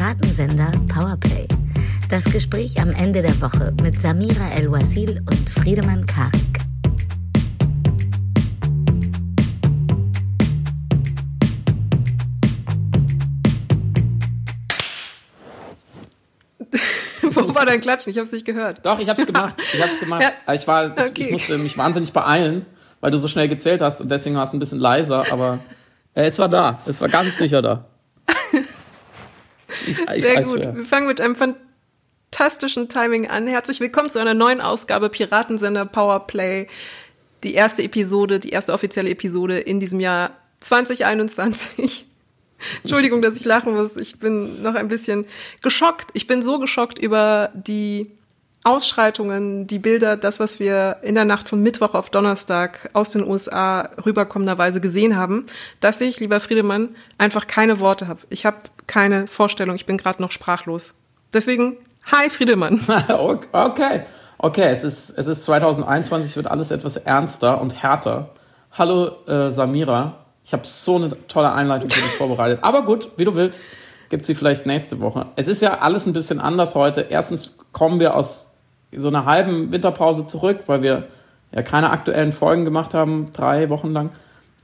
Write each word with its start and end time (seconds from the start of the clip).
Piratensender 0.00 0.72
Powerplay. 0.88 1.46
Das 2.08 2.24
Gespräch 2.24 2.80
am 2.80 2.88
Ende 2.88 3.20
der 3.20 3.38
Woche 3.42 3.70
mit 3.82 4.00
Samira 4.00 4.50
El-Wasil 4.50 5.22
und 5.30 5.50
Friedemann 5.50 6.06
Karik. 6.06 6.40
Wo 17.20 17.54
war 17.54 17.66
dein 17.66 17.82
Klatschen? 17.82 18.08
Ich 18.10 18.16
habe 18.16 18.24
es 18.24 18.32
nicht 18.32 18.46
gehört. 18.46 18.86
Doch, 18.86 18.98
ich 19.00 19.10
habe 19.10 19.20
es 19.20 19.26
gemacht. 19.26 19.56
Ich 19.74 19.82
habe 19.82 19.92
es 19.92 20.00
gemacht. 20.00 20.22
Ja. 20.22 20.54
Ich, 20.54 20.66
war, 20.66 20.92
okay. 20.92 21.24
ich 21.24 21.32
musste 21.32 21.58
mich 21.58 21.76
wahnsinnig 21.76 22.14
beeilen, 22.14 22.64
weil 23.02 23.10
du 23.10 23.18
so 23.18 23.28
schnell 23.28 23.48
gezählt 23.48 23.82
hast 23.82 24.00
und 24.00 24.10
deswegen 24.10 24.34
war 24.34 24.44
es 24.44 24.54
ein 24.54 24.60
bisschen 24.60 24.78
leiser, 24.80 25.30
aber 25.30 25.58
äh, 26.14 26.24
es 26.24 26.38
war 26.38 26.48
da. 26.48 26.80
Es 26.86 27.02
war 27.02 27.10
ganz 27.10 27.36
sicher 27.36 27.60
da. 27.60 27.89
Ich, 29.90 30.22
Sehr 30.22 30.42
gut. 30.42 30.60
Wir 30.60 30.84
fangen 30.84 31.08
mit 31.08 31.20
einem 31.20 31.34
fantastischen 31.34 32.88
Timing 32.88 33.28
an. 33.28 33.48
Herzlich 33.48 33.80
willkommen 33.80 34.08
zu 34.08 34.20
einer 34.20 34.34
neuen 34.34 34.60
Ausgabe 34.60 35.08
Piratensender 35.08 35.84
Powerplay. 35.84 36.68
Die 37.42 37.54
erste 37.54 37.82
Episode, 37.82 38.38
die 38.38 38.50
erste 38.50 38.72
offizielle 38.72 39.10
Episode 39.10 39.58
in 39.58 39.80
diesem 39.80 39.98
Jahr 39.98 40.36
2021. 40.60 42.06
Entschuldigung, 42.82 43.20
dass 43.20 43.36
ich 43.36 43.44
lachen 43.44 43.74
muss. 43.74 43.96
Ich 43.96 44.20
bin 44.20 44.62
noch 44.62 44.76
ein 44.76 44.88
bisschen 44.88 45.26
geschockt. 45.60 46.10
Ich 46.12 46.26
bin 46.26 46.40
so 46.40 46.60
geschockt 46.60 46.98
über 46.98 47.50
die 47.54 48.12
Ausschreitungen, 48.62 49.66
die 49.66 49.78
Bilder, 49.78 50.16
das, 50.16 50.38
was 50.38 50.60
wir 50.60 50.98
in 51.02 51.14
der 51.14 51.24
Nacht 51.24 51.48
von 51.48 51.62
Mittwoch 51.62 51.94
auf 51.94 52.10
Donnerstag 52.10 52.90
aus 52.92 53.10
den 53.10 53.26
USA 53.26 53.88
rüberkommenderweise 54.04 54.82
gesehen 54.82 55.16
haben, 55.16 55.46
dass 55.80 56.00
ich, 56.02 56.20
lieber 56.20 56.40
Friedemann, 56.40 56.90
einfach 57.16 57.46
keine 57.46 57.80
Worte 57.80 58.06
habe. 58.06 58.20
Ich 58.28 58.44
habe 58.44 58.58
keine 58.86 59.26
Vorstellung. 59.26 59.76
Ich 59.76 59.86
bin 59.86 59.96
gerade 59.96 60.20
noch 60.20 60.30
sprachlos. 60.30 60.92
Deswegen, 61.32 61.76
hi 62.04 62.28
Friedemann. 62.28 62.80
okay, 63.52 64.02
okay, 64.36 64.68
es 64.68 64.84
ist, 64.84 65.10
es 65.10 65.26
ist 65.26 65.44
2021, 65.44 66.36
wird 66.36 66.46
alles 66.46 66.70
etwas 66.70 66.96
ernster 66.96 67.62
und 67.62 67.82
härter. 67.82 68.30
Hallo 68.72 69.26
äh, 69.26 69.50
Samira, 69.50 70.26
ich 70.44 70.52
habe 70.52 70.66
so 70.66 70.96
eine 70.96 71.08
tolle 71.28 71.52
Einleitung 71.52 71.88
für 71.90 72.00
dich 72.00 72.12
vorbereitet. 72.12 72.58
Aber 72.62 72.82
gut, 72.82 73.10
wie 73.16 73.24
du 73.24 73.34
willst, 73.34 73.64
gibt 74.10 74.26
sie 74.26 74.34
vielleicht 74.34 74.66
nächste 74.66 75.00
Woche. 75.00 75.26
Es 75.36 75.48
ist 75.48 75.62
ja 75.62 75.78
alles 75.78 76.06
ein 76.06 76.12
bisschen 76.12 76.40
anders 76.40 76.74
heute. 76.74 77.06
Erstens 77.08 77.54
kommen 77.72 78.00
wir 78.00 78.14
aus 78.14 78.49
so 78.96 79.08
einer 79.08 79.24
halben 79.24 79.72
Winterpause 79.72 80.26
zurück, 80.26 80.60
weil 80.66 80.82
wir 80.82 81.08
ja 81.52 81.62
keine 81.62 81.90
aktuellen 81.90 82.32
Folgen 82.32 82.64
gemacht 82.64 82.94
haben, 82.94 83.32
drei 83.32 83.68
Wochen 83.70 83.90
lang. 83.92 84.10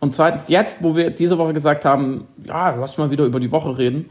Und 0.01 0.15
zweitens, 0.15 0.49
jetzt, 0.49 0.83
wo 0.83 0.95
wir 0.95 1.11
diese 1.11 1.39
Woche 1.39 1.53
gesagt 1.53 1.85
haben, 1.85 2.27
ja, 2.45 2.71
lass 2.71 2.99
mal 2.99 3.11
wieder 3.11 3.25
über 3.25 3.41
die 3.41 3.53
Woche 3.53 3.79
reden, 3.79 4.11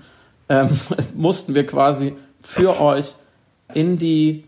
ähm, 0.49 0.69
mussten 1.15 1.55
wir 1.55 1.65
quasi 1.65 2.15
für 2.41 2.81
euch 2.81 3.15
in 3.73 3.97
die 3.97 4.45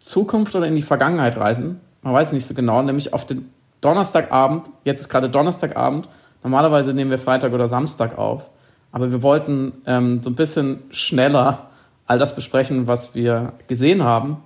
Zukunft 0.00 0.54
oder 0.54 0.66
in 0.66 0.74
die 0.74 0.82
Vergangenheit 0.82 1.36
reisen. 1.36 1.80
Man 2.02 2.14
weiß 2.14 2.32
nicht 2.32 2.46
so 2.46 2.54
genau, 2.54 2.82
nämlich 2.82 3.12
auf 3.12 3.26
den 3.26 3.50
Donnerstagabend. 3.80 4.70
Jetzt 4.84 5.02
ist 5.02 5.08
gerade 5.08 5.28
Donnerstagabend 5.28 6.08
Normalerweise 6.42 6.94
nehmen 6.94 7.10
wir 7.10 7.18
Freitag 7.18 7.52
oder 7.52 7.68
Samstag 7.68 8.16
auf, 8.16 8.48
aber 8.92 9.10
wir 9.10 9.22
wollten 9.22 9.72
ähm, 9.86 10.22
so 10.22 10.30
ein 10.30 10.36
bisschen 10.36 10.80
schneller 10.90 11.66
all 12.06 12.18
das 12.18 12.34
besprechen, 12.34 12.86
was 12.86 13.14
wir 13.14 13.54
gesehen 13.66 14.02
haben 14.02 14.38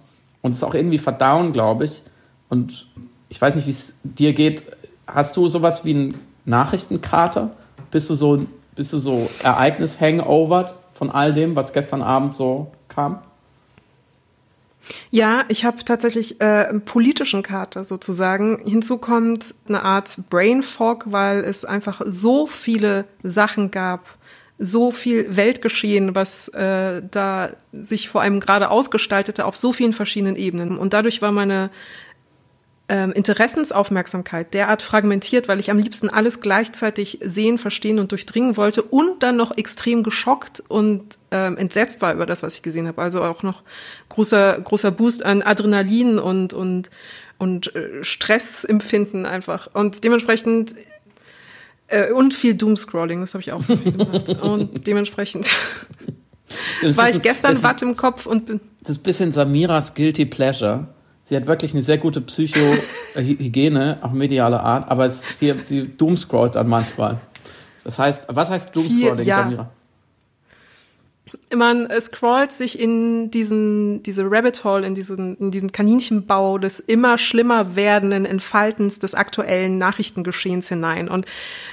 und 0.42 0.52
es 0.52 0.62
auch 0.62 0.74
irgendwie 0.74 0.98
verdauen, 0.98 1.52
glaube 1.52 1.84
ich. 1.84 2.02
Und 2.48 2.86
ich 3.28 3.40
weiß 3.40 3.54
nicht, 3.54 3.66
wie 3.66 3.70
es 3.70 3.94
dir 4.02 4.34
geht. 4.34 4.64
Hast 5.06 5.36
du 5.36 5.48
sowas 5.48 5.84
wie 5.84 5.94
einen 5.94 6.20
Nachrichtenkater? 6.44 7.50
Bist 7.90 8.10
du 8.10 8.14
so, 8.14 8.44
bist 8.74 8.92
du 8.92 8.98
so 8.98 9.30
Ereignis-Hangovert 9.42 10.74
von 10.94 11.10
all 11.10 11.32
dem, 11.32 11.56
was 11.56 11.72
gestern 11.72 12.02
Abend 12.02 12.36
so 12.36 12.72
kam? 12.88 13.20
Ja, 15.10 15.44
ich 15.48 15.64
habe 15.64 15.84
tatsächlich 15.84 16.40
äh, 16.40 16.66
einen 16.68 16.84
politischen 16.84 17.42
Kater 17.42 17.84
sozusagen. 17.84 18.60
Hinzu 18.64 18.98
kommt 18.98 19.54
eine 19.68 19.82
Art 19.82 20.18
Brain 20.28 20.62
Fog, 20.62 21.04
weil 21.06 21.44
es 21.44 21.64
einfach 21.64 22.02
so 22.04 22.46
viele 22.46 23.04
Sachen 23.22 23.70
gab, 23.70 24.00
so 24.62 24.90
viel 24.90 25.36
Weltgeschehen, 25.36 26.14
was 26.14 26.48
äh, 26.48 27.02
da 27.10 27.50
sich 27.72 28.08
vor 28.08 28.22
allem 28.22 28.40
gerade 28.40 28.70
ausgestaltete 28.70 29.44
auf 29.44 29.56
so 29.56 29.72
vielen 29.72 29.92
verschiedenen 29.92 30.36
Ebenen. 30.36 30.78
Und 30.78 30.92
dadurch 30.92 31.20
war 31.20 31.32
meine 31.32 31.70
ähm, 32.88 33.12
Interessensaufmerksamkeit 33.12 34.54
derart 34.54 34.82
fragmentiert, 34.82 35.48
weil 35.48 35.60
ich 35.60 35.70
am 35.70 35.78
liebsten 35.78 36.10
alles 36.10 36.40
gleichzeitig 36.40 37.18
sehen, 37.22 37.58
verstehen 37.58 37.98
und 37.98 38.10
durchdringen 38.12 38.56
wollte 38.56 38.82
und 38.82 39.22
dann 39.22 39.36
noch 39.36 39.56
extrem 39.56 40.02
geschockt 40.02 40.62
und 40.68 41.18
ähm, 41.30 41.56
entsetzt 41.56 42.02
war 42.02 42.12
über 42.12 42.26
das, 42.26 42.42
was 42.42 42.56
ich 42.56 42.62
gesehen 42.62 42.86
habe. 42.86 43.00
Also 43.00 43.22
auch 43.22 43.42
noch 43.42 43.62
großer 44.10 44.60
großer 44.60 44.90
Boost 44.90 45.24
an 45.24 45.42
Adrenalin 45.42 46.18
und 46.18 46.52
und 46.52 46.90
und 47.38 47.74
äh, 47.74 48.04
Stressempfinden 48.04 49.26
einfach 49.26 49.70
und 49.72 50.04
dementsprechend 50.04 50.74
äh, 51.92 52.12
und 52.12 52.34
viel 52.34 52.54
Doomscrolling, 52.54 53.20
das 53.20 53.34
habe 53.34 53.42
ich 53.42 53.52
auch 53.52 53.62
so 53.62 53.76
viel 53.76 53.92
gemacht 53.92 54.28
und 54.42 54.86
dementsprechend 54.86 55.50
war 56.82 57.08
ich 57.08 57.22
gestern 57.22 57.62
watt 57.62 57.82
im 57.82 57.96
Kopf 57.96 58.26
und 58.26 58.46
bin 58.46 58.60
das 58.80 58.90
ist 58.90 58.98
ein 58.98 59.02
bisschen 59.04 59.32
Samiras 59.32 59.94
guilty 59.94 60.26
pleasure 60.26 60.88
sie 61.24 61.36
hat 61.36 61.46
wirklich 61.46 61.72
eine 61.72 61.82
sehr 61.82 61.98
gute 61.98 62.20
Psychohygiene, 62.20 63.98
auch 64.02 64.12
mediale 64.12 64.60
Art, 64.60 64.90
aber 64.90 65.10
sie, 65.10 65.54
sie 65.64 65.88
doomscrollt 65.88 66.56
dann 66.56 66.68
manchmal. 66.68 67.20
Das 67.84 67.98
heißt, 67.98 68.24
was 68.28 68.50
heißt 68.50 68.74
Doomscrolling, 68.74 69.26
ja. 69.26 69.42
Samira? 69.42 69.70
Man 71.54 71.88
scrollt 72.00 72.52
sich 72.52 72.78
in 72.78 73.30
diesen, 73.30 74.02
diese 74.02 74.24
Rabbit 74.24 74.64
Hole, 74.64 74.86
in 74.86 74.94
diesen, 74.94 75.36
in 75.36 75.50
diesen 75.50 75.72
Kaninchenbau 75.72 76.58
des 76.58 76.80
immer 76.80 77.18
schlimmer 77.18 77.76
werdenden 77.76 78.24
Entfaltens 78.24 78.98
des 78.98 79.14
aktuellen 79.14 79.78
Nachrichtengeschehens 79.78 80.68
hinein 80.68 81.08
und 81.08 81.26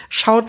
schaut, 0.10 0.46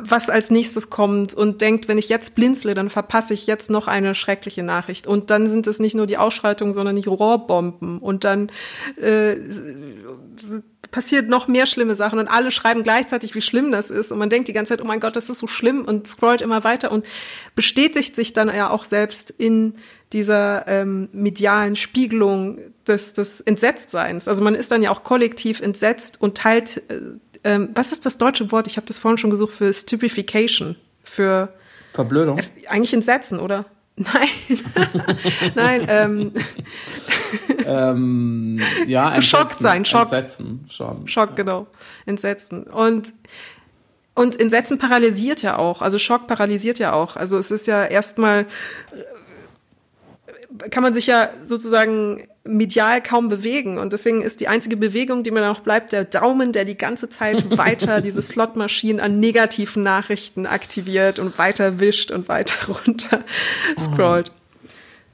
was 0.00 0.30
als 0.30 0.50
nächstes 0.50 0.90
kommt 0.90 1.34
und 1.34 1.60
denkt, 1.60 1.88
wenn 1.88 1.98
ich 1.98 2.08
jetzt 2.08 2.34
blinzle, 2.34 2.74
dann 2.74 2.90
verpasse 2.90 3.34
ich 3.34 3.46
jetzt 3.46 3.70
noch 3.70 3.88
eine 3.88 4.14
schreckliche 4.14 4.62
Nachricht. 4.62 5.06
Und 5.06 5.30
dann 5.30 5.46
sind 5.48 5.66
es 5.66 5.78
nicht 5.78 5.94
nur 5.94 6.06
die 6.06 6.18
Ausschreitungen, 6.18 6.74
sondern 6.74 6.96
die 6.96 7.08
Rohrbomben 7.08 7.98
und 7.98 8.24
dann 8.24 8.50
äh, 8.96 9.36
passiert 10.90 11.28
noch 11.28 11.48
mehr 11.48 11.66
schlimme 11.66 11.94
Sachen 11.94 12.18
und 12.18 12.28
alle 12.28 12.50
schreiben 12.50 12.82
gleichzeitig, 12.82 13.34
wie 13.34 13.40
schlimm 13.40 13.72
das 13.72 13.90
ist 13.90 14.12
und 14.12 14.18
man 14.18 14.30
denkt 14.30 14.48
die 14.48 14.52
ganze 14.52 14.74
Zeit, 14.74 14.82
oh 14.82 14.86
mein 14.86 15.00
Gott, 15.00 15.16
das 15.16 15.28
ist 15.28 15.38
so 15.38 15.46
schlimm 15.46 15.84
und 15.84 16.06
scrollt 16.06 16.40
immer 16.40 16.64
weiter 16.64 16.90
und 16.90 17.04
bestätigt 17.54 18.16
sich 18.16 18.32
dann 18.32 18.48
ja 18.48 18.70
auch 18.70 18.84
selbst 18.84 19.30
in 19.30 19.74
dieser 20.12 20.66
ähm, 20.66 21.08
medialen 21.12 21.76
Spiegelung 21.76 22.58
des, 22.86 23.12
des 23.12 23.40
Entsetztseins. 23.40 24.26
Also 24.28 24.42
man 24.42 24.54
ist 24.54 24.70
dann 24.70 24.82
ja 24.82 24.90
auch 24.90 25.04
kollektiv 25.04 25.60
entsetzt 25.60 26.20
und 26.20 26.36
teilt, 26.36 26.82
äh, 26.88 27.00
ähm, 27.44 27.68
was 27.74 27.92
ist 27.92 28.06
das 28.06 28.18
deutsche 28.18 28.50
Wort? 28.50 28.66
Ich 28.66 28.76
habe 28.76 28.86
das 28.86 28.98
vorhin 28.98 29.18
schon 29.18 29.30
gesucht 29.30 29.52
für 29.52 29.72
Stupefication, 29.72 30.76
für 31.04 31.52
Verblödung. 31.92 32.38
Äh, 32.38 32.42
eigentlich 32.68 32.94
Entsetzen, 32.94 33.38
oder? 33.38 33.66
Nein, 33.98 34.28
nein. 35.54 35.86
Ähm, 35.88 36.32
ähm, 37.66 38.60
ja, 38.86 39.14
geschockt 39.16 39.58
sein, 39.58 39.84
Schock. 39.84 40.12
Entsetzen 40.12 40.66
schon. 40.70 41.08
Schock, 41.08 41.34
genau. 41.34 41.66
Entsetzen. 42.06 42.64
Und 42.64 43.12
und 44.14 44.40
Entsetzen 44.40 44.78
paralysiert 44.78 45.42
ja 45.42 45.58
auch. 45.58 45.80
Also 45.80 45.98
Schock 45.98 46.26
paralysiert 46.26 46.78
ja 46.80 46.92
auch. 46.92 47.16
Also 47.16 47.38
es 47.38 47.52
ist 47.52 47.66
ja 47.66 47.84
erstmal 47.84 48.46
kann 50.70 50.82
man 50.82 50.92
sich 50.92 51.06
ja 51.06 51.30
sozusagen 51.42 52.26
medial 52.44 53.02
kaum 53.02 53.28
bewegen. 53.28 53.78
Und 53.78 53.92
deswegen 53.92 54.22
ist 54.22 54.40
die 54.40 54.48
einzige 54.48 54.76
Bewegung, 54.76 55.22
die 55.22 55.30
mir 55.30 55.40
noch 55.40 55.60
bleibt, 55.60 55.92
der 55.92 56.04
Daumen, 56.04 56.52
der 56.52 56.64
die 56.64 56.76
ganze 56.76 57.08
Zeit 57.08 57.56
weiter 57.58 58.00
diese 58.00 58.22
Slotmaschinen 58.22 59.00
an 59.00 59.20
negativen 59.20 59.82
Nachrichten 59.82 60.46
aktiviert 60.46 61.18
und 61.18 61.38
weiter 61.38 61.80
wischt 61.80 62.10
und 62.10 62.28
weiter 62.28 62.72
runter 62.86 63.20
scrollt. 63.78 64.32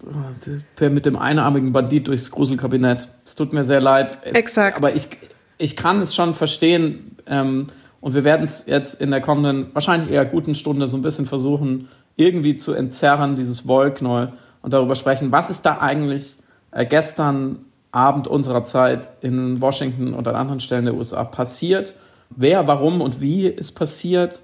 Oh. 0.05 0.89
Mit 0.89 1.07
dem 1.07 1.17
einarmigen 1.17 1.73
Bandit 1.73 2.09
durchs 2.09 2.31
Gruselkabinett. 2.31 3.09
Es 3.25 3.35
tut 3.35 3.53
mir 3.53 3.65
sehr 3.65 3.81
leid. 3.81 4.19
Es, 4.23 4.33
Exakt. 4.33 4.77
Aber 4.77 4.95
ich, 4.95 5.09
ich 5.57 5.77
kann 5.77 6.01
es 6.01 6.15
schon 6.15 6.35
verstehen. 6.35 7.17
Ähm, 7.27 7.69
und 8.03 8.13
wir 8.13 8.23
werden 8.23 8.47
es 8.47 8.65
jetzt 8.67 9.01
in 9.01 9.11
der 9.11 9.23
kommenden, 9.23 9.69
wahrscheinlich 9.73 10.11
eher 10.11 10.27
guten 10.27 10.55
Stunde 10.55 10.89
so 10.89 10.99
ein 10.99 11.03
bisschen 11.03 11.25
versuchen, 11.25 11.89
irgendwie 12.17 12.57
zu 12.59 12.75
entzerren, 12.75 13.35
dieses 13.35 13.67
Wollknäuel 13.67 14.35
und 14.65 14.73
darüber 14.73 14.95
sprechen, 14.95 15.31
was 15.31 15.51
ist 15.51 15.67
da 15.67 15.79
eigentlich 15.79 16.39
äh, 16.71 16.87
gestern 16.87 17.67
Abend 17.93 18.27
unserer 18.27 18.65
Zeit 18.65 19.11
in 19.21 19.61
Washington 19.61 20.15
und 20.15 20.27
an 20.27 20.35
anderen 20.35 20.59
Stellen 20.59 20.85
der 20.85 20.95
USA 20.95 21.23
passiert, 21.23 21.95
wer, 22.31 22.67
warum 22.67 23.03
und 23.03 23.21
wie 23.21 23.47
ist 23.47 23.73
passiert, 23.73 24.41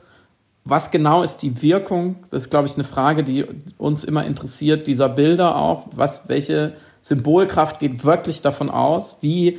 was 0.65 0.91
genau 0.91 1.23
ist 1.23 1.39
die 1.39 1.63
Wirkung, 1.63 2.17
das 2.31 2.43
ist, 2.43 2.51
glaube 2.51 2.69
ich, 2.69 2.75
eine 2.75 2.85
Frage, 2.85 3.25
die 3.25 3.47
uns 3.79 4.05
immer 4.05 4.27
interessiert, 4.27 4.87
dieser 4.87 5.09
Bilder 5.09 5.57
auch, 5.57 5.87
was, 5.97 6.29
welche 6.29 6.75
Symbolkraft 7.01 7.81
geht 7.81 8.05
wirklich 8.05 8.43
davon 8.43 8.69
aus, 8.69 9.17
wie 9.23 9.59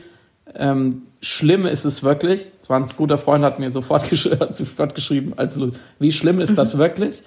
ähm, 0.53 1.01
schlimm 1.21 1.65
ist 1.65 1.85
es 1.85 2.03
wirklich? 2.03 2.51
War 2.67 2.79
ein 2.79 2.87
guter 2.95 3.17
Freund, 3.17 3.43
hat 3.43 3.57
mir 3.57 3.71
sofort, 3.71 4.07
gesch 4.11 4.29
sofort 4.53 4.93
geschrieben, 4.93 5.33
also 5.37 5.71
wie 5.97 6.11
schlimm 6.11 6.39
ist 6.39 6.55
das 6.55 6.77
wirklich? 6.77 7.23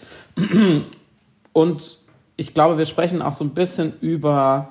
Und 1.52 2.03
ich 2.36 2.54
glaube, 2.54 2.78
wir 2.78 2.84
sprechen 2.84 3.22
auch 3.22 3.32
so 3.32 3.44
ein 3.44 3.50
bisschen 3.50 3.94
über 4.00 4.68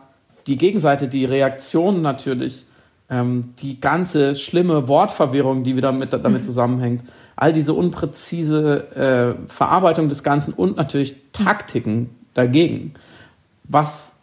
die 0.48 0.58
Gegenseite, 0.58 1.08
die 1.08 1.26
Reaktion 1.26 2.02
natürlich, 2.02 2.66
ähm, 3.10 3.54
die 3.60 3.80
ganze 3.80 4.36
schlimme 4.36 4.88
Wortverwirrung, 4.88 5.64
die 5.64 5.76
wieder 5.76 5.92
mit, 5.92 6.14
damit 6.14 6.42
mhm. 6.42 6.44
zusammenhängt, 6.44 7.04
all 7.36 7.54
diese 7.54 7.74
unpräzise 7.74 9.38
äh, 9.48 9.50
Verarbeitung 9.50 10.10
des 10.10 10.24
Ganzen 10.24 10.54
und 10.54 10.78
natürlich 10.78 11.16
Taktiken 11.32 12.10
dagegen. 12.34 12.94
Was 13.64 14.18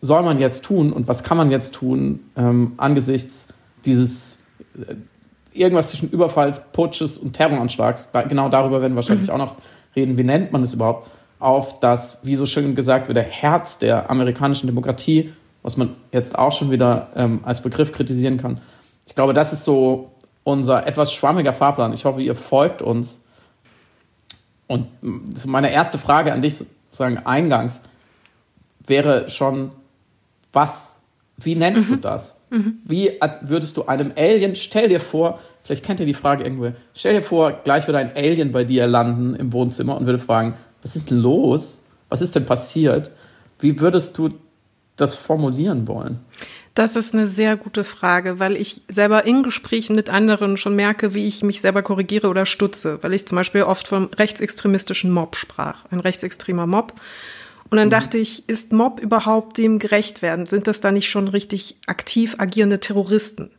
soll 0.00 0.22
man 0.22 0.38
jetzt 0.38 0.64
tun 0.64 0.92
und 0.92 1.08
was 1.08 1.24
kann 1.24 1.36
man 1.36 1.50
jetzt 1.50 1.74
tun 1.74 2.20
ähm, 2.36 2.72
angesichts 2.76 3.48
dieses 3.84 4.38
äh, 4.78 4.94
irgendwas 5.52 5.90
zwischen 5.90 6.10
Überfalls, 6.10 6.62
Putsches 6.72 7.18
und 7.18 7.32
Terroranschlags? 7.32 8.10
Da, 8.12 8.22
genau 8.22 8.48
darüber 8.48 8.80
werden 8.80 8.92
wir 8.92 8.96
wahrscheinlich 8.96 9.30
auch 9.32 9.38
noch 9.38 9.56
reden. 9.94 10.16
Wie 10.16 10.24
nennt 10.24 10.52
man 10.52 10.62
es 10.62 10.74
überhaupt? 10.74 11.10
Auf 11.38 11.80
das, 11.80 12.20
wie 12.22 12.36
so 12.36 12.46
schön 12.46 12.74
gesagt 12.74 13.08
wird, 13.08 13.16
der 13.16 13.24
Herz 13.24 13.78
der 13.78 14.10
amerikanischen 14.10 14.66
Demokratie 14.66 15.32
was 15.66 15.76
man 15.76 15.96
jetzt 16.12 16.38
auch 16.38 16.52
schon 16.52 16.70
wieder 16.70 17.08
ähm, 17.16 17.40
als 17.42 17.60
Begriff 17.60 17.90
kritisieren 17.90 18.38
kann. 18.38 18.60
Ich 19.04 19.16
glaube, 19.16 19.32
das 19.32 19.52
ist 19.52 19.64
so 19.64 20.12
unser 20.44 20.86
etwas 20.86 21.12
schwammiger 21.12 21.52
Fahrplan. 21.52 21.92
Ich 21.92 22.04
hoffe, 22.04 22.22
ihr 22.22 22.36
folgt 22.36 22.82
uns. 22.82 23.20
Und 24.68 24.86
meine 25.44 25.72
erste 25.72 25.98
Frage 25.98 26.32
an 26.32 26.40
dich 26.40 26.58
sozusagen 26.58 27.18
eingangs 27.18 27.82
wäre 28.86 29.28
schon, 29.28 29.72
was, 30.52 31.00
wie 31.36 31.56
nennst 31.56 31.90
mhm. 31.90 31.94
du 31.94 32.00
das? 32.00 32.40
Mhm. 32.50 32.78
Wie 32.84 33.18
würdest 33.40 33.76
du 33.76 33.86
einem 33.86 34.12
Alien, 34.16 34.54
stell 34.54 34.86
dir 34.86 35.00
vor, 35.00 35.40
vielleicht 35.64 35.84
kennt 35.84 35.98
ihr 35.98 36.06
die 36.06 36.14
Frage 36.14 36.44
irgendwo, 36.44 36.74
stell 36.94 37.14
dir 37.14 37.22
vor, 37.22 37.50
gleich 37.64 37.88
würde 37.88 37.98
ein 37.98 38.12
Alien 38.14 38.52
bei 38.52 38.62
dir 38.62 38.86
landen 38.86 39.34
im 39.34 39.52
Wohnzimmer 39.52 39.96
und 39.96 40.06
würde 40.06 40.20
fragen, 40.20 40.54
was 40.86 40.94
ist 40.94 41.10
denn 41.10 41.18
los? 41.18 41.82
Was 42.08 42.22
ist 42.22 42.36
denn 42.36 42.46
passiert? 42.46 43.10
Wie 43.58 43.80
würdest 43.80 44.16
du 44.18 44.30
das 44.94 45.16
formulieren 45.16 45.88
wollen? 45.88 46.20
Das 46.74 46.94
ist 46.94 47.12
eine 47.12 47.26
sehr 47.26 47.56
gute 47.56 47.82
Frage, 47.82 48.38
weil 48.38 48.54
ich 48.54 48.82
selber 48.86 49.24
in 49.24 49.42
Gesprächen 49.42 49.96
mit 49.96 50.10
anderen 50.10 50.56
schon 50.56 50.76
merke, 50.76 51.12
wie 51.12 51.26
ich 51.26 51.42
mich 51.42 51.60
selber 51.60 51.82
korrigiere 51.82 52.28
oder 52.28 52.46
stutze, 52.46 53.02
weil 53.02 53.14
ich 53.14 53.26
zum 53.26 53.34
Beispiel 53.34 53.64
oft 53.64 53.88
vom 53.88 54.10
rechtsextremistischen 54.16 55.10
Mob 55.10 55.34
sprach, 55.34 55.86
ein 55.90 55.98
rechtsextremer 55.98 56.68
Mob. 56.68 56.92
Und 57.68 57.78
dann 57.78 57.88
mhm. 57.88 57.90
dachte 57.90 58.18
ich, 58.18 58.48
ist 58.48 58.72
Mob 58.72 59.00
überhaupt 59.00 59.58
dem 59.58 59.80
gerecht 59.80 60.22
werden? 60.22 60.46
Sind 60.46 60.68
das 60.68 60.80
da 60.80 60.92
nicht 60.92 61.10
schon 61.10 61.26
richtig 61.26 61.78
aktiv 61.88 62.36
agierende 62.38 62.78
Terroristen? 62.78 63.50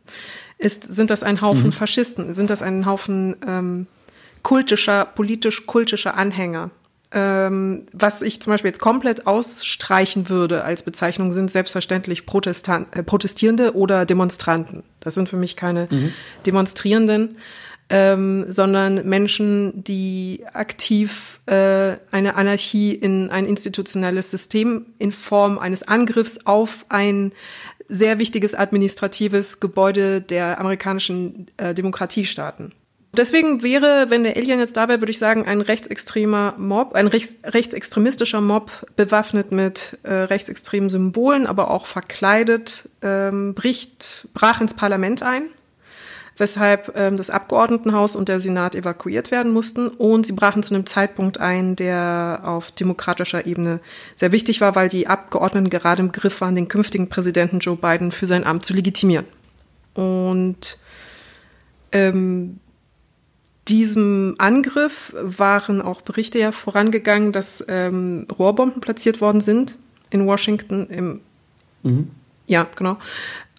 Ist, 0.56 0.94
sind 0.94 1.10
das 1.10 1.22
ein 1.22 1.42
Haufen 1.42 1.66
mhm. 1.66 1.72
Faschisten? 1.72 2.32
Sind 2.32 2.48
das 2.48 2.62
ein 2.62 2.86
Haufen 2.86 3.36
ähm, 3.46 3.86
kultischer, 4.42 5.04
politisch-kultischer 5.04 6.16
Anhänger? 6.16 6.70
Ähm, 7.10 7.86
was 7.92 8.20
ich 8.20 8.42
zum 8.42 8.52
Beispiel 8.52 8.68
jetzt 8.68 8.80
komplett 8.80 9.26
ausstreichen 9.26 10.28
würde 10.28 10.64
als 10.64 10.82
Bezeichnung, 10.82 11.32
sind 11.32 11.50
selbstverständlich 11.50 12.26
Protestan 12.26 12.86
äh, 12.92 13.02
Protestierende 13.02 13.74
oder 13.74 14.04
Demonstranten. 14.04 14.82
Das 15.00 15.14
sind 15.14 15.28
für 15.28 15.38
mich 15.38 15.56
keine 15.56 15.88
mhm. 15.90 16.12
Demonstrierenden, 16.44 17.38
ähm, 17.88 18.44
sondern 18.50 19.08
Menschen, 19.08 19.82
die 19.82 20.44
aktiv 20.52 21.40
äh, 21.46 21.96
eine 22.10 22.34
Anarchie 22.34 22.92
in 22.92 23.30
ein 23.30 23.46
institutionelles 23.46 24.30
System 24.30 24.84
in 24.98 25.12
Form 25.12 25.58
eines 25.58 25.84
Angriffs 25.84 26.44
auf 26.44 26.84
ein 26.90 27.32
sehr 27.88 28.18
wichtiges 28.18 28.54
administratives 28.54 29.60
Gebäude 29.60 30.20
der 30.20 30.60
amerikanischen 30.60 31.46
äh, 31.56 31.72
Demokratiestaaten 31.72 32.72
Deswegen 33.18 33.64
wäre, 33.64 34.10
wenn 34.10 34.22
der 34.22 34.36
Alien 34.36 34.60
jetzt 34.60 34.76
da 34.76 34.86
wäre, 34.86 35.00
würde 35.00 35.10
ich 35.10 35.18
sagen, 35.18 35.44
ein 35.44 35.60
rechtsextremer 35.60 36.54
Mob, 36.56 36.94
ein 36.94 37.08
rechts, 37.08 37.34
rechtsextremistischer 37.42 38.40
Mob, 38.40 38.70
bewaffnet 38.94 39.50
mit 39.50 39.98
äh, 40.04 40.12
rechtsextremen 40.12 40.88
Symbolen, 40.88 41.48
aber 41.48 41.72
auch 41.72 41.86
verkleidet, 41.86 42.88
ähm, 43.02 43.54
bricht, 43.54 44.28
brach 44.34 44.60
ins 44.60 44.74
Parlament 44.74 45.24
ein, 45.24 45.46
weshalb 46.36 46.96
ähm, 46.96 47.16
das 47.16 47.30
Abgeordnetenhaus 47.30 48.14
und 48.14 48.28
der 48.28 48.38
Senat 48.38 48.76
evakuiert 48.76 49.32
werden 49.32 49.52
mussten. 49.52 49.88
Und 49.88 50.24
sie 50.24 50.32
brachen 50.32 50.62
zu 50.62 50.76
einem 50.76 50.86
Zeitpunkt 50.86 51.40
ein, 51.40 51.74
der 51.74 52.42
auf 52.44 52.70
demokratischer 52.70 53.46
Ebene 53.46 53.80
sehr 54.14 54.30
wichtig 54.30 54.60
war, 54.60 54.76
weil 54.76 54.88
die 54.88 55.08
Abgeordneten 55.08 55.70
gerade 55.70 56.02
im 56.02 56.12
Begriff 56.12 56.40
waren, 56.40 56.54
den 56.54 56.68
künftigen 56.68 57.08
Präsidenten 57.08 57.58
Joe 57.58 57.74
Biden 57.74 58.12
für 58.12 58.28
sein 58.28 58.44
Amt 58.44 58.64
zu 58.64 58.74
legitimieren. 58.74 59.26
Und 59.94 60.78
ähm, 61.90 62.60
diesem 63.68 64.34
Angriff 64.38 65.14
waren 65.20 65.82
auch 65.82 66.00
Berichte 66.00 66.38
ja 66.38 66.52
vorangegangen, 66.52 67.32
dass 67.32 67.64
ähm, 67.68 68.26
Rohrbomben 68.38 68.80
platziert 68.80 69.20
worden 69.20 69.40
sind 69.40 69.76
in 70.10 70.26
Washington. 70.26 70.86
Im, 70.90 71.20
mhm. 71.82 72.10
Ja, 72.46 72.66
genau. 72.74 72.98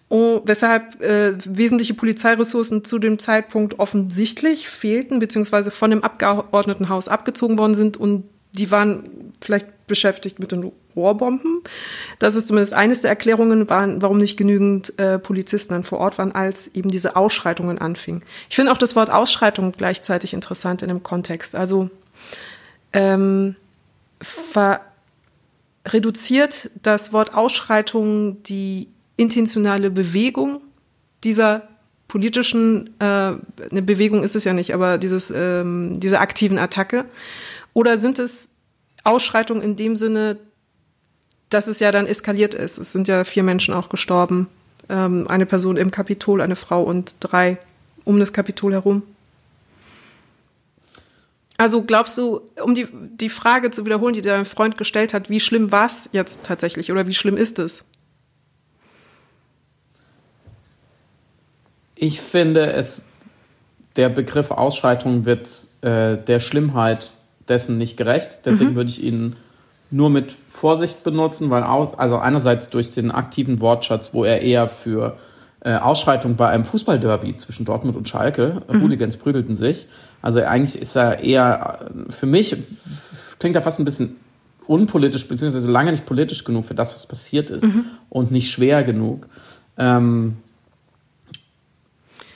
Oh, 0.08 0.40
weshalb 0.44 1.00
äh, 1.00 1.34
wesentliche 1.44 1.94
Polizeiressourcen 1.94 2.84
zu 2.84 2.98
dem 2.98 3.20
Zeitpunkt 3.20 3.78
offensichtlich 3.78 4.68
fehlten, 4.68 5.20
beziehungsweise 5.20 5.70
von 5.70 5.90
dem 5.90 6.02
Abgeordnetenhaus 6.02 7.06
abgezogen 7.06 7.58
worden 7.58 7.74
sind 7.74 7.96
und 7.96 8.24
die 8.52 8.72
waren 8.72 9.04
vielleicht 9.40 9.86
beschäftigt 9.86 10.40
mit 10.40 10.50
den 10.50 10.72
Rohrbomben. 11.00 11.62
Das 12.18 12.36
ist 12.36 12.48
zumindest 12.48 12.74
eines 12.74 13.00
der 13.00 13.10
Erklärungen, 13.10 13.68
warum 13.68 14.18
nicht 14.18 14.36
genügend 14.36 14.98
äh, 14.98 15.18
Polizisten 15.18 15.72
dann 15.72 15.84
vor 15.84 15.98
Ort 15.98 16.18
waren, 16.18 16.32
als 16.32 16.68
eben 16.74 16.90
diese 16.90 17.16
Ausschreitungen 17.16 17.78
anfingen. 17.78 18.22
Ich 18.48 18.56
finde 18.56 18.72
auch 18.72 18.78
das 18.78 18.96
Wort 18.96 19.10
Ausschreitung 19.10 19.72
gleichzeitig 19.72 20.34
interessant 20.34 20.82
in 20.82 20.88
dem 20.88 21.02
Kontext. 21.02 21.54
Also 21.54 21.90
ähm, 22.92 23.56
reduziert 25.86 26.70
das 26.82 27.12
Wort 27.12 27.34
Ausschreitung 27.34 28.42
die 28.42 28.88
intentionale 29.16 29.90
Bewegung 29.90 30.60
dieser 31.24 31.68
politischen, 32.10 32.90
äh, 32.98 33.04
eine 33.04 33.82
Bewegung 33.82 34.24
ist 34.24 34.34
es 34.34 34.44
ja 34.44 34.52
nicht, 34.52 34.74
aber 34.74 34.98
dieses, 34.98 35.32
ähm, 35.34 36.00
diese 36.00 36.18
aktiven 36.18 36.58
Attacke? 36.58 37.04
Oder 37.72 37.98
sind 37.98 38.18
es 38.18 38.50
Ausschreitungen 39.04 39.62
in 39.62 39.76
dem 39.76 39.94
Sinne, 39.94 40.36
dass 41.50 41.66
es 41.66 41.80
ja 41.80 41.92
dann 41.92 42.06
eskaliert 42.06 42.54
ist. 42.54 42.78
Es 42.78 42.92
sind 42.92 43.08
ja 43.08 43.24
vier 43.24 43.42
Menschen 43.42 43.74
auch 43.74 43.88
gestorben. 43.88 44.48
Ähm, 44.88 45.26
eine 45.28 45.46
Person 45.46 45.76
im 45.76 45.90
Kapitol, 45.90 46.40
eine 46.40 46.56
Frau 46.56 46.82
und 46.82 47.16
drei 47.20 47.58
um 48.04 48.18
das 48.18 48.32
Kapitol 48.32 48.72
herum. 48.72 49.02
Also 51.58 51.82
glaubst 51.82 52.16
du, 52.16 52.40
um 52.64 52.74
die, 52.74 52.88
die 52.90 53.28
Frage 53.28 53.70
zu 53.70 53.84
wiederholen, 53.84 54.14
die 54.14 54.22
dein 54.22 54.46
Freund 54.46 54.78
gestellt 54.78 55.12
hat, 55.12 55.28
wie 55.28 55.40
schlimm 55.40 55.70
war 55.70 55.84
es 55.84 56.08
jetzt 56.12 56.44
tatsächlich 56.44 56.90
oder 56.90 57.06
wie 57.06 57.12
schlimm 57.12 57.36
ist 57.36 57.58
es? 57.58 57.84
Ich 61.94 62.22
finde, 62.22 62.72
es, 62.72 63.02
der 63.96 64.08
Begriff 64.08 64.50
Ausschreitung 64.50 65.26
wird 65.26 65.68
äh, 65.82 66.16
der 66.16 66.40
Schlimmheit 66.40 67.12
dessen 67.46 67.76
nicht 67.76 67.98
gerecht. 67.98 68.40
Deswegen 68.46 68.70
mhm. 68.70 68.76
würde 68.76 68.88
ich 68.88 69.02
ihn 69.02 69.36
nur 69.90 70.10
mit 70.10 70.36
Vorsicht 70.52 71.02
benutzen, 71.04 71.50
weil 71.50 71.62
auch, 71.62 71.98
also 71.98 72.18
einerseits 72.18 72.70
durch 72.70 72.94
den 72.94 73.10
aktiven 73.10 73.60
Wortschatz, 73.60 74.14
wo 74.14 74.24
er 74.24 74.42
eher 74.42 74.68
für 74.68 75.16
äh, 75.60 75.74
Ausschreitung 75.74 76.36
bei 76.36 76.48
einem 76.48 76.64
Fußballderby 76.64 77.36
zwischen 77.36 77.64
Dortmund 77.64 77.96
und 77.96 78.08
Schalke, 78.08 78.62
mhm. 78.68 78.82
Hooligans 78.82 79.16
prügelten 79.16 79.54
sich. 79.54 79.86
Also 80.22 80.40
eigentlich 80.40 80.80
ist 80.80 80.96
er 80.96 81.20
eher, 81.20 81.90
für 82.10 82.26
mich 82.26 82.56
klingt 83.38 83.56
er 83.56 83.62
fast 83.62 83.78
ein 83.78 83.84
bisschen 83.84 84.16
unpolitisch, 84.66 85.26
beziehungsweise 85.26 85.68
lange 85.68 85.90
nicht 85.90 86.06
politisch 86.06 86.44
genug 86.44 86.64
für 86.64 86.74
das, 86.74 86.94
was 86.94 87.06
passiert 87.06 87.50
ist 87.50 87.64
mhm. 87.64 87.86
und 88.08 88.30
nicht 88.30 88.50
schwer 88.50 88.84
genug. 88.84 89.26
Ähm, 89.76 90.36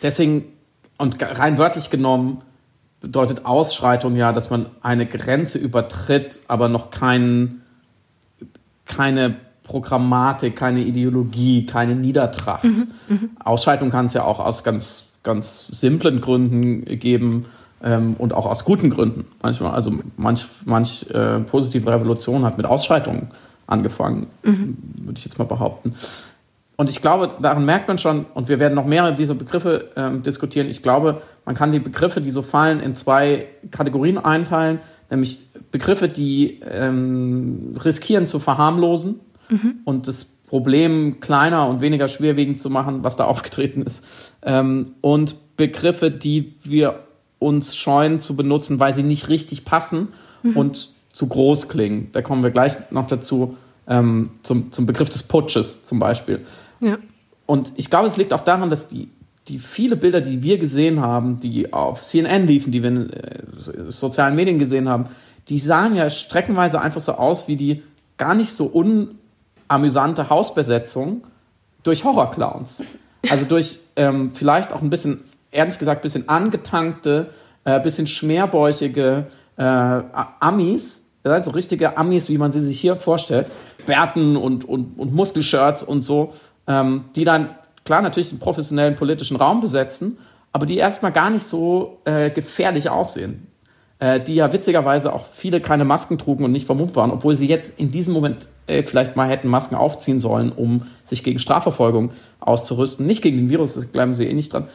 deswegen, 0.02 0.46
und 0.98 1.22
rein 1.22 1.58
wörtlich 1.58 1.90
genommen, 1.90 2.40
bedeutet 3.04 3.44
Ausschreitung 3.44 4.16
ja, 4.16 4.32
dass 4.32 4.48
man 4.48 4.66
eine 4.80 5.04
Grenze 5.04 5.58
übertritt, 5.58 6.40
aber 6.48 6.68
noch 6.68 6.90
kein, 6.90 7.60
keine 8.86 9.36
Programmatik, 9.62 10.56
keine 10.56 10.80
Ideologie, 10.80 11.66
keine 11.66 11.94
Niedertracht. 11.94 12.64
Mhm, 12.64 12.88
mh. 13.08 13.18
Ausschreitung 13.44 13.90
kann 13.90 14.06
es 14.06 14.14
ja 14.14 14.24
auch 14.24 14.40
aus 14.40 14.64
ganz, 14.64 15.04
ganz 15.22 15.66
simplen 15.70 16.22
Gründen 16.22 16.84
geben 16.98 17.44
ähm, 17.82 18.14
und 18.18 18.32
auch 18.32 18.46
aus 18.46 18.64
guten 18.64 18.88
Gründen. 18.88 19.26
Manchmal, 19.42 19.72
also 19.72 19.92
manch, 20.16 20.46
manch 20.64 21.06
äh, 21.10 21.40
positive 21.40 21.90
Revolution 21.90 22.44
hat 22.44 22.56
mit 22.56 22.64
Ausschreitungen 22.64 23.28
angefangen, 23.66 24.28
mhm. 24.42 24.78
würde 24.96 25.18
ich 25.18 25.24
jetzt 25.26 25.38
mal 25.38 25.44
behaupten. 25.44 25.94
Und 26.76 26.90
ich 26.90 27.00
glaube, 27.00 27.30
daran 27.40 27.64
merkt 27.64 27.86
man 27.88 27.98
schon, 27.98 28.26
und 28.34 28.48
wir 28.48 28.58
werden 28.58 28.74
noch 28.74 28.86
mehrere 28.86 29.14
dieser 29.14 29.34
Begriffe 29.34 29.90
ähm, 29.96 30.22
diskutieren. 30.22 30.68
Ich 30.68 30.82
glaube, 30.82 31.22
man 31.44 31.54
kann 31.54 31.70
die 31.70 31.78
Begriffe, 31.78 32.20
die 32.20 32.30
so 32.30 32.42
fallen, 32.42 32.80
in 32.80 32.96
zwei 32.96 33.46
Kategorien 33.70 34.18
einteilen, 34.18 34.80
nämlich 35.10 35.44
Begriffe, 35.70 36.08
die 36.08 36.60
ähm, 36.68 37.72
riskieren 37.82 38.26
zu 38.26 38.40
verharmlosen 38.40 39.20
mhm. 39.48 39.74
und 39.84 40.08
das 40.08 40.24
Problem 40.24 41.20
kleiner 41.20 41.68
und 41.68 41.80
weniger 41.80 42.08
schwerwiegend 42.08 42.60
zu 42.60 42.70
machen, 42.70 43.04
was 43.04 43.16
da 43.16 43.24
aufgetreten 43.26 43.82
ist. 43.82 44.04
Ähm, 44.42 44.94
und 45.00 45.56
Begriffe, 45.56 46.10
die 46.10 46.54
wir 46.64 47.00
uns 47.38 47.76
scheuen 47.76 48.20
zu 48.20 48.34
benutzen, 48.36 48.80
weil 48.80 48.94
sie 48.94 49.02
nicht 49.02 49.28
richtig 49.28 49.64
passen 49.64 50.08
mhm. 50.42 50.56
und 50.56 50.88
zu 51.12 51.28
groß 51.28 51.68
klingen. 51.68 52.08
Da 52.12 52.22
kommen 52.22 52.42
wir 52.42 52.50
gleich 52.50 52.90
noch 52.90 53.06
dazu, 53.06 53.56
ähm, 53.86 54.30
zum, 54.42 54.72
zum 54.72 54.86
Begriff 54.86 55.10
des 55.10 55.22
Putsches 55.22 55.84
zum 55.84 55.98
Beispiel. 55.98 56.40
Ja. 56.84 56.98
Und 57.46 57.72
ich 57.76 57.90
glaube, 57.90 58.06
es 58.06 58.16
liegt 58.16 58.32
auch 58.32 58.40
daran, 58.40 58.70
dass 58.70 58.88
die, 58.88 59.08
die 59.48 59.58
viele 59.58 59.96
Bilder, 59.96 60.20
die 60.20 60.42
wir 60.42 60.58
gesehen 60.58 61.00
haben, 61.00 61.40
die 61.40 61.72
auf 61.72 62.02
CNN 62.02 62.46
liefen, 62.46 62.72
die 62.72 62.82
wir 62.82 62.90
in 62.90 63.10
äh, 63.10 63.42
sozialen 63.88 64.34
Medien 64.34 64.58
gesehen 64.58 64.88
haben, 64.88 65.06
die 65.48 65.58
sahen 65.58 65.94
ja 65.94 66.08
streckenweise 66.08 66.80
einfach 66.80 67.00
so 67.00 67.12
aus 67.12 67.48
wie 67.48 67.56
die 67.56 67.82
gar 68.16 68.34
nicht 68.34 68.50
so 68.50 68.66
unamüsante 68.66 70.30
Hausbesetzung 70.30 71.24
durch 71.82 72.04
Horrorclowns. 72.04 72.82
Also 73.28 73.44
durch 73.44 73.80
ähm, 73.96 74.32
vielleicht 74.34 74.72
auch 74.72 74.82
ein 74.82 74.90
bisschen, 74.90 75.20
ehrlich 75.50 75.78
gesagt, 75.78 76.00
ein 76.00 76.02
bisschen 76.02 76.28
angetankte, 76.28 77.30
äh, 77.64 77.80
bisschen 77.80 78.06
schmerbäuchige 78.06 79.26
äh, 79.56 79.62
Amis, 79.62 81.04
also 81.22 81.50
richtige 81.52 81.96
Amis, 81.96 82.28
wie 82.28 82.38
man 82.38 82.52
sie 82.52 82.60
sich 82.60 82.80
hier 82.80 82.96
vorstellt, 82.96 83.46
Bärten 83.86 84.36
und, 84.36 84.64
und, 84.64 84.98
und 84.98 85.14
Muskelshirts 85.14 85.82
und 85.82 86.02
so, 86.02 86.34
ähm, 86.66 87.04
die 87.16 87.24
dann 87.24 87.50
klar 87.84 88.02
natürlich 88.02 88.30
den 88.30 88.38
professionellen 88.38 88.96
politischen 88.96 89.36
Raum 89.36 89.60
besetzen, 89.60 90.18
aber 90.52 90.66
die 90.66 90.76
erstmal 90.76 91.12
gar 91.12 91.30
nicht 91.30 91.46
so 91.46 91.98
äh, 92.04 92.30
gefährlich 92.30 92.88
aussehen. 92.88 93.48
Äh, 94.00 94.20
die 94.20 94.34
ja 94.34 94.52
witzigerweise 94.52 95.12
auch 95.12 95.26
viele 95.32 95.60
keine 95.60 95.84
Masken 95.84 96.18
trugen 96.18 96.44
und 96.44 96.50
nicht 96.50 96.66
vermummt 96.66 96.96
waren, 96.96 97.12
obwohl 97.12 97.36
sie 97.36 97.46
jetzt 97.46 97.78
in 97.78 97.92
diesem 97.92 98.12
Moment 98.12 98.48
äh, 98.66 98.82
vielleicht 98.82 99.14
mal 99.14 99.28
hätten 99.28 99.48
Masken 99.48 99.76
aufziehen 99.76 100.18
sollen, 100.18 100.50
um 100.50 100.82
sich 101.04 101.22
gegen 101.22 101.38
Strafverfolgung 101.38 102.10
auszurüsten. 102.40 103.06
Nicht 103.06 103.22
gegen 103.22 103.36
den 103.36 103.50
Virus, 103.50 103.74
das 103.74 103.86
bleiben 103.86 104.14
sie 104.14 104.26
eh 104.26 104.34
nicht 104.34 104.52
dran. 104.52 104.66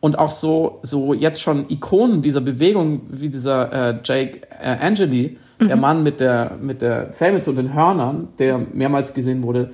Und 0.00 0.16
auch 0.18 0.30
so, 0.30 0.78
so 0.82 1.12
jetzt 1.12 1.42
schon 1.42 1.68
Ikonen 1.68 2.22
dieser 2.22 2.40
Bewegung, 2.40 3.00
wie 3.10 3.28
dieser 3.28 3.72
äh, 3.72 3.98
Jake 4.04 4.42
äh, 4.62 4.76
Angeli, 4.80 5.38
der 5.60 5.74
mhm. 5.74 5.82
Mann 5.82 6.02
mit 6.04 6.20
der, 6.20 6.56
mit 6.60 6.80
der 6.80 7.12
Felmits 7.12 7.48
und 7.48 7.56
den 7.56 7.74
Hörnern, 7.74 8.28
der 8.38 8.58
mehrmals 8.58 9.12
gesehen 9.12 9.42
wurde, 9.42 9.72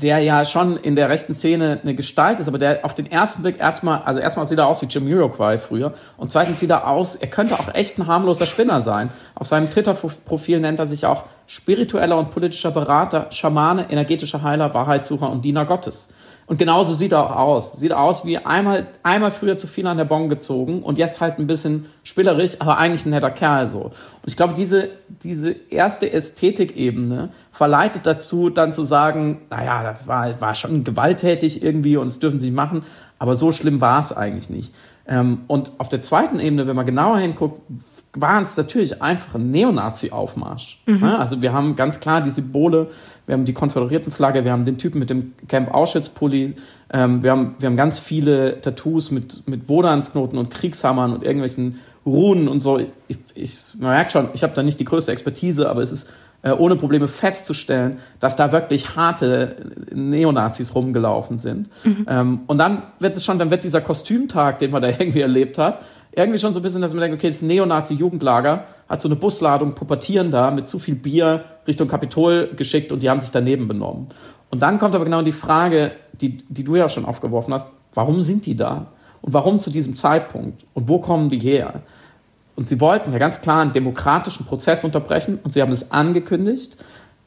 der 0.00 0.20
ja 0.20 0.44
schon 0.44 0.76
in 0.76 0.94
der 0.94 1.08
rechten 1.08 1.34
Szene 1.34 1.80
eine 1.82 1.94
Gestalt 1.94 2.38
ist, 2.38 2.46
aber 2.46 2.58
der 2.58 2.84
auf 2.84 2.94
den 2.94 3.10
ersten 3.10 3.42
Blick 3.42 3.58
erstmal, 3.58 4.02
also 4.02 4.20
erstmal 4.20 4.46
sieht 4.46 4.58
er 4.58 4.68
aus 4.68 4.80
wie 4.80 4.86
Jamiroquai 4.86 5.58
früher 5.58 5.92
und 6.16 6.30
zweitens 6.30 6.60
sieht 6.60 6.70
er 6.70 6.86
aus, 6.86 7.16
er 7.16 7.26
könnte 7.26 7.54
auch 7.54 7.74
echt 7.74 7.98
ein 7.98 8.06
harmloser 8.06 8.46
Spinner 8.46 8.80
sein. 8.80 9.10
Auf 9.34 9.48
seinem 9.48 9.70
Twitter-Profil 9.70 10.60
nennt 10.60 10.78
er 10.78 10.86
sich 10.86 11.04
auch 11.04 11.24
spiritueller 11.48 12.16
und 12.16 12.30
politischer 12.30 12.70
Berater, 12.70 13.26
Schamane, 13.30 13.90
energetischer 13.90 14.42
Heiler, 14.42 14.72
Wahrheitssucher 14.72 15.28
und 15.28 15.44
Diener 15.44 15.64
Gottes. 15.64 16.10
Und 16.48 16.58
genauso 16.58 16.94
sieht 16.94 17.12
er 17.12 17.26
auch 17.26 17.36
aus. 17.36 17.72
Sieht 17.74 17.92
aus 17.92 18.24
wie 18.24 18.38
einmal, 18.38 18.86
einmal 19.02 19.30
früher 19.30 19.58
zu 19.58 19.66
viel 19.66 19.86
an 19.86 19.98
der 19.98 20.06
Bon 20.06 20.30
gezogen 20.30 20.82
und 20.82 20.96
jetzt 20.96 21.20
halt 21.20 21.38
ein 21.38 21.46
bisschen 21.46 21.84
spielerisch, 22.02 22.56
aber 22.58 22.78
eigentlich 22.78 23.04
ein 23.04 23.10
netter 23.10 23.30
Kerl 23.30 23.68
so. 23.68 23.80
Und 23.80 23.92
ich 24.24 24.36
glaube, 24.36 24.54
diese, 24.54 24.88
diese 25.22 25.50
erste 25.50 26.10
Ästhetikebene 26.10 27.28
verleitet 27.52 28.06
dazu, 28.06 28.48
dann 28.48 28.72
zu 28.72 28.82
sagen, 28.82 29.42
naja, 29.50 29.82
das 29.82 30.06
war, 30.06 30.40
war 30.40 30.54
schon 30.54 30.84
gewalttätig 30.84 31.62
irgendwie 31.62 31.98
und 31.98 32.06
das 32.06 32.18
dürfen 32.18 32.38
sie 32.38 32.50
machen, 32.50 32.82
aber 33.18 33.34
so 33.34 33.52
schlimm 33.52 33.82
war 33.82 34.00
es 34.00 34.14
eigentlich 34.14 34.48
nicht. 34.48 34.74
Ähm, 35.06 35.42
und 35.48 35.72
auf 35.76 35.90
der 35.90 36.00
zweiten 36.00 36.40
Ebene, 36.40 36.66
wenn 36.66 36.76
man 36.76 36.86
genauer 36.86 37.18
hinguckt, 37.18 37.60
war 38.14 38.40
es 38.40 38.56
natürlich 38.56 39.02
einfach 39.02 39.34
ein 39.34 39.50
Neonazi-Aufmarsch. 39.50 40.80
Mhm. 40.86 41.04
Also 41.04 41.42
wir 41.42 41.52
haben 41.52 41.76
ganz 41.76 42.00
klar 42.00 42.22
die 42.22 42.30
Symbole, 42.30 42.88
wir 43.28 43.34
haben 43.34 43.44
die 43.44 43.52
Konföderiertenflagge, 43.52 44.44
wir 44.44 44.52
haben 44.52 44.64
den 44.64 44.78
Typen 44.78 44.98
mit 44.98 45.10
dem 45.10 45.34
Camp 45.48 45.72
Auschwitz-Pulli, 45.72 46.54
ähm, 46.90 47.22
wir, 47.22 47.30
haben, 47.30 47.56
wir 47.58 47.68
haben 47.68 47.76
ganz 47.76 47.98
viele 47.98 48.60
Tattoos 48.62 49.10
mit, 49.10 49.46
mit 49.46 49.68
Wodansknoten 49.68 50.38
und 50.38 50.50
Kriegshammern 50.50 51.12
und 51.12 51.22
irgendwelchen 51.22 51.78
Runen 52.06 52.48
und 52.48 52.62
so. 52.62 52.78
Ich, 52.78 53.18
ich, 53.34 53.58
man 53.78 53.90
merkt 53.90 54.12
schon, 54.12 54.30
ich 54.32 54.42
habe 54.42 54.54
da 54.54 54.62
nicht 54.62 54.80
die 54.80 54.86
größte 54.86 55.12
Expertise, 55.12 55.68
aber 55.68 55.82
es 55.82 55.92
ist 55.92 56.08
äh, 56.40 56.52
ohne 56.52 56.76
Probleme 56.76 57.06
festzustellen, 57.06 57.98
dass 58.18 58.36
da 58.36 58.50
wirklich 58.50 58.96
harte 58.96 59.56
Neonazis 59.92 60.74
rumgelaufen 60.74 61.36
sind. 61.36 61.68
Mhm. 61.84 62.06
Ähm, 62.08 62.40
und 62.46 62.56
dann 62.56 62.82
wird 62.98 63.14
es 63.16 63.26
schon, 63.26 63.38
dann 63.38 63.50
wird 63.50 63.62
dieser 63.62 63.82
Kostümtag, 63.82 64.58
den 64.60 64.70
man 64.70 64.80
da 64.80 64.88
irgendwie 64.98 65.20
erlebt 65.20 65.58
hat, 65.58 65.80
irgendwie 66.18 66.38
schon 66.38 66.52
so 66.52 66.60
ein 66.60 66.62
bisschen, 66.62 66.82
dass 66.82 66.92
man 66.92 67.02
denkt, 67.02 67.16
okay, 67.16 67.28
das 67.28 67.42
Neonazi-Jugendlager 67.42 68.64
hat 68.88 69.00
so 69.00 69.08
eine 69.08 69.16
Busladung 69.16 69.74
Pubertierender 69.74 70.50
mit 70.50 70.68
zu 70.68 70.78
viel 70.78 70.96
Bier 70.96 71.44
Richtung 71.66 71.86
Kapitol 71.86 72.50
geschickt 72.56 72.90
und 72.90 73.02
die 73.02 73.08
haben 73.08 73.20
sich 73.20 73.30
daneben 73.30 73.68
benommen. 73.68 74.08
Und 74.50 74.60
dann 74.60 74.78
kommt 74.78 74.94
aber 74.94 75.04
genau 75.04 75.22
die 75.22 75.32
Frage, 75.32 75.92
die, 76.20 76.38
die 76.48 76.64
du 76.64 76.76
ja 76.76 76.88
schon 76.88 77.04
aufgeworfen 77.04 77.54
hast, 77.54 77.70
warum 77.94 78.22
sind 78.22 78.46
die 78.46 78.56
da? 78.56 78.88
Und 79.20 79.34
warum 79.34 79.60
zu 79.60 79.70
diesem 79.70 79.94
Zeitpunkt? 79.94 80.64
Und 80.74 80.88
wo 80.88 80.98
kommen 80.98 81.28
die 81.28 81.38
her? 81.38 81.82
Und 82.56 82.68
sie 82.68 82.80
wollten 82.80 83.12
ja 83.12 83.18
ganz 83.18 83.40
klar 83.40 83.60
einen 83.60 83.72
demokratischen 83.72 84.44
Prozess 84.44 84.84
unterbrechen 84.84 85.38
und 85.44 85.52
sie 85.52 85.62
haben 85.62 85.70
es 85.70 85.92
angekündigt. 85.92 86.76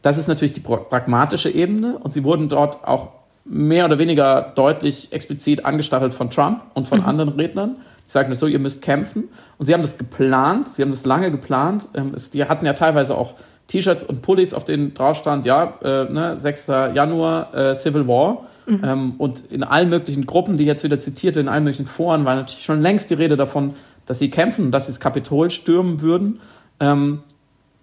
Das 0.01 0.17
ist 0.17 0.27
natürlich 0.27 0.53
die 0.53 0.61
pragmatische 0.61 1.49
Ebene 1.49 1.97
und 1.97 2.11
sie 2.11 2.23
wurden 2.23 2.49
dort 2.49 2.83
auch 2.85 3.20
mehr 3.45 3.85
oder 3.85 3.97
weniger 3.97 4.53
deutlich 4.55 5.11
explizit 5.11 5.65
angestachelt 5.65 6.13
von 6.13 6.29
Trump 6.29 6.63
und 6.73 6.87
von 6.87 6.99
mhm. 6.99 7.05
anderen 7.05 7.29
Rednern. 7.29 7.77
Die 8.07 8.11
sagten 8.11 8.33
so, 8.35 8.47
ihr 8.47 8.59
müsst 8.59 8.81
kämpfen. 8.81 9.29
Und 9.57 9.65
sie 9.65 9.73
haben 9.73 9.81
das 9.81 9.97
geplant, 9.97 10.67
sie 10.67 10.81
haben 10.81 10.91
das 10.91 11.05
lange 11.05 11.31
geplant. 11.31 11.89
Ähm, 11.93 12.11
es, 12.15 12.29
die 12.29 12.45
hatten 12.45 12.65
ja 12.65 12.73
teilweise 12.73 13.15
auch 13.15 13.35
T-Shirts 13.67 14.03
und 14.03 14.21
Pullis, 14.21 14.53
auf 14.53 14.65
denen 14.65 14.93
drauf 14.93 15.17
stand, 15.17 15.45
ja, 15.45 15.75
äh, 15.81 16.11
ne, 16.11 16.37
6. 16.37 16.67
Januar, 16.67 17.53
äh, 17.53 17.75
Civil 17.75 18.07
War. 18.07 18.47
Mhm. 18.65 18.81
Ähm, 18.83 19.13
und 19.17 19.51
in 19.51 19.63
allen 19.63 19.89
möglichen 19.89 20.25
Gruppen, 20.25 20.57
die 20.57 20.65
jetzt 20.65 20.83
wieder 20.83 20.99
zitiert 20.99 21.37
in 21.37 21.47
allen 21.47 21.63
möglichen 21.63 21.87
Foren, 21.87 22.25
war 22.25 22.35
natürlich 22.35 22.65
schon 22.65 22.81
längst 22.81 23.09
die 23.09 23.15
Rede 23.15 23.37
davon, 23.37 23.73
dass 24.05 24.19
sie 24.19 24.29
kämpfen, 24.29 24.71
dass 24.71 24.87
sie 24.87 24.91
das 24.91 24.99
Kapitol 24.99 25.49
stürmen 25.49 26.01
würden. 26.01 26.41
Ähm, 26.79 27.21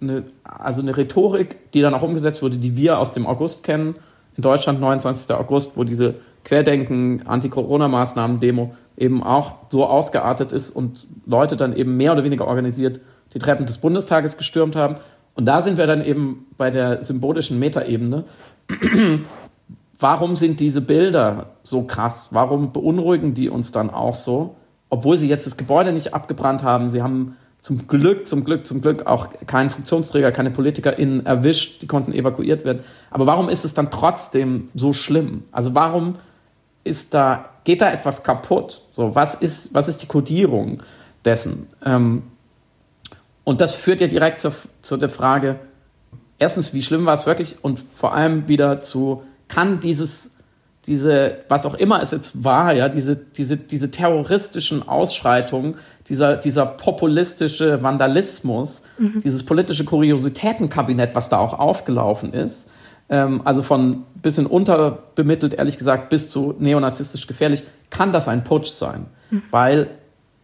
eine, 0.00 0.24
also 0.44 0.82
eine 0.82 0.96
Rhetorik, 0.96 1.72
die 1.72 1.80
dann 1.80 1.94
auch 1.94 2.02
umgesetzt 2.02 2.42
wurde, 2.42 2.58
die 2.58 2.76
wir 2.76 2.98
aus 2.98 3.12
dem 3.12 3.26
August 3.26 3.64
kennen. 3.64 3.96
In 4.38 4.42
Deutschland, 4.42 4.80
29. 4.80 5.34
August, 5.34 5.76
wo 5.76 5.82
diese 5.82 6.14
Querdenken, 6.44 7.26
Anti-Corona-Maßnahmen-Demo 7.26 8.72
eben 8.96 9.24
auch 9.24 9.56
so 9.68 9.84
ausgeartet 9.84 10.52
ist 10.52 10.70
und 10.70 11.08
Leute 11.26 11.56
dann 11.56 11.74
eben 11.74 11.96
mehr 11.96 12.12
oder 12.12 12.22
weniger 12.22 12.46
organisiert 12.46 13.00
die 13.34 13.40
Treppen 13.40 13.66
des 13.66 13.78
Bundestages 13.78 14.36
gestürmt 14.36 14.76
haben. 14.76 14.98
Und 15.34 15.46
da 15.46 15.60
sind 15.60 15.76
wir 15.76 15.88
dann 15.88 16.04
eben 16.04 16.46
bei 16.56 16.70
der 16.70 17.02
symbolischen 17.02 17.58
Metaebene. 17.58 18.26
Warum 19.98 20.36
sind 20.36 20.60
diese 20.60 20.82
Bilder 20.82 21.46
so 21.64 21.82
krass? 21.82 22.28
Warum 22.30 22.72
beunruhigen 22.72 23.34
die 23.34 23.48
uns 23.48 23.72
dann 23.72 23.90
auch 23.90 24.14
so? 24.14 24.54
Obwohl 24.88 25.16
sie 25.16 25.28
jetzt 25.28 25.46
das 25.46 25.56
Gebäude 25.56 25.92
nicht 25.92 26.14
abgebrannt 26.14 26.62
haben, 26.62 26.90
sie 26.90 27.02
haben 27.02 27.36
zum 27.60 27.88
Glück, 27.88 28.28
zum 28.28 28.44
Glück, 28.44 28.66
zum 28.66 28.80
Glück 28.80 29.06
auch 29.06 29.28
keinen 29.46 29.70
Funktionsträger, 29.70 30.32
keine 30.32 30.50
PolitikerInnen 30.50 31.26
erwischt, 31.26 31.82
die 31.82 31.86
konnten 31.86 32.12
evakuiert 32.12 32.64
werden. 32.64 32.82
Aber 33.10 33.26
warum 33.26 33.48
ist 33.48 33.64
es 33.64 33.74
dann 33.74 33.90
trotzdem 33.90 34.68
so 34.74 34.92
schlimm? 34.92 35.42
Also 35.50 35.74
warum 35.74 36.16
ist 36.84 37.14
da, 37.14 37.50
geht 37.64 37.80
da 37.80 37.90
etwas 37.90 38.22
kaputt? 38.22 38.82
So, 38.92 39.14
was 39.14 39.34
ist, 39.34 39.74
was 39.74 39.88
ist 39.88 40.02
die 40.02 40.06
Kodierung 40.06 40.82
dessen? 41.24 41.66
Ähm, 41.84 42.22
und 43.44 43.60
das 43.60 43.74
führt 43.74 44.00
ja 44.00 44.06
direkt 44.06 44.40
zu, 44.40 44.52
zu 44.82 44.96
der 44.96 45.08
Frage, 45.08 45.56
erstens, 46.38 46.72
wie 46.72 46.82
schlimm 46.82 47.06
war 47.06 47.14
es 47.14 47.26
wirklich? 47.26 47.56
Und 47.62 47.82
vor 47.96 48.14
allem 48.14 48.46
wieder 48.46 48.80
zu, 48.82 49.22
kann 49.48 49.80
dieses, 49.80 50.32
diese, 50.88 51.44
was 51.48 51.66
auch 51.66 51.74
immer 51.74 52.02
es 52.02 52.10
jetzt 52.12 52.42
war, 52.42 52.72
ja, 52.72 52.88
diese, 52.88 53.14
diese, 53.14 53.58
diese 53.58 53.90
terroristischen 53.90 54.88
Ausschreitungen, 54.88 55.74
dieser, 56.08 56.36
dieser 56.36 56.64
populistische 56.64 57.82
Vandalismus, 57.82 58.82
mhm. 58.98 59.20
dieses 59.22 59.44
politische 59.44 59.84
Kuriositätenkabinett, 59.84 61.14
was 61.14 61.28
da 61.28 61.38
auch 61.38 61.58
aufgelaufen 61.58 62.32
ist, 62.32 62.70
ähm, 63.10 63.42
also 63.44 63.62
von 63.62 64.04
bisschen 64.22 64.46
unterbemittelt, 64.46 65.54
ehrlich 65.54 65.76
gesagt, 65.76 66.08
bis 66.08 66.30
zu 66.30 66.54
neonazistisch 66.58 67.26
gefährlich, 67.26 67.64
kann 67.90 68.10
das 68.10 68.26
ein 68.26 68.42
Putsch 68.42 68.70
sein. 68.70 69.06
Mhm. 69.30 69.42
Weil 69.50 69.90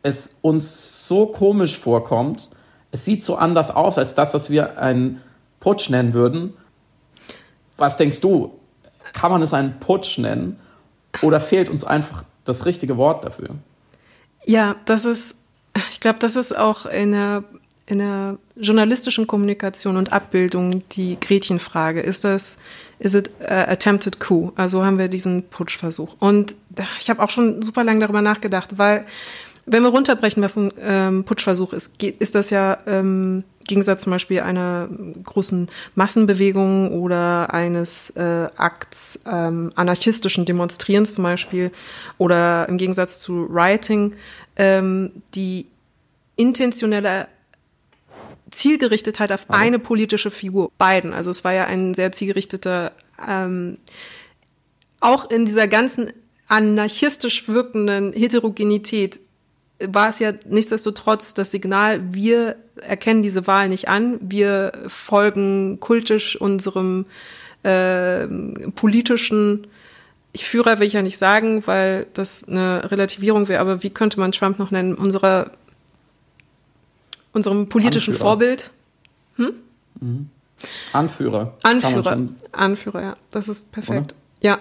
es 0.02 0.36
uns 0.42 1.08
so 1.08 1.24
komisch 1.24 1.78
vorkommt, 1.78 2.50
es 2.92 3.06
sieht 3.06 3.24
so 3.24 3.36
anders 3.36 3.74
aus 3.74 3.96
als 3.96 4.14
das, 4.14 4.34
was 4.34 4.50
wir 4.50 4.78
einen 4.78 5.22
Putsch 5.58 5.88
nennen 5.88 6.12
würden. 6.12 6.52
Was 7.78 7.96
denkst 7.96 8.20
du? 8.20 8.52
Kann 9.14 9.30
man 9.30 9.40
es 9.40 9.54
einen 9.54 9.80
Putsch 9.80 10.18
nennen? 10.18 10.58
Oder 11.22 11.40
fehlt 11.40 11.70
uns 11.70 11.84
einfach 11.84 12.24
das 12.44 12.66
richtige 12.66 12.98
Wort 12.98 13.24
dafür? 13.24 13.50
Ja, 14.44 14.76
das 14.84 15.06
ist, 15.06 15.36
ich 15.90 16.00
glaube, 16.00 16.18
das 16.18 16.36
ist 16.36 16.56
auch 16.56 16.84
in 16.84 17.12
der 17.12 17.44
in 17.86 17.98
der 17.98 18.38
journalistischen 18.56 19.26
Kommunikation 19.26 19.96
und 19.96 20.12
Abbildung 20.12 20.82
die 20.90 21.18
Gretchenfrage. 21.20 22.00
Ist 22.00 22.24
das, 22.24 22.56
is 22.98 23.14
it 23.14 23.30
attempted 23.46 24.20
coup? 24.20 24.52
Also 24.56 24.82
haben 24.84 24.98
wir 24.98 25.08
diesen 25.08 25.42
Putschversuch. 25.48 26.16
Und 26.18 26.54
ich 26.98 27.10
habe 27.10 27.22
auch 27.22 27.28
schon 27.28 27.60
super 27.60 27.84
lange 27.84 28.00
darüber 28.00 28.22
nachgedacht, 28.22 28.78
weil 28.78 29.04
wenn 29.66 29.82
wir 29.82 29.90
runterbrechen, 29.90 30.42
was 30.42 30.56
ein 30.56 30.72
ähm, 30.80 31.24
Putschversuch 31.24 31.72
ist, 31.72 32.02
ist 32.02 32.34
das 32.34 32.50
ja 32.50 32.78
ähm, 32.86 33.44
Gegensatz 33.64 34.02
zum 34.02 34.12
Beispiel 34.12 34.40
einer 34.40 34.88
großen 35.22 35.68
Massenbewegung 35.94 36.92
oder 36.92 37.52
eines 37.52 38.10
äh, 38.10 38.48
Akts 38.56 39.20
ähm, 39.30 39.70
anarchistischen 39.74 40.44
Demonstrierens 40.44 41.14
zum 41.14 41.24
Beispiel 41.24 41.70
oder 42.18 42.68
im 42.68 42.78
Gegensatz 42.78 43.20
zu 43.20 43.44
Rioting 43.44 44.14
ähm, 44.56 45.10
die 45.34 45.66
intentionelle 46.36 47.28
Zielgerichtetheit 48.50 49.32
auf 49.32 49.44
Aber. 49.48 49.58
eine 49.58 49.78
politische 49.78 50.30
Figur, 50.30 50.70
beiden. 50.78 51.12
Also 51.12 51.30
es 51.30 51.44
war 51.44 51.52
ja 51.52 51.64
ein 51.64 51.94
sehr 51.94 52.12
zielgerichteter, 52.12 52.92
ähm, 53.28 53.78
auch 55.00 55.30
in 55.30 55.44
dieser 55.44 55.68
ganzen 55.68 56.12
anarchistisch 56.48 57.48
wirkenden 57.48 58.12
Heterogenität 58.12 59.20
war 59.80 60.08
es 60.08 60.18
ja 60.18 60.32
nichtsdestotrotz 60.46 61.34
das 61.34 61.50
Signal, 61.50 62.14
wir 62.14 62.56
erkennen 62.76 63.22
diese 63.22 63.46
Wahl 63.46 63.68
nicht 63.68 63.88
an, 63.88 64.18
wir 64.20 64.72
folgen 64.86 65.80
kultisch 65.80 66.40
unserem 66.40 67.06
äh, 67.62 68.26
politischen 68.74 69.66
ich 70.34 70.46
Führer 70.46 70.80
will 70.80 70.86
ich 70.88 70.92
ja 70.92 71.02
nicht 71.02 71.16
sagen, 71.16 71.62
weil 71.66 72.06
das 72.12 72.46
eine 72.48 72.90
Relativierung 72.90 73.46
wäre, 73.48 73.60
aber 73.60 73.82
wie 73.84 73.90
könnte 73.90 74.18
man 74.18 74.32
Trump 74.32 74.58
noch 74.58 74.72
nennen? 74.72 74.96
Unserer, 74.96 75.52
unserem 77.32 77.68
politischen 77.68 78.14
Anführer. 78.14 78.28
Vorbild. 78.28 78.70
Hm? 79.36 79.52
Mhm. 80.00 80.28
Anführer. 80.92 81.56
Anführer. 81.62 82.18
Anführer, 82.50 83.00
ja. 83.00 83.16
Das 83.30 83.48
ist 83.48 83.70
perfekt. 83.70 84.12
Oder? 84.12 84.14
Ja. 84.40 84.58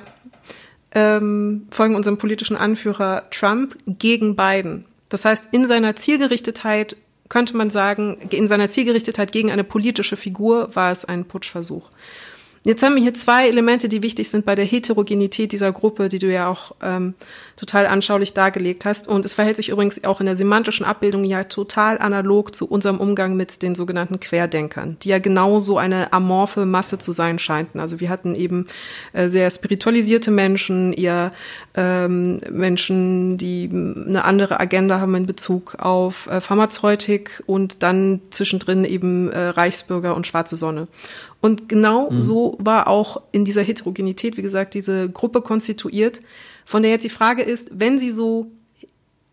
Ähm, 0.91 1.67
folgen 1.71 1.95
unserem 1.95 2.19
politischen 2.19 2.55
Anführer 2.55 3.23
Trump 3.31 3.75
gegen 3.87 4.35
Biden. 4.35 4.85
Das 5.13 5.25
heißt, 5.25 5.49
in 5.51 5.67
seiner 5.67 5.95
Zielgerichtetheit 5.95 6.97
könnte 7.29 7.55
man 7.55 7.69
sagen, 7.69 8.17
in 8.31 8.47
seiner 8.47 8.67
Zielgerichtetheit 8.67 9.31
gegen 9.31 9.51
eine 9.51 9.63
politische 9.63 10.17
Figur 10.17 10.75
war 10.75 10.91
es 10.91 11.05
ein 11.05 11.25
Putschversuch. 11.25 11.91
Jetzt 12.63 12.81
haben 12.81 12.95
wir 12.95 13.03
hier 13.03 13.13
zwei 13.13 13.47
Elemente, 13.47 13.89
die 13.89 14.01
wichtig 14.01 14.27
sind 14.27 14.43
bei 14.43 14.55
der 14.55 14.65
Heterogenität 14.65 15.51
dieser 15.51 15.71
Gruppe, 15.71 16.09
die 16.09 16.17
du 16.17 16.33
ja 16.33 16.47
auch 16.47 16.71
ähm, 16.81 17.13
total 17.55 17.85
anschaulich 17.85 18.33
dargelegt 18.33 18.85
hast. 18.85 19.07
Und 19.07 19.25
es 19.25 19.33
verhält 19.33 19.55
sich 19.55 19.69
übrigens 19.69 20.03
auch 20.03 20.19
in 20.19 20.25
der 20.25 20.35
semantischen 20.35 20.85
Abbildung 20.85 21.23
ja 21.23 21.43
total 21.43 21.99
analog 21.99 22.53
zu 22.55 22.67
unserem 22.67 22.99
Umgang 22.99 23.35
mit 23.35 23.61
den 23.61 23.75
sogenannten 23.75 24.19
Querdenkern, 24.19 24.97
die 25.01 25.09
ja 25.09 25.19
genauso 25.19 25.77
eine 25.77 26.13
amorphe 26.13 26.65
Masse 26.65 26.97
zu 26.97 27.11
sein 27.11 27.39
scheinten. 27.39 27.79
Also 27.79 27.99
wir 27.99 28.09
hatten 28.09 28.35
eben 28.35 28.67
äh, 29.13 29.29
sehr 29.29 29.49
spiritualisierte 29.51 30.31
Menschen, 30.31 30.93
eher 30.93 31.31
ähm, 31.75 32.41
Menschen, 32.49 33.37
die 33.37 33.69
eine 33.71 34.23
andere 34.25 34.59
Agenda 34.59 34.99
haben 34.99 35.15
in 35.15 35.25
Bezug 35.25 35.75
auf 35.79 36.27
äh, 36.27 36.41
Pharmazeutik 36.41 37.43
und 37.45 37.83
dann 37.83 38.21
zwischendrin 38.29 38.83
eben 38.83 39.31
äh, 39.31 39.49
Reichsbürger 39.49 40.15
und 40.15 40.27
schwarze 40.27 40.55
Sonne. 40.55 40.87
Und 41.41 41.67
genau 41.67 42.09
mhm. 42.09 42.21
so 42.21 42.57
war 42.59 42.87
auch 42.87 43.21
in 43.31 43.43
dieser 43.45 43.63
Heterogenität, 43.63 44.37
wie 44.37 44.41
gesagt, 44.41 44.73
diese 44.73 45.09
Gruppe 45.09 45.41
konstituiert, 45.41 46.21
von 46.65 46.83
der 46.83 46.91
jetzt 46.91 47.03
die 47.03 47.09
Frage 47.09 47.43
ist, 47.43 47.69
wenn 47.71 47.99
sie 47.99 48.11
so 48.11 48.51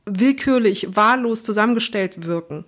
willkürlich, 0.06 0.96
wahllos 0.96 1.44
zusammengestellt 1.44 2.24
wirken, 2.24 2.64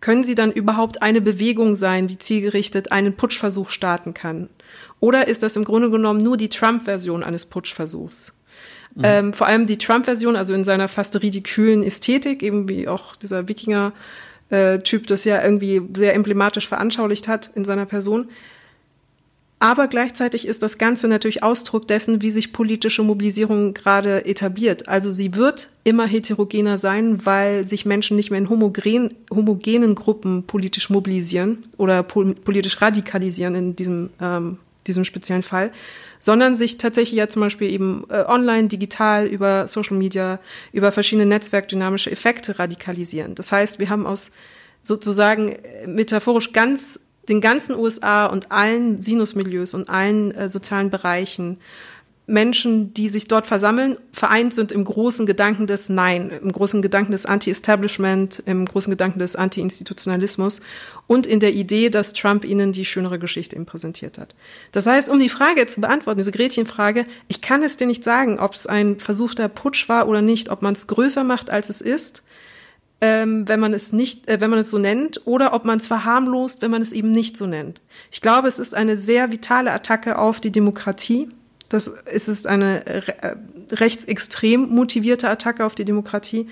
können 0.00 0.24
sie 0.24 0.34
dann 0.34 0.52
überhaupt 0.52 1.00
eine 1.00 1.20
Bewegung 1.20 1.76
sein, 1.76 2.08
die 2.08 2.18
zielgerichtet 2.18 2.92
einen 2.92 3.14
Putschversuch 3.14 3.70
starten 3.70 4.14
kann? 4.14 4.48
Oder 5.00 5.28
ist 5.28 5.42
das 5.42 5.56
im 5.56 5.64
Grunde 5.64 5.90
genommen 5.90 6.20
nur 6.20 6.36
die 6.36 6.48
Trump-Version 6.48 7.22
eines 7.22 7.46
Putschversuchs? 7.46 8.34
Mhm. 8.94 9.02
Ähm, 9.04 9.32
vor 9.32 9.46
allem 9.46 9.66
die 9.66 9.78
Trump-Version, 9.78 10.36
also 10.36 10.54
in 10.54 10.64
seiner 10.64 10.88
fast 10.88 11.20
ridikülen 11.22 11.82
Ästhetik, 11.82 12.42
eben 12.42 12.68
wie 12.68 12.88
auch 12.88 13.16
dieser 13.16 13.48
Wikinger-Typ 13.48 15.06
das 15.06 15.24
ja 15.24 15.42
irgendwie 15.42 15.82
sehr 15.96 16.14
emblematisch 16.14 16.68
veranschaulicht 16.68 17.28
hat 17.28 17.50
in 17.54 17.64
seiner 17.64 17.86
Person, 17.86 18.28
aber 19.62 19.86
gleichzeitig 19.86 20.48
ist 20.48 20.64
das 20.64 20.76
Ganze 20.76 21.06
natürlich 21.06 21.44
Ausdruck 21.44 21.86
dessen, 21.86 22.20
wie 22.20 22.32
sich 22.32 22.52
politische 22.52 23.04
Mobilisierung 23.04 23.74
gerade 23.74 24.24
etabliert. 24.26 24.88
Also 24.88 25.12
sie 25.12 25.36
wird 25.36 25.68
immer 25.84 26.04
heterogener 26.04 26.78
sein, 26.78 27.24
weil 27.24 27.64
sich 27.64 27.86
Menschen 27.86 28.16
nicht 28.16 28.32
mehr 28.32 28.40
in 28.40 28.48
homogen, 28.48 29.14
homogenen 29.30 29.94
Gruppen 29.94 30.42
politisch 30.48 30.90
mobilisieren 30.90 31.58
oder 31.78 32.02
pol 32.02 32.34
politisch 32.34 32.82
radikalisieren 32.82 33.54
in 33.54 33.76
diesem, 33.76 34.10
ähm, 34.20 34.58
diesem 34.88 35.04
speziellen 35.04 35.44
Fall, 35.44 35.70
sondern 36.18 36.56
sich 36.56 36.76
tatsächlich 36.76 37.18
ja 37.18 37.28
zum 37.28 37.42
Beispiel 37.42 37.70
eben 37.70 38.02
äh, 38.08 38.24
online, 38.26 38.66
digital, 38.66 39.28
über 39.28 39.68
Social 39.68 39.96
Media, 39.96 40.40
über 40.72 40.90
verschiedene 40.90 41.26
netzwerkdynamische 41.26 42.10
Effekte 42.10 42.58
radikalisieren. 42.58 43.36
Das 43.36 43.52
heißt, 43.52 43.78
wir 43.78 43.90
haben 43.90 44.06
aus 44.08 44.32
sozusagen 44.82 45.50
äh, 45.52 45.86
metaphorisch 45.86 46.52
ganz 46.52 46.98
den 47.28 47.40
ganzen 47.40 47.76
USA 47.76 48.26
und 48.26 48.50
allen 48.50 49.00
Sinusmilieus 49.00 49.74
und 49.74 49.88
allen 49.88 50.32
äh, 50.32 50.48
sozialen 50.48 50.90
Bereichen 50.90 51.58
Menschen, 52.26 52.94
die 52.94 53.08
sich 53.08 53.26
dort 53.26 53.46
versammeln, 53.46 53.96
vereint 54.12 54.54
sind 54.54 54.70
im 54.70 54.84
großen 54.84 55.26
Gedanken 55.26 55.66
des 55.66 55.88
Nein, 55.88 56.30
im 56.30 56.52
großen 56.52 56.80
Gedanken 56.80 57.10
des 57.10 57.26
Anti-Establishment, 57.26 58.42
im 58.46 58.64
großen 58.64 58.92
Gedanken 58.92 59.18
des 59.18 59.34
Anti-Institutionalismus 59.34 60.60
und 61.08 61.26
in 61.26 61.40
der 61.40 61.52
Idee, 61.52 61.90
dass 61.90 62.12
Trump 62.12 62.44
ihnen 62.44 62.70
die 62.70 62.84
schönere 62.84 63.18
Geschichte 63.18 63.56
ihm 63.56 63.66
präsentiert 63.66 64.18
hat. 64.18 64.36
Das 64.70 64.86
heißt, 64.86 65.08
um 65.08 65.18
die 65.18 65.28
Frage 65.28 65.66
zu 65.66 65.80
beantworten, 65.80 66.18
diese 66.18 66.32
Gretchenfrage, 66.32 67.04
ich 67.26 67.40
kann 67.40 67.64
es 67.64 67.76
dir 67.76 67.88
nicht 67.88 68.04
sagen, 68.04 68.38
ob 68.38 68.54
es 68.54 68.66
ein 68.66 69.00
versuchter 69.00 69.48
Putsch 69.48 69.88
war 69.88 70.06
oder 70.06 70.22
nicht, 70.22 70.48
ob 70.48 70.62
man 70.62 70.74
es 70.74 70.86
größer 70.86 71.24
macht, 71.24 71.50
als 71.50 71.70
es 71.70 71.80
ist 71.80 72.22
ähm, 73.02 73.48
wenn 73.48 73.58
man 73.58 73.74
es 73.74 73.92
nicht, 73.92 74.28
äh, 74.28 74.40
wenn 74.40 74.48
man 74.48 74.60
es 74.60 74.70
so 74.70 74.78
nennt, 74.78 75.26
oder 75.26 75.52
ob 75.54 75.64
man 75.64 75.78
es 75.78 75.88
verharmlost, 75.88 76.62
wenn 76.62 76.70
man 76.70 76.80
es 76.80 76.92
eben 76.92 77.10
nicht 77.10 77.36
so 77.36 77.46
nennt. 77.46 77.80
Ich 78.12 78.20
glaube, 78.20 78.46
es 78.46 78.60
ist 78.60 78.76
eine 78.76 78.96
sehr 78.96 79.32
vitale 79.32 79.72
Attacke 79.72 80.16
auf 80.18 80.40
die 80.40 80.52
Demokratie. 80.52 81.28
Das 81.68 81.88
es 82.06 82.28
ist 82.28 82.46
eine 82.46 82.86
äh, 82.86 83.02
rechtsextrem 83.72 84.68
motivierte 84.68 85.28
Attacke 85.28 85.66
auf 85.66 85.74
die 85.74 85.84
Demokratie. 85.84 86.46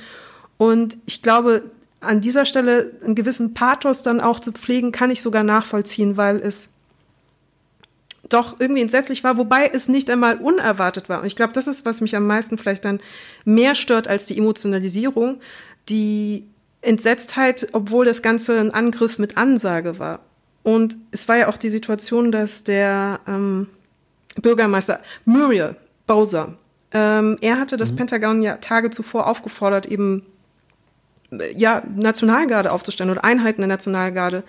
Und 0.59 0.97
ich 1.07 1.23
glaube, 1.23 1.63
an 2.01 2.21
dieser 2.21 2.45
Stelle 2.45 2.91
einen 3.05 3.15
gewissen 3.15 3.55
Pathos 3.55 4.03
dann 4.03 4.21
auch 4.21 4.41
zu 4.41 4.51
pflegen, 4.51 4.91
kann 4.91 5.11
ich 5.11 5.23
sogar 5.23 5.45
nachvollziehen, 5.45 6.17
weil 6.17 6.39
es 6.39 6.71
doch 8.29 8.61
irgendwie 8.61 8.83
entsetzlich 8.83 9.25
war, 9.25 9.37
wobei 9.37 9.71
es 9.73 9.89
nicht 9.89 10.09
einmal 10.09 10.37
unerwartet 10.39 11.09
war. 11.09 11.21
Und 11.21 11.27
ich 11.27 11.37
glaube, 11.37 11.53
das 11.53 11.67
ist, 11.67 11.85
was 11.85 12.01
mich 12.01 12.17
am 12.17 12.27
meisten 12.27 12.59
vielleicht 12.59 12.85
dann 12.85 13.01
mehr 13.45 13.75
stört 13.75 14.09
als 14.09 14.27
die 14.27 14.39
Emotionalisierung, 14.39 15.41
die 15.89 16.45
Entsetztheit, 16.83 17.69
obwohl 17.73 18.05
das 18.05 18.23
Ganze 18.23 18.59
ein 18.59 18.73
Angriff 18.73 19.19
mit 19.19 19.37
Ansage 19.37 19.99
war. 19.99 20.21
Und 20.63 20.97
es 21.11 21.29
war 21.29 21.39
ja 21.39 21.49
auch 21.49 21.57
die 21.57 21.71
Situation, 21.71 22.33
dass 22.33 22.65
der 22.65 23.21
ähm, 23.27 23.69
Bürgermeister 24.41 25.01
Muriel 25.25 25.77
Bowser, 26.07 26.55
ähm, 26.93 27.37
er 27.41 27.59
hatte 27.59 27.77
das 27.77 27.93
mhm. 27.93 27.97
Pentagon 27.97 28.43
ja 28.43 28.57
Tage 28.57 28.91
zuvor 28.91 29.27
aufgefordert, 29.27 29.87
eben 29.87 30.27
ja 31.55 31.83
Nationalgarde 31.95 32.73
aufzustellen 32.73 33.11
oder 33.11 33.25
Einheiten 33.25 33.61
der 33.61 33.69
Nationalgarde 33.69 34.43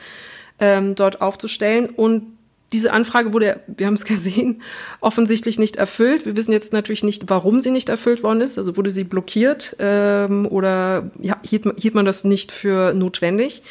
ähm, 0.60 0.96
dort 0.96 1.22
aufzustellen. 1.22 1.88
Und 1.88 2.38
diese 2.73 2.93
Anfrage 2.93 3.34
wurde, 3.34 3.60
wir 3.67 3.88
haben 3.88 3.93
es 3.93 4.05
gesehen, 4.05 4.62
offensichtlich 4.99 5.60
nicht 5.60 5.75
erfüllt. 5.75 6.25
Wir 6.25 6.36
wissen 6.36 6.51
jetzt 6.51 6.73
natürlich 6.73 7.03
nicht, 7.03 7.29
warum 7.29 7.62
sie 7.62 7.71
nicht 7.71 7.89
erfüllt 7.89 8.23
worden 8.23 8.41
ist. 8.41 8.57
Also 8.57 8.77
wurde 8.77 8.89
sie 8.89 9.03
blockiert 9.03 9.75
ähm, 9.79 10.47
oder 10.47 11.12
ja, 11.19 11.38
hielt, 11.43 11.65
hielt 11.77 11.95
man 11.95 12.05
das 12.05 12.23
nicht 12.23 12.51
für 12.51 12.93
notwendig. 12.93 13.63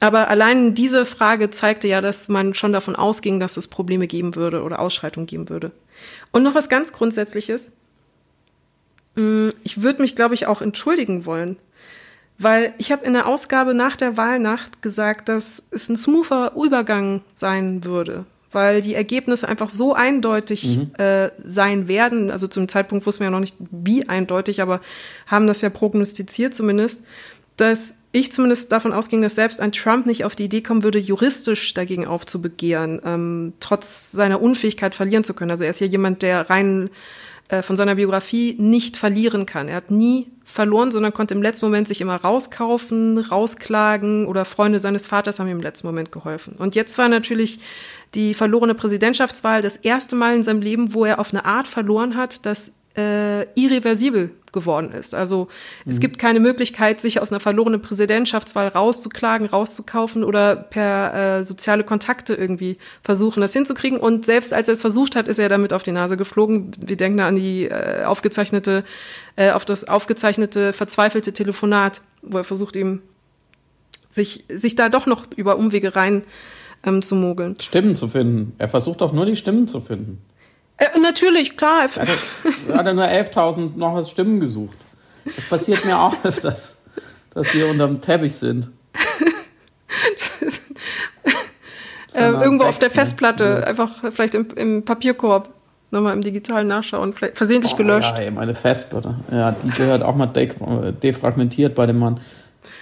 Aber 0.00 0.28
allein 0.28 0.74
diese 0.74 1.04
Frage 1.04 1.50
zeigte 1.50 1.86
ja, 1.86 2.00
dass 2.00 2.28
man 2.28 2.54
schon 2.54 2.72
davon 2.72 2.96
ausging, 2.96 3.38
dass 3.38 3.58
es 3.58 3.68
Probleme 3.68 4.06
geben 4.06 4.34
würde 4.34 4.62
oder 4.62 4.80
Ausschreitungen 4.80 5.26
geben 5.26 5.50
würde. 5.50 5.72
Und 6.32 6.42
noch 6.42 6.54
was 6.54 6.70
ganz 6.70 6.92
Grundsätzliches. 6.92 7.72
Mm, 9.14 9.50
ich 9.62 9.82
würde 9.82 10.00
mich, 10.00 10.16
glaube 10.16 10.34
ich, 10.34 10.46
auch 10.46 10.62
entschuldigen 10.62 11.26
wollen, 11.26 11.56
weil 12.40 12.72
ich 12.78 12.90
habe 12.90 13.04
in 13.04 13.12
der 13.12 13.26
Ausgabe 13.26 13.74
nach 13.74 13.96
der 13.96 14.16
Wahlnacht 14.16 14.80
gesagt, 14.80 15.28
dass 15.28 15.62
es 15.70 15.90
ein 15.90 15.96
smoother 15.96 16.52
Übergang 16.56 17.20
sein 17.34 17.84
würde, 17.84 18.24
weil 18.50 18.80
die 18.80 18.94
Ergebnisse 18.94 19.46
einfach 19.46 19.68
so 19.68 19.92
eindeutig 19.92 20.78
mhm. 20.78 20.94
äh, 20.96 21.30
sein 21.44 21.86
werden. 21.86 22.30
Also 22.30 22.48
zum 22.48 22.66
Zeitpunkt 22.66 23.06
wussten 23.06 23.20
wir 23.20 23.26
ja 23.26 23.30
noch 23.30 23.40
nicht, 23.40 23.56
wie 23.70 24.08
eindeutig, 24.08 24.62
aber 24.62 24.80
haben 25.26 25.46
das 25.46 25.60
ja 25.60 25.68
prognostiziert 25.68 26.54
zumindest, 26.54 27.04
dass 27.58 27.94
ich 28.12 28.32
zumindest 28.32 28.72
davon 28.72 28.94
ausging, 28.94 29.20
dass 29.20 29.34
selbst 29.34 29.60
ein 29.60 29.70
Trump 29.70 30.06
nicht 30.06 30.24
auf 30.24 30.34
die 30.34 30.44
Idee 30.44 30.62
kommen 30.62 30.82
würde, 30.82 30.98
juristisch 30.98 31.74
dagegen 31.74 32.06
aufzubegehren, 32.06 33.02
ähm, 33.04 33.52
trotz 33.60 34.12
seiner 34.12 34.40
Unfähigkeit 34.40 34.94
verlieren 34.94 35.24
zu 35.24 35.34
können. 35.34 35.50
Also 35.50 35.64
er 35.64 35.70
ist 35.70 35.80
ja 35.80 35.86
jemand, 35.86 36.22
der 36.22 36.48
rein 36.48 36.88
äh, 37.50 37.62
von 37.62 37.76
seiner 37.76 37.96
Biografie 37.96 38.54
nicht 38.58 38.96
verlieren 38.96 39.44
kann. 39.44 39.68
Er 39.68 39.76
hat 39.76 39.90
nie 39.90 40.28
verloren, 40.44 40.90
sondern 40.90 41.12
konnte 41.12 41.34
im 41.34 41.42
letzten 41.42 41.66
Moment 41.66 41.88
sich 41.88 42.00
immer 42.00 42.16
rauskaufen, 42.16 43.18
rausklagen 43.18 44.26
oder 44.26 44.44
Freunde 44.44 44.78
seines 44.78 45.06
Vaters 45.06 45.40
haben 45.40 45.48
ihm 45.48 45.56
im 45.56 45.62
letzten 45.62 45.86
Moment 45.86 46.12
geholfen. 46.12 46.54
Und 46.58 46.74
jetzt 46.74 46.96
war 46.96 47.08
natürlich 47.08 47.58
die 48.14 48.34
verlorene 48.34 48.74
Präsidentschaftswahl 48.74 49.62
das 49.62 49.76
erste 49.76 50.16
Mal 50.16 50.36
in 50.36 50.42
seinem 50.42 50.62
Leben, 50.62 50.94
wo 50.94 51.04
er 51.04 51.18
auf 51.18 51.32
eine 51.32 51.44
Art 51.44 51.66
verloren 51.66 52.16
hat, 52.16 52.46
dass 52.46 52.72
äh, 52.96 53.44
irreversibel 53.54 54.32
geworden 54.52 54.92
ist. 54.92 55.14
Also 55.14 55.48
mhm. 55.84 55.90
es 55.90 56.00
gibt 56.00 56.18
keine 56.18 56.40
Möglichkeit, 56.40 57.00
sich 57.00 57.20
aus 57.20 57.30
einer 57.30 57.40
verlorenen 57.40 57.80
Präsidentschaftswahl 57.80 58.68
rauszuklagen, 58.68 59.46
rauszukaufen 59.46 60.24
oder 60.24 60.56
per 60.56 61.14
äh, 61.14 61.44
soziale 61.44 61.84
Kontakte 61.84 62.34
irgendwie 62.34 62.78
versuchen, 63.02 63.40
das 63.40 63.52
hinzukriegen. 63.52 63.98
Und 63.98 64.26
selbst 64.26 64.52
als 64.52 64.68
er 64.68 64.74
es 64.74 64.80
versucht 64.80 65.14
hat, 65.14 65.28
ist 65.28 65.38
er 65.38 65.48
damit 65.48 65.72
auf 65.72 65.82
die 65.82 65.92
Nase 65.92 66.16
geflogen. 66.16 66.72
Wir 66.80 66.96
denken 66.96 67.18
da 67.18 67.28
an 67.28 67.36
die 67.36 67.66
äh, 67.66 68.04
aufgezeichnete, 68.04 68.84
äh, 69.36 69.52
auf 69.52 69.64
das 69.64 69.84
aufgezeichnete 69.84 70.72
verzweifelte 70.72 71.32
Telefonat, 71.32 72.02
wo 72.22 72.38
er 72.38 72.44
versucht, 72.44 72.74
ihm 72.76 73.02
sich, 74.10 74.44
sich 74.48 74.74
da 74.74 74.88
doch 74.88 75.06
noch 75.06 75.24
über 75.36 75.56
Umwege 75.56 75.94
rein 75.94 76.22
ähm, 76.84 77.02
zu 77.02 77.14
mogeln. 77.14 77.56
Stimmen 77.60 77.94
zu 77.94 78.08
finden. 78.08 78.54
Er 78.58 78.68
versucht 78.68 79.00
doch 79.00 79.12
nur 79.12 79.26
die 79.26 79.36
Stimmen 79.36 79.68
zu 79.68 79.80
finden. 79.80 80.18
Äh, 80.80 80.98
natürlich, 80.98 81.56
klar. 81.56 81.82
Er 81.82 81.88
hat, 82.02 82.08
er 82.68 82.78
hat 82.78 82.94
nur 82.94 83.04
11.000 83.04 83.76
noch 83.76 83.94
als 83.94 84.10
Stimmen 84.10 84.40
gesucht. 84.40 84.76
Das 85.24 85.48
passiert 85.48 85.84
mir 85.84 85.98
auch 85.98 86.24
öfters, 86.24 86.78
dass 87.34 87.54
wir 87.54 87.68
unterm 87.68 88.00
Teppich 88.00 88.34
sind. 88.34 88.70
äh, 92.14 92.30
irgendwo 92.30 92.64
auf 92.64 92.78
der 92.78 92.90
Festplatte, 92.90 93.44
ja. 93.44 93.66
einfach 93.66 94.10
vielleicht 94.10 94.34
im, 94.34 94.48
im 94.56 94.84
Papierkorb 94.84 95.50
nochmal 95.90 96.14
im 96.14 96.22
digitalen 96.22 96.68
Nachschauen, 96.68 97.12
vielleicht 97.12 97.36
versehentlich 97.36 97.74
oh, 97.74 97.76
gelöscht. 97.76 98.14
Ja, 98.18 98.30
meine 98.30 98.54
Festplatte. 98.54 99.16
Ja, 99.30 99.52
die 99.52 99.70
gehört 99.70 100.02
auch 100.02 100.16
mal 100.16 100.26
de 100.26 100.92
defragmentiert 100.92 101.74
bei 101.74 101.86
dem 101.86 101.98
Mann. 101.98 102.20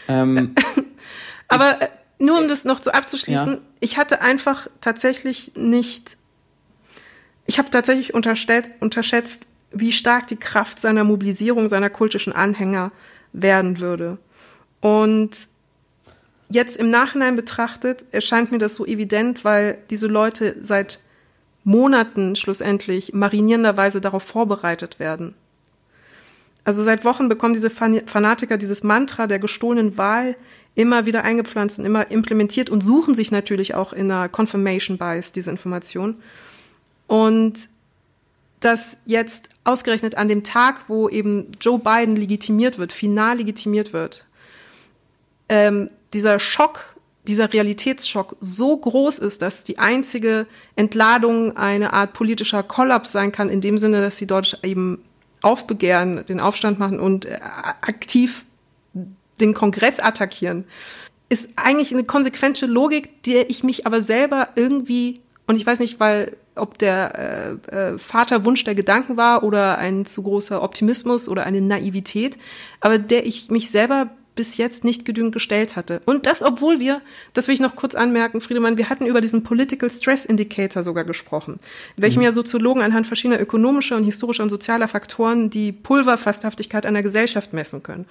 Ähm, 0.09 0.55
Aber 1.49 1.83
äh, 1.83 1.89
nur 2.19 2.39
um 2.39 2.49
das 2.49 2.65
noch 2.65 2.81
so 2.81 2.91
abzuschließen, 2.91 3.55
ja. 3.55 3.61
ich 3.81 3.99
hatte 3.99 4.21
einfach 4.21 4.69
tatsächlich 4.81 5.53
nicht, 5.57 6.17
ich 7.49 7.59
habe 7.59 7.71
tatsächlich 7.71 8.13
unterschätzt, 8.13 9.47
wie 9.73 9.91
stark 9.91 10.27
die 10.27 10.37
Kraft 10.37 10.79
seiner 10.79 11.03
Mobilisierung, 11.03 11.67
seiner 11.69 11.89
kultischen 11.89 12.35
Anhänger 12.35 12.93
werden 13.33 13.81
würde. 13.81 14.19
Und 14.83 15.49
jetzt 16.51 16.77
im 16.77 16.91
Nachhinein 16.91 17.37
betrachtet 17.37 18.05
erscheint 18.13 18.53
mir 18.53 18.59
das 18.59 18.75
so 18.75 18.85
evident, 18.85 19.47
weil 19.47 19.79
diese 19.89 20.09
Leute 20.09 20.57
seit 20.61 21.01
Monaten 21.65 22.37
schlussendlich 22.37 23.15
marinierenderweise 23.15 24.03
darauf 24.03 24.25
vorbereitet 24.25 24.99
werden. 24.99 25.35
Also 26.65 26.85
seit 26.85 27.07
Wochen 27.07 27.31
bekommen 27.31 27.55
diese 27.55 27.71
Fanatiker 27.71 28.59
dieses 28.59 28.85
Mantra 28.85 29.27
der 29.27 29.39
gestohlenen 29.39 29.97
Wahl 29.97 30.37
immer 30.75 31.07
wieder 31.07 31.25
eingepflanzt 31.25 31.79
und 31.79 31.87
immer 31.87 32.11
implementiert 32.11 32.69
und 32.69 32.83
suchen 32.83 33.15
sich 33.15 33.31
natürlich 33.33 33.75
auch 33.75 33.95
in 33.95 34.11
einer 34.11 34.29
Confirmation 34.29 34.99
Bias 34.99 35.33
diese 35.33 35.51
Information. 35.51 36.17
Und 37.09 37.69
dass 38.61 38.99
jetzt 39.05 39.49
ausgerechnet 39.65 40.17
an 40.17 40.29
dem 40.29 40.45
Tag, 40.45 40.89
wo 40.89 41.09
eben 41.09 41.51
Joe 41.61 41.81
Biden 41.81 42.15
legitimiert 42.15 42.79
wird, 42.79 42.93
final 42.93 43.39
legitimiert 43.39 43.93
wird, 43.93 44.27
ähm, 45.49 45.91
dieser 46.13 46.39
Schock 46.39 46.95
dieser 47.29 47.53
Realitätsschock 47.53 48.37
so 48.41 48.77
groß 48.77 49.19
ist, 49.19 49.43
dass 49.43 49.63
die 49.63 49.79
einzige 49.79 50.47
Entladung 50.77 51.57
eine 51.57 51.93
Art 51.93 52.15
politischer 52.15 52.63
Kollaps 52.63 53.13
sein 53.13 53.33
kann, 53.33 53.51
in 53.51 53.61
dem 53.61 53.77
Sinne, 53.79 54.01
dass 54.01 54.17
sie 54.17 54.27
dort 54.27 54.59
eben 54.63 55.05
aufbegehren, 55.43 56.25
den 56.27 56.41
Aufstand 56.41 56.79
machen 56.79 56.99
und 56.99 57.27
äh, 57.27 57.39
aktiv 57.83 58.45
den 59.41 59.55
Kongress 59.55 60.01
attackieren, 60.01 60.65
ist 61.29 61.51
eigentlich 61.57 61.93
eine 61.93 62.05
konsequente 62.05 62.67
Logik, 62.67 63.23
der 63.25 63.51
ich 63.51 63.63
mich 63.63 63.87
aber 63.87 64.03
selber 64.03 64.49
irgendwie, 64.57 65.21
und 65.47 65.57
ich 65.57 65.67
weiß 65.67 65.79
nicht, 65.81 66.01
weil 66.01 66.37
ob 66.59 66.79
der 66.79 67.59
äh, 67.71 67.93
äh, 67.93 67.99
Vaterwunsch 67.99 68.65
der 68.65 68.75
Gedanken 68.75 69.17
war 69.17 69.43
oder 69.43 69.79
ein 69.79 70.05
zu 70.05 70.23
großer 70.23 70.63
Optimismus 70.63 71.29
oder 71.29 71.45
eine 71.45 71.61
Naivität, 71.61 72.39
aber 72.81 72.99
der 72.99 73.27
ich 73.27 73.51
mich 73.51 73.71
selber 73.71 74.11
bis 74.39 74.57
jetzt 74.57 74.85
nicht 74.85 75.05
genügend 75.05 75.33
gestellt 75.33 75.75
hatte. 75.75 76.01
Und 76.05 76.27
das, 76.27 76.45
obwohl 76.45 76.79
wir, 76.79 77.01
das 77.33 77.49
will 77.49 77.55
ich 77.55 77.61
noch 77.61 77.75
kurz 77.75 77.97
anmerken, 77.97 78.41
Friedemann, 78.41 78.79
wir 78.79 78.89
hatten 78.89 79.05
über 79.05 79.21
diesen 79.21 79.43
Political 79.43 79.91
Stress 79.91 80.25
Indicator 80.25 80.85
sogar 80.85 81.03
gesprochen, 81.03 81.59
in 81.97 82.05
welchem 82.05 82.21
mhm. 82.21 82.27
ja 82.27 82.33
Soziologen 82.33 82.81
anhand 82.81 83.09
verschiedener 83.09 83.41
ökonomischer 83.41 83.97
und 83.97 84.05
historischer 84.05 84.45
und 84.45 84.49
sozialer 84.49 84.87
Faktoren 84.87 85.51
die 85.51 85.73
Pulverfasthaftigkeit 85.73 86.87
einer 86.87 87.03
Gesellschaft 87.03 87.53
messen 87.53 87.83
können. 87.83 88.05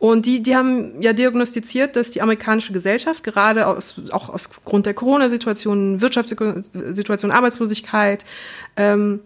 Und 0.00 0.26
die, 0.26 0.42
die 0.42 0.56
haben 0.56 1.00
ja 1.00 1.12
diagnostiziert, 1.12 1.94
dass 1.94 2.10
die 2.10 2.22
amerikanische 2.22 2.72
Gesellschaft 2.72 3.22
gerade 3.22 3.68
aus, 3.68 4.02
auch 4.10 4.30
aus 4.30 4.50
Grund 4.64 4.84
der 4.84 4.94
Corona-Situation, 4.94 6.00
Wirtschaftssituation, 6.00 7.30
Arbeitslosigkeit, 7.30 8.24
ähm, 8.76 9.20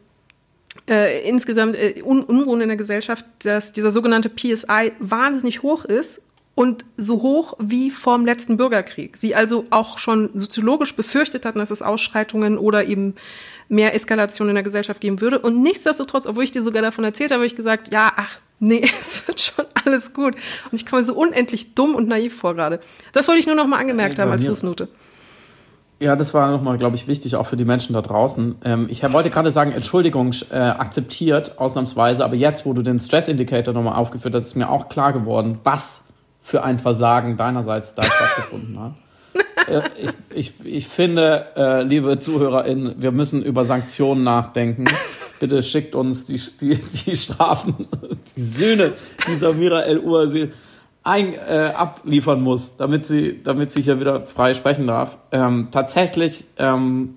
äh, 0.87 1.27
insgesamt 1.27 1.77
äh, 1.77 2.03
Un 2.05 2.25
Unruhen 2.25 2.61
in 2.61 2.69
der 2.69 2.77
Gesellschaft, 2.77 3.25
dass 3.43 3.73
dieser 3.73 3.91
sogenannte 3.91 4.29
PSI 4.29 4.93
wahnsinnig 4.99 5.63
hoch 5.63 5.87
ist 5.87 6.27
und 6.55 6.85
so 6.97 7.23
hoch 7.23 7.55
wie 7.59 7.91
vorm 7.91 8.27
letzten 8.27 8.57
Bürgerkrieg. 8.57 9.17
Sie 9.17 9.35
also 9.35 9.65
auch 9.71 9.99
schon 9.99 10.31
soziologisch 10.35 10.95
befürchtet 10.95 11.47
hatten, 11.47 11.59
dass 11.59 11.71
es 11.71 11.83
Ausschreitungen 11.83 12.59
oder 12.59 12.85
eben 12.85 13.15
mehr 13.69 13.95
Eskalation 13.95 14.49
in 14.49 14.55
der 14.55 14.63
Gesellschaft 14.63 15.01
geben 15.01 15.21
würde. 15.21 15.39
Und 15.39 15.63
nichtsdestotrotz, 15.63 16.27
obwohl 16.27 16.45
ich 16.45 16.53
dir 16.53 16.63
sogar 16.63 16.83
davon 16.83 17.05
erzählt 17.05 17.31
habe, 17.31 17.41
habe 17.41 17.47
ich 17.47 17.57
gesagt, 17.57 17.93
ja, 17.93 18.13
ach, 18.17 18.39
nee, 18.61 18.83
es 19.01 19.27
wird 19.27 19.41
schon 19.41 19.65
alles 19.85 20.13
gut. 20.13 20.35
Und 20.35 20.75
ich 20.75 20.85
komme 20.85 21.05
so 21.05 21.15
unendlich 21.15 21.75
dumm 21.75 21.95
und 21.95 22.07
naiv 22.07 22.37
vor 22.37 22.55
gerade. 22.55 22.81
Das 23.13 23.29
wollte 23.29 23.41
ich 23.41 23.47
nur 23.47 23.57
noch 23.57 23.67
mal 23.67 23.79
angemerkt 23.79 24.19
haben 24.19 24.31
als 24.31 24.45
Fußnote. 24.45 24.89
Ja, 26.01 26.17
das 26.17 26.35
war 26.35 26.51
nochmal, 26.51 26.79
glaube 26.79 26.97
ich, 26.97 27.07
wichtig, 27.07 27.37
auch 27.37 27.47
für 27.47 27.57
die 27.57 27.65
Menschen 27.65 27.93
da 27.93 28.03
draußen. 28.03 28.57
Ähm, 28.65 28.89
ich 28.91 29.05
wollte 29.13 29.31
gerade 29.31 29.53
sagen, 29.53 29.71
Entschuldigung 29.71 30.35
äh, 30.51 30.57
akzeptiert, 30.57 31.59
ausnahmsweise, 31.59 32.25
aber 32.25 32.35
jetzt, 32.35 32.67
wo 32.67 32.73
du 32.73 32.83
den 32.83 32.99
Stress-Indicator 32.99 33.73
nochmal 33.73 33.95
aufgeführt 33.95 34.35
hast, 34.35 34.47
ist 34.47 34.57
mir 34.57 34.69
auch 34.69 34.89
klar 34.89 35.13
geworden, 35.13 35.61
was 35.63 36.03
für 36.43 36.63
ein 36.63 36.79
Versagen 36.79 37.37
deinerseits 37.37 37.95
da 37.95 38.03
stattgefunden 38.03 38.81
hat. 38.81 38.93
Äh, 39.69 39.83
ich, 39.97 40.11
ich, 40.35 40.67
ich 40.67 40.89
finde, 40.89 41.47
äh, 41.57 41.83
liebe 41.83 42.19
ZuhörerInnen, 42.19 43.01
wir 43.01 43.13
müssen 43.13 43.43
über 43.43 43.65
Sanktionen 43.65 44.25
nachdenken. 44.25 44.85
Bitte 45.41 45.63
schickt 45.63 45.95
uns 45.95 46.25
die, 46.27 46.41
die, 46.61 46.77
die 46.77 47.17
Strafen, 47.17 47.89
die 48.37 48.43
Söhne, 48.43 48.93
die 49.29 49.37
Samira 49.37 49.83
El-Ursil 49.83 50.53
ein, 51.05 51.35
äh, 51.35 51.73
abliefern 51.75 52.41
muss, 52.43 52.77
damit 52.77 53.07
sie, 53.07 53.43
damit 53.43 53.73
sie 53.73 53.83
hier 53.83 53.99
wieder 53.99 54.21
frei 54.23 54.55
sprechen 54.55 54.87
darf. 54.87 55.19
Ähm, 55.33 55.69
tatsächlich, 55.71 56.45
ähm, 56.59 57.17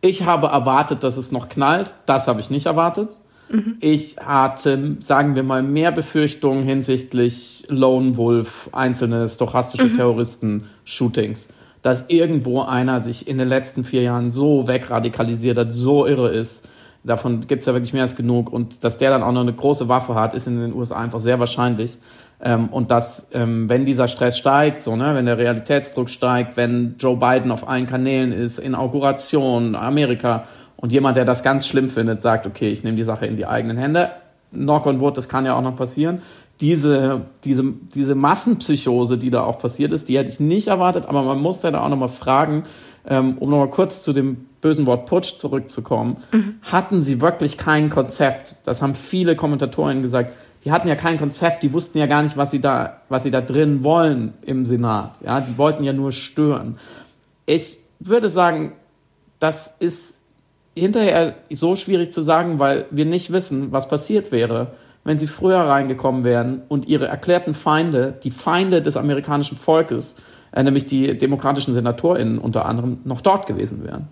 ich 0.00 0.24
habe 0.24 0.48
erwartet, 0.48 1.02
dass 1.02 1.16
es 1.16 1.32
noch 1.32 1.48
knallt. 1.48 1.94
Das 2.06 2.28
habe 2.28 2.40
ich 2.40 2.50
nicht 2.50 2.66
erwartet. 2.66 3.08
Mhm. 3.50 3.76
Ich 3.80 4.16
hatte, 4.18 4.96
sagen 5.00 5.34
wir 5.34 5.42
mal, 5.42 5.62
mehr 5.62 5.92
Befürchtungen 5.92 6.62
hinsichtlich 6.62 7.64
Lone 7.68 8.16
Wolf, 8.16 8.68
einzelne 8.72 9.28
stochastische 9.28 9.86
mhm. 9.86 9.96
Terroristen-Shootings. 9.96 11.48
Dass 11.82 12.06
irgendwo 12.08 12.62
einer 12.62 13.00
sich 13.00 13.28
in 13.28 13.38
den 13.38 13.48
letzten 13.48 13.84
vier 13.84 14.02
Jahren 14.02 14.30
so 14.30 14.66
wegradikalisiert 14.66 15.56
hat, 15.56 15.72
so 15.72 16.06
irre 16.06 16.30
ist. 16.30 16.68
Davon 17.04 17.46
gibt 17.46 17.60
es 17.60 17.66
ja 17.66 17.72
wirklich 17.72 17.92
mehr 17.92 18.02
als 18.02 18.16
genug. 18.16 18.52
Und 18.52 18.84
dass 18.84 18.98
der 18.98 19.10
dann 19.10 19.22
auch 19.22 19.32
noch 19.32 19.42
eine 19.42 19.52
große 19.52 19.88
Waffe 19.88 20.14
hat, 20.14 20.34
ist 20.34 20.46
in 20.46 20.60
den 20.60 20.74
USA 20.74 20.96
einfach 20.96 21.20
sehr 21.20 21.38
wahrscheinlich. 21.38 21.98
Ähm, 22.40 22.68
und 22.68 22.90
dass, 22.90 23.28
ähm, 23.32 23.68
wenn 23.68 23.84
dieser 23.84 24.06
Stress 24.06 24.38
steigt, 24.38 24.82
so, 24.82 24.94
ne, 24.94 25.14
wenn 25.14 25.26
der 25.26 25.38
Realitätsdruck 25.38 26.08
steigt, 26.08 26.56
wenn 26.56 26.94
Joe 26.98 27.16
Biden 27.16 27.50
auf 27.50 27.68
allen 27.68 27.86
Kanälen 27.86 28.32
ist, 28.32 28.58
Inauguration, 28.58 29.74
Amerika, 29.74 30.44
und 30.80 30.92
jemand, 30.92 31.16
der 31.16 31.24
das 31.24 31.42
ganz 31.42 31.66
schlimm 31.66 31.88
findet, 31.88 32.22
sagt, 32.22 32.46
okay, 32.46 32.70
ich 32.70 32.84
nehme 32.84 32.96
die 32.96 33.02
Sache 33.02 33.26
in 33.26 33.36
die 33.36 33.46
eigenen 33.46 33.76
Hände. 33.76 34.12
Knock 34.52 34.86
on 34.86 35.00
wood, 35.00 35.16
das 35.16 35.28
kann 35.28 35.44
ja 35.44 35.54
auch 35.54 35.62
noch 35.62 35.76
passieren. 35.76 36.22
Diese, 36.60 37.22
diese, 37.44 37.64
diese 37.94 38.14
Massenpsychose, 38.14 39.18
die 39.18 39.30
da 39.30 39.42
auch 39.42 39.58
passiert 39.58 39.92
ist, 39.92 40.08
die 40.08 40.18
hätte 40.18 40.30
ich 40.30 40.40
nicht 40.40 40.68
erwartet, 40.68 41.06
aber 41.06 41.22
man 41.22 41.40
muss 41.40 41.62
ja 41.62 41.70
da 41.70 41.84
auch 41.84 41.88
nochmal 41.88 42.08
fragen, 42.08 42.64
ähm, 43.06 43.38
um 43.38 43.50
nochmal 43.50 43.70
kurz 43.70 44.02
zu 44.02 44.12
dem 44.12 44.46
bösen 44.60 44.86
Wort 44.86 45.06
Putsch 45.06 45.36
zurückzukommen. 45.36 46.18
Mhm. 46.32 46.54
Hatten 46.62 47.02
sie 47.02 47.20
wirklich 47.20 47.58
kein 47.58 47.90
Konzept? 47.90 48.56
Das 48.64 48.80
haben 48.82 48.94
viele 48.94 49.36
Kommentatoren 49.36 50.02
gesagt. 50.02 50.32
Die 50.64 50.72
hatten 50.72 50.88
ja 50.88 50.96
kein 50.96 51.18
Konzept, 51.18 51.62
die 51.62 51.72
wussten 51.72 51.98
ja 51.98 52.06
gar 52.06 52.22
nicht, 52.22 52.36
was 52.36 52.50
sie 52.50 52.60
da, 52.60 53.00
was 53.08 53.22
sie 53.22 53.30
da 53.30 53.40
drin 53.40 53.84
wollen 53.84 54.34
im 54.42 54.64
Senat. 54.64 55.20
Ja, 55.24 55.40
die 55.40 55.56
wollten 55.58 55.84
ja 55.84 55.92
nur 55.92 56.12
stören. 56.12 56.78
Ich 57.46 57.78
würde 58.00 58.28
sagen, 58.28 58.72
das 59.38 59.74
ist 59.78 60.17
hinterher 60.78 61.34
so 61.50 61.76
schwierig 61.76 62.12
zu 62.12 62.22
sagen, 62.22 62.58
weil 62.58 62.86
wir 62.90 63.04
nicht 63.04 63.32
wissen, 63.32 63.72
was 63.72 63.88
passiert 63.88 64.32
wäre, 64.32 64.72
wenn 65.04 65.18
sie 65.18 65.26
früher 65.26 65.60
reingekommen 65.60 66.24
wären 66.24 66.62
und 66.68 66.86
ihre 66.86 67.06
erklärten 67.06 67.54
Feinde, 67.54 68.14
die 68.22 68.30
Feinde 68.30 68.82
des 68.82 68.96
amerikanischen 68.96 69.56
Volkes, 69.56 70.16
äh, 70.52 70.62
nämlich 70.62 70.86
die 70.86 71.16
demokratischen 71.16 71.74
SenatorInnen 71.74 72.38
unter 72.38 72.66
anderem, 72.66 72.98
noch 73.04 73.20
dort 73.20 73.46
gewesen 73.46 73.84
wären. 73.84 74.08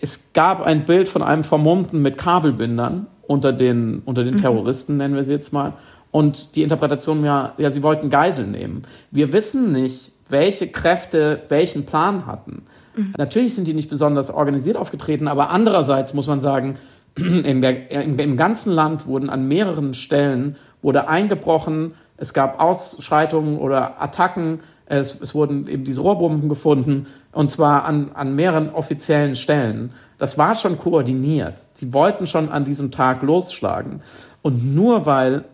Es 0.00 0.32
gab 0.32 0.62
ein 0.62 0.84
Bild 0.84 1.08
von 1.08 1.22
einem 1.22 1.42
Vermummten 1.42 2.02
mit 2.02 2.18
Kabelbindern 2.18 3.06
unter 3.26 3.52
den, 3.52 4.02
unter 4.04 4.24
den 4.24 4.34
mhm. 4.34 4.40
Terroristen, 4.40 4.96
nennen 4.96 5.14
wir 5.14 5.24
sie 5.24 5.32
jetzt 5.32 5.52
mal. 5.52 5.74
Und 6.10 6.56
die 6.56 6.62
Interpretation 6.62 7.22
war, 7.22 7.54
ja, 7.58 7.70
sie 7.70 7.82
wollten 7.82 8.08
Geiseln 8.08 8.52
nehmen. 8.52 8.82
Wir 9.10 9.32
wissen 9.32 9.72
nicht, 9.72 10.12
welche 10.28 10.68
Kräfte 10.68 11.42
welchen 11.48 11.86
Plan 11.86 12.26
hatten. 12.26 12.62
Mhm. 12.96 13.14
Natürlich 13.16 13.54
sind 13.54 13.68
die 13.68 13.74
nicht 13.74 13.90
besonders 13.90 14.30
organisiert 14.30 14.76
aufgetreten, 14.76 15.28
aber 15.28 15.50
andererseits 15.50 16.14
muss 16.14 16.26
man 16.26 16.40
sagen, 16.40 16.78
der, 17.16 17.90
im, 17.90 18.18
im 18.18 18.36
ganzen 18.36 18.72
Land 18.72 19.06
wurden 19.06 19.30
an 19.30 19.46
mehreren 19.46 19.94
Stellen 19.94 20.56
wurde 20.82 21.08
eingebrochen, 21.08 21.94
es 22.16 22.32
gab 22.32 22.60
Ausschreitungen 22.60 23.58
oder 23.58 24.00
Attacken, 24.00 24.60
es, 24.86 25.20
es 25.20 25.34
wurden 25.34 25.66
eben 25.66 25.84
diese 25.84 26.00
Rohrbomben 26.00 26.48
gefunden 26.48 27.06
und 27.32 27.50
zwar 27.50 27.84
an, 27.84 28.12
an 28.14 28.34
mehreren 28.34 28.70
offiziellen 28.70 29.34
Stellen. 29.34 29.90
Das 30.18 30.38
war 30.38 30.54
schon 30.54 30.78
koordiniert. 30.78 31.54
Sie 31.74 31.92
wollten 31.92 32.26
schon 32.26 32.48
an 32.48 32.64
diesem 32.64 32.90
Tag 32.90 33.22
losschlagen. 33.22 34.00
Und 34.42 34.74
nur 34.74 35.04
weil, 35.04 35.44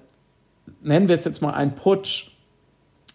nennen 0.83 1.09
wir 1.09 1.15
es 1.15 1.25
jetzt 1.25 1.43
mal 1.43 1.55
ein 1.55 1.75
Putsch, 1.75 2.31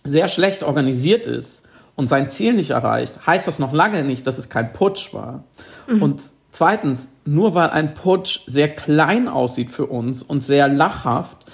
sehr 0.03 0.27
schlecht 0.27 0.63
organisiert 0.63 1.27
ist 1.27 1.66
und 1.97 2.07
sein 2.07 2.29
Ziel 2.29 2.53
nicht 2.53 2.69
erreicht, 2.69 3.27
heißt 3.27 3.47
das 3.47 3.59
noch 3.59 3.73
lange 3.73 4.05
nicht, 4.05 4.25
dass 4.27 4.37
es 4.37 4.49
kein 4.49 4.71
Putsch 4.71 5.13
war. 5.13 5.43
Mhm. 5.87 6.03
Und 6.03 6.21
zweitens, 6.51 7.09
nur 7.25 7.55
weil 7.55 7.71
ein 7.71 7.95
Putsch 7.95 8.41
sehr 8.45 8.69
klein 8.69 9.27
aussieht 9.27 9.71
für 9.71 9.87
uns 9.87 10.23
und 10.23 10.45
sehr 10.45 10.69
lachhaft, 10.69 11.45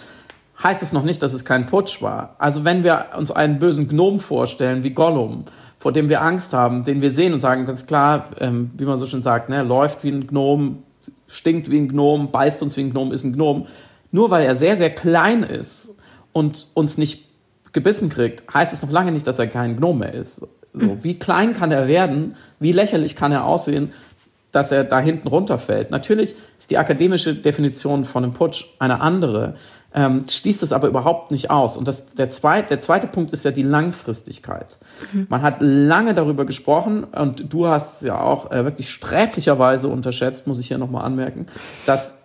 heißt 0.61 0.83
es 0.83 0.91
noch 0.93 1.03
nicht, 1.03 1.23
dass 1.23 1.33
es 1.33 1.45
kein 1.45 1.65
Putsch 1.65 2.01
war. 2.01 2.35
Also 2.37 2.65
wenn 2.65 2.83
wir 2.83 3.07
uns 3.17 3.31
einen 3.31 3.57
bösen 3.57 3.87
Gnom 3.87 4.19
vorstellen 4.19 4.83
wie 4.83 4.91
Gollum, 4.91 5.45
vor 5.79 5.93
dem 5.93 6.09
wir 6.09 6.21
Angst 6.21 6.53
haben, 6.53 6.83
den 6.83 7.01
wir 7.01 7.11
sehen 7.11 7.33
und 7.33 7.39
sagen 7.39 7.65
ganz 7.65 7.85
klar, 7.85 8.31
ähm, 8.39 8.71
wie 8.75 8.85
man 8.85 8.97
so 8.97 9.05
schön 9.05 9.21
sagt, 9.21 9.47
ne, 9.47 9.63
läuft 9.63 10.03
wie 10.03 10.11
ein 10.11 10.27
Gnom, 10.27 10.83
stinkt 11.27 11.71
wie 11.71 11.79
ein 11.79 11.87
Gnom, 11.87 12.31
beißt 12.31 12.61
uns 12.61 12.75
wie 12.75 12.81
ein 12.81 12.91
Gnom, 12.91 13.13
ist 13.13 13.23
ein 13.23 13.33
Gnom. 13.33 13.67
Nur 14.11 14.29
weil 14.29 14.45
er 14.45 14.55
sehr, 14.55 14.75
sehr 14.75 14.89
klein 14.89 15.43
ist 15.43 15.95
und 16.33 16.67
uns 16.73 16.97
nicht 16.97 17.29
gebissen 17.73 18.09
kriegt, 18.09 18.43
heißt 18.53 18.73
es 18.73 18.81
noch 18.81 18.91
lange 18.91 19.11
nicht, 19.11 19.27
dass 19.27 19.39
er 19.39 19.47
kein 19.47 19.77
Gnom 19.77 19.99
mehr 19.99 20.13
ist. 20.13 20.47
So, 20.73 20.97
wie 21.03 21.19
klein 21.19 21.53
kann 21.53 21.71
er 21.71 21.87
werden? 21.87 22.35
Wie 22.59 22.71
lächerlich 22.71 23.15
kann 23.15 23.31
er 23.31 23.45
aussehen, 23.45 23.91
dass 24.51 24.71
er 24.71 24.83
da 24.83 24.99
hinten 24.99 25.27
runterfällt? 25.27 25.91
Natürlich 25.91 26.35
ist 26.59 26.71
die 26.71 26.77
akademische 26.77 27.35
Definition 27.35 28.05
von 28.05 28.23
einem 28.23 28.33
Putsch 28.33 28.65
eine 28.79 29.01
andere 29.01 29.55
ähm, 29.93 30.25
schließt 30.27 30.63
es 30.63 30.73
aber 30.73 30.87
überhaupt 30.87 31.31
nicht 31.31 31.51
aus. 31.51 31.77
Und 31.77 31.87
das, 31.87 32.05
der, 32.13 32.29
zweite, 32.31 32.69
der 32.69 32.81
zweite 32.81 33.07
Punkt 33.07 33.31
ist 33.33 33.45
ja 33.45 33.51
die 33.51 33.63
Langfristigkeit. 33.63 34.77
Mhm. 35.11 35.27
Man 35.29 35.41
hat 35.41 35.57
lange 35.59 36.13
darüber 36.13 36.45
gesprochen 36.45 37.03
und 37.03 37.53
du 37.53 37.67
hast 37.67 38.01
ja 38.01 38.19
auch 38.19 38.51
äh, 38.51 38.63
wirklich 38.63 38.89
sträflicherweise 38.89 39.87
unterschätzt, 39.87 40.47
muss 40.47 40.59
ich 40.59 40.67
hier 40.67 40.77
nochmal 40.77 41.05
anmerken, 41.05 41.47
dass 41.85 42.17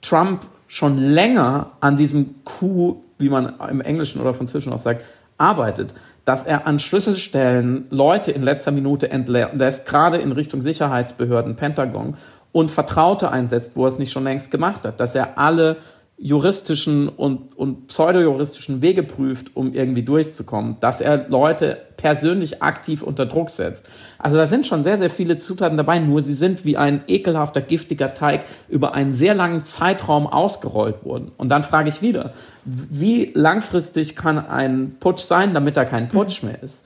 Trump 0.00 0.46
schon 0.66 0.98
länger 0.98 1.72
an 1.80 1.96
diesem 1.96 2.44
Coup, 2.44 3.04
wie 3.22 3.28
man 3.28 3.54
im 3.70 3.80
Englischen 3.80 4.20
oder 4.20 4.34
Französischen 4.34 4.72
auch 4.72 4.78
sagt, 4.78 5.04
arbeitet, 5.38 5.94
dass 6.24 6.44
er 6.44 6.66
an 6.66 6.78
Schlüsselstellen 6.78 7.86
Leute 7.90 8.30
in 8.30 8.42
letzter 8.42 8.70
Minute 8.70 9.10
entlässt, 9.10 9.86
gerade 9.86 10.18
in 10.18 10.32
Richtung 10.32 10.62
Sicherheitsbehörden, 10.62 11.56
Pentagon, 11.56 12.16
und 12.52 12.70
Vertraute 12.70 13.30
einsetzt, 13.30 13.76
wo 13.76 13.84
er 13.84 13.88
es 13.88 13.98
nicht 13.98 14.12
schon 14.12 14.24
längst 14.24 14.50
gemacht 14.50 14.84
hat, 14.84 15.00
dass 15.00 15.14
er 15.14 15.38
alle 15.38 15.78
juristischen 16.18 17.08
und, 17.08 17.56
und 17.56 17.88
pseudojuristischen 17.88 18.82
Wege 18.82 19.02
prüft, 19.02 19.56
um 19.56 19.72
irgendwie 19.72 20.02
durchzukommen, 20.04 20.76
dass 20.78 21.00
er 21.00 21.28
Leute 21.28 21.78
persönlich 22.02 22.62
aktiv 22.62 23.02
unter 23.02 23.26
Druck 23.26 23.48
setzt. 23.48 23.88
Also 24.18 24.36
da 24.36 24.46
sind 24.46 24.66
schon 24.66 24.82
sehr, 24.82 24.98
sehr 24.98 25.08
viele 25.08 25.36
Zutaten 25.38 25.76
dabei, 25.76 26.00
nur 26.00 26.20
sie 26.20 26.34
sind 26.34 26.64
wie 26.64 26.76
ein 26.76 27.04
ekelhafter, 27.06 27.60
giftiger 27.60 28.12
Teig 28.12 28.44
über 28.68 28.92
einen 28.94 29.14
sehr 29.14 29.34
langen 29.34 29.64
Zeitraum 29.64 30.26
ausgerollt 30.26 31.04
worden. 31.04 31.30
Und 31.36 31.48
dann 31.48 31.62
frage 31.62 31.88
ich 31.88 32.02
wieder, 32.02 32.32
wie 32.64 33.30
langfristig 33.34 34.16
kann 34.16 34.44
ein 34.44 34.96
Putsch 34.98 35.22
sein, 35.22 35.54
damit 35.54 35.76
er 35.76 35.84
kein 35.84 36.08
Putsch 36.08 36.42
mehr 36.42 36.60
ist? 36.60 36.84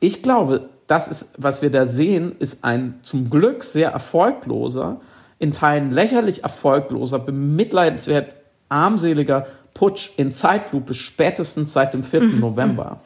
Ich 0.00 0.22
glaube, 0.22 0.68
das 0.88 1.06
ist, 1.06 1.30
was 1.38 1.62
wir 1.62 1.70
da 1.70 1.86
sehen, 1.86 2.32
ist 2.40 2.64
ein 2.64 2.96
zum 3.02 3.30
Glück 3.30 3.62
sehr 3.62 3.90
erfolgloser, 3.90 5.00
in 5.38 5.52
Teilen 5.52 5.92
lächerlich 5.92 6.42
erfolgloser, 6.42 7.20
bemitleidenswert 7.20 8.34
armseliger 8.68 9.46
Putsch 9.74 10.10
in 10.16 10.32
Zeitlupe 10.32 10.94
spätestens 10.94 11.72
seit 11.72 11.92
dem 11.92 12.02
4. 12.02 12.22
Mhm. 12.22 12.40
November. 12.40 13.00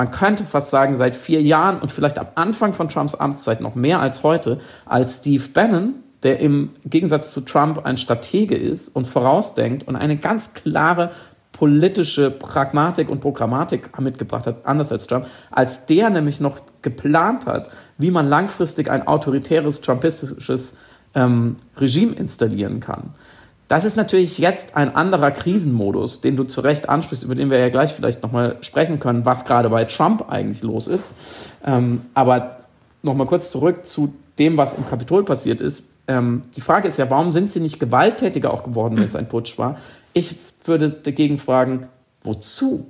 Man 0.00 0.12
könnte 0.12 0.44
fast 0.44 0.70
sagen, 0.70 0.96
seit 0.96 1.14
vier 1.14 1.42
Jahren 1.42 1.78
und 1.78 1.92
vielleicht 1.92 2.18
am 2.18 2.28
Anfang 2.34 2.72
von 2.72 2.88
Trumps 2.88 3.14
Amtszeit 3.14 3.60
noch 3.60 3.74
mehr 3.74 4.00
als 4.00 4.22
heute, 4.22 4.58
als 4.86 5.18
Steve 5.18 5.46
Bannon, 5.52 5.96
der 6.22 6.40
im 6.40 6.70
Gegensatz 6.86 7.34
zu 7.34 7.42
Trump 7.42 7.84
ein 7.84 7.98
Stratege 7.98 8.56
ist 8.56 8.88
und 8.96 9.06
vorausdenkt 9.06 9.86
und 9.86 9.96
eine 9.96 10.16
ganz 10.16 10.54
klare 10.54 11.10
politische 11.52 12.30
Pragmatik 12.30 13.10
und 13.10 13.20
Programmatik 13.20 14.00
mitgebracht 14.00 14.46
hat, 14.46 14.64
anders 14.64 14.90
als 14.90 15.06
Trump, 15.06 15.26
als 15.50 15.84
der 15.84 16.08
nämlich 16.08 16.40
noch 16.40 16.60
geplant 16.80 17.44
hat, 17.44 17.68
wie 17.98 18.10
man 18.10 18.26
langfristig 18.26 18.90
ein 18.90 19.06
autoritäres, 19.06 19.82
trumpistisches 19.82 20.78
ähm, 21.14 21.56
Regime 21.76 22.14
installieren 22.14 22.80
kann. 22.80 23.10
Das 23.70 23.84
ist 23.84 23.96
natürlich 23.96 24.38
jetzt 24.38 24.76
ein 24.76 24.96
anderer 24.96 25.30
Krisenmodus, 25.30 26.20
den 26.20 26.34
du 26.34 26.42
zu 26.42 26.60
Recht 26.60 26.88
ansprichst, 26.88 27.22
über 27.22 27.36
den 27.36 27.52
wir 27.52 27.58
ja 27.60 27.68
gleich 27.68 27.92
vielleicht 27.92 28.20
nochmal 28.20 28.56
sprechen 28.62 28.98
können, 28.98 29.24
was 29.24 29.44
gerade 29.44 29.68
bei 29.70 29.84
Trump 29.84 30.28
eigentlich 30.28 30.64
los 30.64 30.88
ist. 30.88 31.14
Ähm, 31.64 32.00
aber 32.12 32.62
nochmal 33.04 33.28
kurz 33.28 33.52
zurück 33.52 33.86
zu 33.86 34.12
dem, 34.40 34.56
was 34.56 34.74
im 34.74 34.88
Kapitol 34.88 35.24
passiert 35.24 35.60
ist. 35.60 35.84
Ähm, 36.08 36.42
die 36.56 36.60
Frage 36.60 36.88
ist 36.88 36.98
ja, 36.98 37.08
warum 37.10 37.30
sind 37.30 37.48
sie 37.48 37.60
nicht 37.60 37.78
gewalttätiger 37.78 38.52
auch 38.52 38.64
geworden, 38.64 38.98
wenn 38.98 39.04
es 39.04 39.14
ein 39.14 39.28
Putsch 39.28 39.56
war? 39.56 39.78
Ich 40.14 40.34
würde 40.64 40.90
dagegen 40.90 41.38
fragen, 41.38 41.86
wozu? 42.24 42.88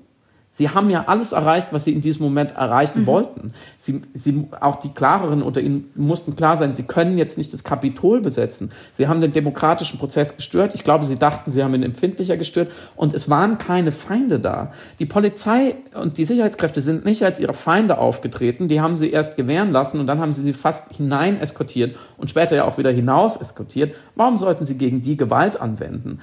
Sie 0.52 0.68
haben 0.68 0.90
ja 0.90 1.04
alles 1.06 1.30
erreicht, 1.30 1.68
was 1.70 1.84
sie 1.84 1.92
in 1.92 2.00
diesem 2.00 2.24
Moment 2.24 2.56
erreichen 2.56 3.02
mhm. 3.02 3.06
wollten. 3.06 3.52
Sie, 3.78 4.02
sie, 4.14 4.48
auch 4.60 4.76
die 4.76 4.88
Klareren 4.88 5.42
unter 5.42 5.60
ihnen 5.60 5.90
mussten 5.94 6.34
klar 6.34 6.56
sein, 6.56 6.74
sie 6.74 6.82
können 6.82 7.16
jetzt 7.18 7.38
nicht 7.38 7.54
das 7.54 7.62
Kapitol 7.62 8.20
besetzen. 8.20 8.70
Sie 8.94 9.06
haben 9.06 9.20
den 9.20 9.30
demokratischen 9.30 10.00
Prozess 10.00 10.36
gestört. 10.36 10.74
Ich 10.74 10.82
glaube, 10.82 11.04
sie 11.04 11.16
dachten, 11.16 11.52
sie 11.52 11.62
haben 11.62 11.74
ihn 11.74 11.84
empfindlicher 11.84 12.36
gestört. 12.36 12.72
Und 12.96 13.14
es 13.14 13.30
waren 13.30 13.58
keine 13.58 13.92
Feinde 13.92 14.40
da. 14.40 14.72
Die 14.98 15.06
Polizei 15.06 15.76
und 15.94 16.18
die 16.18 16.24
Sicherheitskräfte 16.24 16.80
sind 16.80 17.04
nicht 17.04 17.22
als 17.22 17.38
ihre 17.38 17.54
Feinde 17.54 17.98
aufgetreten. 17.98 18.66
Die 18.66 18.80
haben 18.80 18.96
sie 18.96 19.10
erst 19.10 19.36
gewähren 19.36 19.70
lassen 19.70 20.00
und 20.00 20.08
dann 20.08 20.18
haben 20.18 20.32
sie 20.32 20.42
sie 20.42 20.52
fast 20.52 20.92
hinein 20.92 21.38
eskortiert 21.40 21.96
und 22.18 22.28
später 22.28 22.56
ja 22.56 22.64
auch 22.64 22.76
wieder 22.76 22.90
hinaus 22.90 23.36
eskortiert. 23.36 23.94
Warum 24.16 24.36
sollten 24.36 24.64
sie 24.64 24.76
gegen 24.76 25.00
die 25.00 25.16
Gewalt 25.16 25.60
anwenden? 25.60 26.18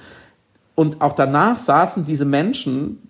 Und 0.74 1.00
auch 1.00 1.14
danach 1.14 1.56
saßen 1.58 2.04
diese 2.04 2.24
Menschen, 2.24 3.07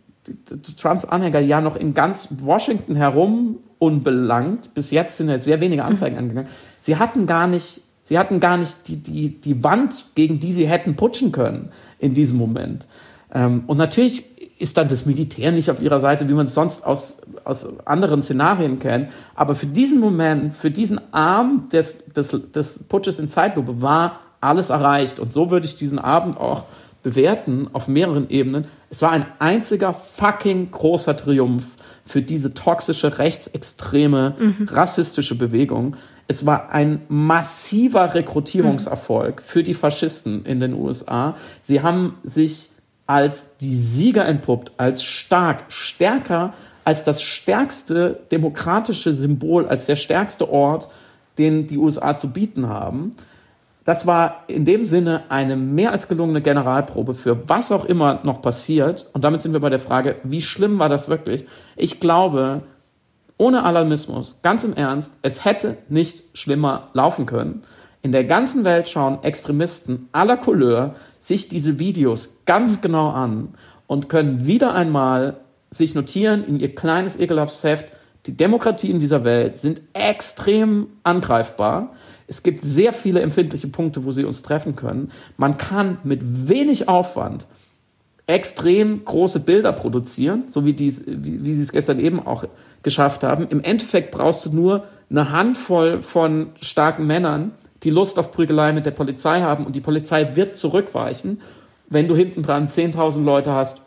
Trumps 0.77 1.05
Anhänger 1.05 1.41
ja 1.41 1.61
noch 1.61 1.77
in 1.77 1.95
ganz 1.95 2.29
Washington 2.43 2.97
herum 2.97 3.59
unbelangt. 3.79 4.75
Bis 4.75 4.91
jetzt 4.91 5.17
sind 5.17 5.29
jetzt 5.29 5.45
sehr 5.45 5.61
wenige 5.61 5.85
Anzeigen 5.85 6.17
mhm. 6.17 6.23
angegangen. 6.23 6.49
Sie 6.81 6.97
hatten 6.97 7.27
gar 7.27 7.47
nicht, 7.47 7.83
sie 8.05 8.19
hatten 8.19 8.41
gar 8.41 8.57
nicht 8.57 8.89
die, 8.89 8.97
die, 8.97 9.41
die 9.41 9.63
Wand, 9.65 10.07
gegen 10.15 10.41
die 10.41 10.53
sie 10.53 10.67
hätten 10.67 10.97
putschen 10.97 11.33
können 11.33 11.71
in 11.99 12.15
diesem 12.15 12.39
Moment. 12.39 12.87
Ähm, 13.33 13.65
und 13.67 13.77
natürlich 13.77 14.25
ist 14.59 14.77
dann 14.77 14.89
das 14.89 15.07
Militär 15.07 15.53
nicht 15.53 15.71
auf 15.71 15.81
ihrer 15.81 16.01
Seite, 16.01 16.29
wie 16.29 16.33
man 16.33 16.47
es 16.47 16.55
sonst 16.55 16.85
aus, 16.85 17.19
aus 17.45 17.69
anderen 17.87 18.23
Szenarien 18.23 18.79
kennt. 18.81 19.09
Aber 19.35 19.55
für 19.55 19.67
diesen 19.67 20.01
Moment, 20.01 20.55
für 20.55 20.71
diesen 20.71 21.01
Arm 21.13 21.69
des, 21.73 21.99
des, 22.07 22.37
des 22.53 22.83
Putsches 22.89 23.19
in 23.21 23.29
Zeitlupe 23.29 23.81
war 23.81 24.21
alles 24.41 24.71
erreicht. 24.71 25.21
Und 25.21 25.33
so 25.33 25.51
würde 25.51 25.67
ich 25.67 25.77
diesen 25.77 25.99
Abend 25.99 26.37
auch 26.37 26.65
bewerten 27.03 27.69
auf 27.73 27.89
mehreren 27.89 28.29
Ebenen. 28.31 28.67
Es 28.91 29.03
war 29.03 29.13
ein 29.13 29.27
einziger 29.39 29.95
fucking 29.95 30.71
großer 30.71 31.17
Triumph 31.17 31.65
für 32.05 32.23
diese 32.23 32.55
toxische, 32.55 33.19
rechtsextreme, 33.19 34.35
mhm. 34.39 34.69
rassistische 34.71 35.37
Bewegung. 35.37 35.97
Es 36.27 36.45
war 36.47 36.71
ein 36.71 37.03
massiver 37.09 38.15
Rekrutierungserfolg 38.15 39.37
mhm. 39.37 39.43
für 39.45 39.63
die 39.63 39.75
Faschisten 39.75 40.45
in 40.45 40.61
den 40.61 40.75
USA. 40.75 41.37
Sie 41.63 41.83
haben 41.83 42.17
sich 42.23 42.71
als 43.07 43.57
die 43.59 43.75
Sieger 43.75 44.27
entpuppt, 44.27 44.73
als 44.77 45.03
stark, 45.03 45.65
stärker 45.69 46.53
als 46.89 47.05
das 47.05 47.21
stärkste 47.21 48.19
demokratische 48.33 49.13
Symbol, 49.13 49.69
als 49.69 49.85
der 49.85 49.97
stärkste 49.97 50.51
Ort, 50.51 50.89
den 51.37 51.67
die 51.67 51.77
USA 51.77 52.17
zu 52.17 52.33
bieten 52.33 52.67
haben. 52.67 53.15
Das 53.89 54.07
war 54.07 54.45
in 54.49 54.67
dem 54.67 54.85
Sinne 54.85 55.23
eine 55.31 55.57
mehr 55.57 55.93
als 55.93 56.09
gelungene 56.09 56.43
Generalprobe 56.43 57.15
für 57.15 57.49
was 57.49 57.73
auch 57.73 57.87
immer 57.87 58.21
noch 58.23 58.43
passiert. 58.43 59.09
Und 59.15 59.25
damit 59.25 59.41
sind 59.41 59.55
wir 59.55 59.61
bei 59.61 59.71
der 59.71 59.79
Frage, 59.79 60.17
wie 60.25 60.43
schlimm 60.43 60.79
war 60.79 60.91
das 60.91 61.09
wirklich? 61.09 61.47
Ich 61.75 61.99
glaube, 61.99 62.65
ohne 63.39 63.65
Alarmismus, 63.65 64.41
ganz 64.43 64.63
im 64.65 64.75
Ernst, 64.75 65.15
es 65.23 65.47
hätte 65.47 65.79
nicht 65.89 66.23
schlimmer 66.35 66.91
laufen 66.93 67.25
können. 67.25 67.63
In 68.03 68.13
der 68.13 68.25
ganzen 68.25 68.67
Welt 68.67 68.91
schauen 68.91 69.23
Extremisten 69.23 70.11
aller 70.13 70.37
Couleur 70.37 70.95
sich 71.19 71.49
diese 71.49 71.79
Videos 71.79 72.37
ganz 72.45 72.83
genau 72.83 73.09
an 73.09 73.55
und 73.87 74.11
können 74.11 74.47
wieder 74.47 74.75
einmal 74.75 75.39
sich 75.71 75.95
notieren 75.95 76.45
in 76.45 76.61
ihr 76.61 76.75
kleines, 76.75 77.19
ekelhaftes 77.19 77.65
Heft, 77.65 77.87
die 78.27 78.37
Demokratien 78.37 78.99
dieser 78.99 79.25
Welt 79.25 79.57
sind 79.57 79.81
extrem 79.95 80.89
angreifbar. 81.05 81.95
Es 82.29 82.43
gibt 82.43 82.63
sehr 82.63 82.93
viele 82.93 83.21
empfindliche 83.21 83.69
Punkte, 83.69 84.05
wo 84.05 84.13
sie 84.13 84.25
uns 84.25 84.43
treffen 84.43 84.77
können. 84.77 85.11
Man 85.37 85.57
kann 85.57 85.99
mit 86.05 86.21
wenig 86.49 86.89
Aufwand 86.89 87.47
extrem 88.27 89.05
große 89.05 89.41
Bilder 89.41 89.73
produzieren, 89.73 90.45
so 90.49 90.65
wie, 90.67 90.75
die, 90.75 90.95
wie, 91.07 91.45
wie 91.45 91.55
sie 91.55 91.63
es 91.63 91.73
gestern 91.73 91.99
eben 91.99 92.25
auch 92.25 92.45
geschafft 92.83 93.25
haben. 93.25 93.49
Im 93.49 93.63
Endeffekt 93.63 94.11
brauchst 94.11 94.47
du 94.47 94.55
nur 94.55 94.85
eine 95.11 95.33
Handvoll 95.33 96.03
von 96.03 96.51
starken 96.61 97.07
Männern, 97.07 97.53
die 97.83 97.91
Lust 97.91 98.19
auf 98.19 98.31
Prügelei 98.31 98.73
mit 98.75 98.85
der 98.85 98.91
Polizei 98.91 99.41
haben 99.41 99.65
und 99.65 99.75
die 99.75 99.81
Polizei 99.81 100.37
wird 100.37 100.57
zurückweichen, 100.57 101.41
wenn 101.89 102.07
du 102.07 102.15
hinten 102.15 102.43
dran 102.43 102.69
10.000 102.69 103.23
Leute 103.23 103.53
hast, 103.53 103.81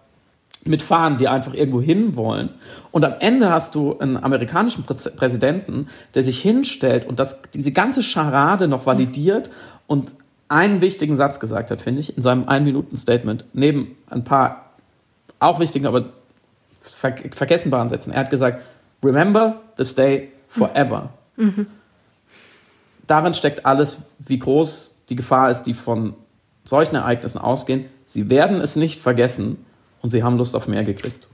mit 0.65 0.81
Fahnen, 0.81 1.17
die 1.17 1.27
einfach 1.27 1.53
irgendwo 1.53 1.81
hin 1.81 2.15
wollen. 2.15 2.49
Und 2.91 3.03
am 3.03 3.15
Ende 3.19 3.49
hast 3.49 3.75
du 3.75 3.97
einen 3.99 4.17
amerikanischen 4.17 4.83
Präsidenten, 4.83 5.87
der 6.13 6.23
sich 6.23 6.39
hinstellt 6.41 7.05
und 7.05 7.19
das, 7.19 7.41
diese 7.53 7.71
ganze 7.71 8.03
Scharade 8.03 8.67
noch 8.67 8.85
validiert 8.85 9.49
und 9.87 10.13
einen 10.49 10.81
wichtigen 10.81 11.15
Satz 11.15 11.39
gesagt 11.39 11.71
hat, 11.71 11.81
finde 11.81 12.01
ich, 12.01 12.15
in 12.15 12.21
seinem 12.21 12.47
Ein-Minuten-Statement, 12.47 13.45
neben 13.53 13.95
ein 14.09 14.23
paar 14.23 14.71
auch 15.39 15.59
wichtigen, 15.59 15.87
aber 15.87 16.09
ver 16.81 17.15
vergessenbaren 17.31 17.89
Sätzen. 17.89 18.11
Er 18.11 18.19
hat 18.19 18.29
gesagt, 18.29 18.61
remember 19.03 19.61
this 19.77 19.95
day 19.95 20.31
forever. 20.49 21.09
Mhm. 21.37 21.67
Darin 23.07 23.33
steckt 23.33 23.65
alles, 23.65 23.97
wie 24.19 24.39
groß 24.39 24.95
die 25.09 25.15
Gefahr 25.15 25.49
ist, 25.49 25.63
die 25.63 25.73
von 25.73 26.13
solchen 26.63 26.95
Ereignissen 26.95 27.39
ausgehen. 27.39 27.85
Sie 28.05 28.29
werden 28.29 28.61
es 28.61 28.75
nicht 28.75 29.01
vergessen 29.01 29.65
und 30.01 30.09
sie 30.09 30.23
haben 30.23 30.37
Lust 30.37 30.55
auf 30.55 30.67
mehr 30.67 30.83
gekriegt. 30.83 31.27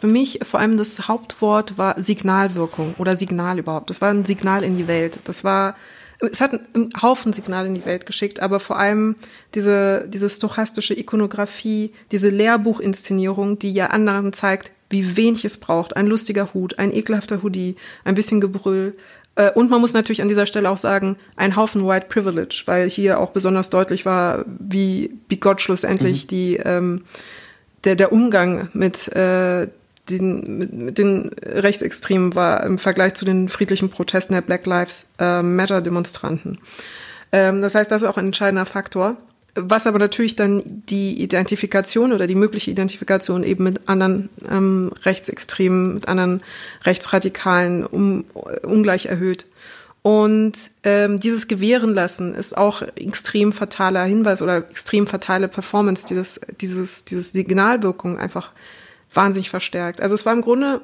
Für 0.00 0.08
mich 0.08 0.40
vor 0.42 0.58
allem 0.58 0.78
das 0.78 1.06
Hauptwort 1.06 1.78
war 1.78 2.02
Signalwirkung 2.02 2.96
oder 2.98 3.14
Signal 3.14 3.60
überhaupt. 3.60 3.88
Das 3.88 4.00
war 4.00 4.10
ein 4.10 4.24
Signal 4.24 4.64
in 4.64 4.76
die 4.76 4.88
Welt. 4.88 5.20
Das 5.26 5.44
war, 5.44 5.76
es 6.18 6.40
hat 6.40 6.58
einen 6.74 6.90
Haufen 7.00 7.32
Signale 7.32 7.68
in 7.68 7.76
die 7.76 7.84
Welt 7.84 8.04
geschickt, 8.04 8.40
aber 8.40 8.58
vor 8.58 8.78
allem 8.78 9.14
diese, 9.54 10.08
diese 10.08 10.28
stochastische 10.28 10.98
Ikonografie, 10.98 11.92
diese 12.10 12.30
Lehrbuchinszenierung, 12.30 13.60
die 13.60 13.72
ja 13.72 13.86
anderen 13.86 14.32
zeigt, 14.32 14.72
wie 14.90 15.16
wenig 15.16 15.44
es 15.44 15.58
braucht. 15.58 15.96
Ein 15.96 16.08
lustiger 16.08 16.52
Hut, 16.52 16.80
ein 16.80 16.92
ekelhafter 16.92 17.44
Hoodie, 17.44 17.76
ein 18.02 18.16
bisschen 18.16 18.40
Gebrüll. 18.40 18.94
Äh, 19.34 19.50
und 19.52 19.70
man 19.70 19.80
muss 19.80 19.94
natürlich 19.94 20.22
an 20.22 20.28
dieser 20.28 20.46
Stelle 20.46 20.70
auch 20.70 20.76
sagen, 20.76 21.16
ein 21.36 21.56
Haufen 21.56 21.86
White 21.86 22.06
Privilege, 22.08 22.62
weil 22.66 22.88
hier 22.88 23.20
auch 23.20 23.30
besonders 23.30 23.70
deutlich 23.70 24.04
war, 24.04 24.44
wie 24.46 25.08
bigott 25.28 25.60
schlussendlich 25.60 26.24
mhm. 26.24 26.28
die, 26.28 26.56
ähm, 26.56 27.04
der, 27.84 27.96
der 27.96 28.12
Umgang 28.12 28.68
mit, 28.72 29.08
äh, 29.08 29.68
den, 30.10 30.58
mit, 30.58 30.72
mit 30.72 30.98
den 30.98 31.30
Rechtsextremen 31.42 32.34
war 32.34 32.62
im 32.64 32.78
Vergleich 32.78 33.14
zu 33.14 33.24
den 33.24 33.48
friedlichen 33.48 33.88
Protesten 33.88 34.34
der 34.34 34.42
Black 34.42 34.66
Lives 34.66 35.12
äh, 35.18 35.42
Matter 35.42 35.80
Demonstranten. 35.80 36.58
Ähm, 37.32 37.62
das 37.62 37.74
heißt, 37.74 37.90
das 37.90 38.02
ist 38.02 38.08
auch 38.08 38.18
ein 38.18 38.26
entscheidender 38.26 38.66
Faktor 38.66 39.16
was 39.54 39.86
aber 39.86 39.98
natürlich 39.98 40.34
dann 40.34 40.62
die 40.64 41.22
Identifikation 41.22 42.12
oder 42.12 42.26
die 42.26 42.34
mögliche 42.34 42.70
Identifikation 42.70 43.44
eben 43.44 43.64
mit 43.64 43.88
anderen 43.88 44.30
ähm, 44.50 44.92
Rechtsextremen, 45.02 45.94
mit 45.94 46.08
anderen 46.08 46.42
Rechtsradikalen 46.84 47.84
um, 47.84 48.24
ungleich 48.62 49.06
erhöht. 49.06 49.46
Und 50.00 50.54
ähm, 50.82 51.20
dieses 51.20 51.46
Gewähren 51.46 51.94
lassen 51.94 52.34
ist 52.34 52.56
auch 52.56 52.82
extrem 52.96 53.52
fataler 53.52 54.04
Hinweis 54.04 54.42
oder 54.42 54.56
extrem 54.56 55.06
fatale 55.06 55.48
Performance, 55.48 56.06
dieses, 56.06 56.40
dieses, 56.60 57.04
dieses 57.04 57.32
Signalwirkung 57.32 58.18
einfach 58.18 58.50
wahnsinnig 59.14 59.50
verstärkt. 59.50 60.00
Also 60.00 60.14
es 60.14 60.26
war 60.26 60.32
im 60.32 60.42
Grunde, 60.42 60.80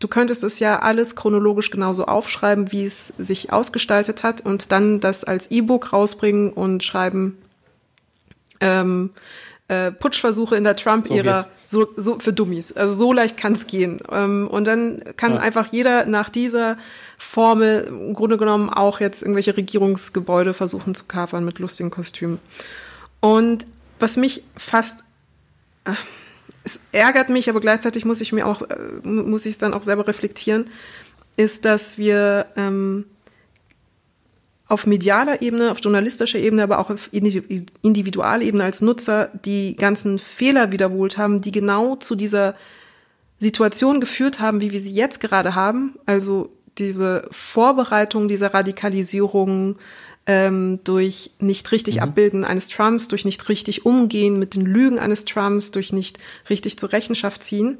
du 0.00 0.08
könntest 0.08 0.44
es 0.44 0.58
ja 0.58 0.80
alles 0.80 1.16
chronologisch 1.16 1.70
genauso 1.70 2.04
aufschreiben, 2.04 2.70
wie 2.72 2.84
es 2.84 3.14
sich 3.16 3.52
ausgestaltet 3.52 4.22
hat 4.22 4.44
und 4.44 4.70
dann 4.70 5.00
das 5.00 5.24
als 5.24 5.50
E-Book 5.50 5.94
rausbringen 5.94 6.52
und 6.52 6.82
schreiben, 6.82 7.38
ähm, 8.60 9.10
äh, 9.68 9.92
Putschversuche 9.92 10.56
in 10.56 10.64
der 10.64 10.76
Trump-Ära 10.76 11.46
so, 11.64 11.86
so 11.96 12.18
für 12.18 12.32
Dummies. 12.32 12.72
Also 12.72 12.94
so 12.94 13.12
leicht 13.12 13.36
kann 13.36 13.52
es 13.52 13.66
gehen. 13.66 14.00
Ähm, 14.10 14.48
und 14.48 14.64
dann 14.64 15.02
kann 15.16 15.34
ja. 15.34 15.40
einfach 15.40 15.66
jeder 15.70 16.06
nach 16.06 16.30
dieser 16.30 16.78
Formel 17.18 17.82
im 17.82 18.14
Grunde 18.14 18.38
genommen 18.38 18.70
auch 18.70 19.00
jetzt 19.00 19.22
irgendwelche 19.22 19.56
Regierungsgebäude 19.56 20.54
versuchen 20.54 20.94
zu 20.94 21.04
kapern 21.04 21.44
mit 21.44 21.58
lustigen 21.58 21.90
Kostümen. 21.90 22.38
Und 23.20 23.66
was 23.98 24.16
mich 24.16 24.42
fast 24.56 25.04
äh, 25.84 25.92
es 26.64 26.80
ärgert 26.92 27.28
mich, 27.28 27.50
aber 27.50 27.60
gleichzeitig 27.60 28.04
muss 28.04 28.20
ich 28.20 28.32
mir 28.32 28.46
auch 28.46 28.62
äh, 28.62 28.76
muss 29.02 29.46
ich 29.46 29.52
es 29.52 29.58
dann 29.58 29.74
auch 29.74 29.82
selber 29.82 30.06
reflektieren, 30.06 30.70
ist, 31.36 31.64
dass 31.64 31.98
wir 31.98 32.46
ähm, 32.56 33.04
auf 34.68 34.86
medialer 34.86 35.40
Ebene, 35.40 35.70
auf 35.70 35.80
journalistischer 35.82 36.38
Ebene, 36.38 36.62
aber 36.62 36.78
auch 36.78 36.90
auf 36.90 37.08
Individualebene 37.12 38.62
als 38.62 38.82
Nutzer 38.82 39.30
die 39.44 39.74
ganzen 39.76 40.18
Fehler 40.18 40.72
wiederholt 40.72 41.16
haben, 41.16 41.40
die 41.40 41.52
genau 41.52 41.96
zu 41.96 42.14
dieser 42.14 42.54
Situation 43.40 44.00
geführt 44.00 44.40
haben, 44.40 44.60
wie 44.60 44.72
wir 44.72 44.80
sie 44.80 44.92
jetzt 44.92 45.20
gerade 45.20 45.54
haben. 45.54 45.94
Also 46.04 46.52
diese 46.76 47.26
Vorbereitung 47.30 48.28
dieser 48.28 48.52
Radikalisierung 48.52 49.76
ähm, 50.26 50.80
durch 50.84 51.30
nicht 51.38 51.72
richtig 51.72 51.96
mhm. 51.96 52.02
Abbilden 52.02 52.44
eines 52.44 52.68
Trumps, 52.68 53.08
durch 53.08 53.24
nicht 53.24 53.48
richtig 53.48 53.86
Umgehen 53.86 54.38
mit 54.38 54.54
den 54.54 54.66
Lügen 54.66 54.98
eines 54.98 55.24
Trumps, 55.24 55.70
durch 55.70 55.92
nicht 55.92 56.18
richtig 56.50 56.78
zur 56.78 56.92
Rechenschaft 56.92 57.42
ziehen. 57.42 57.78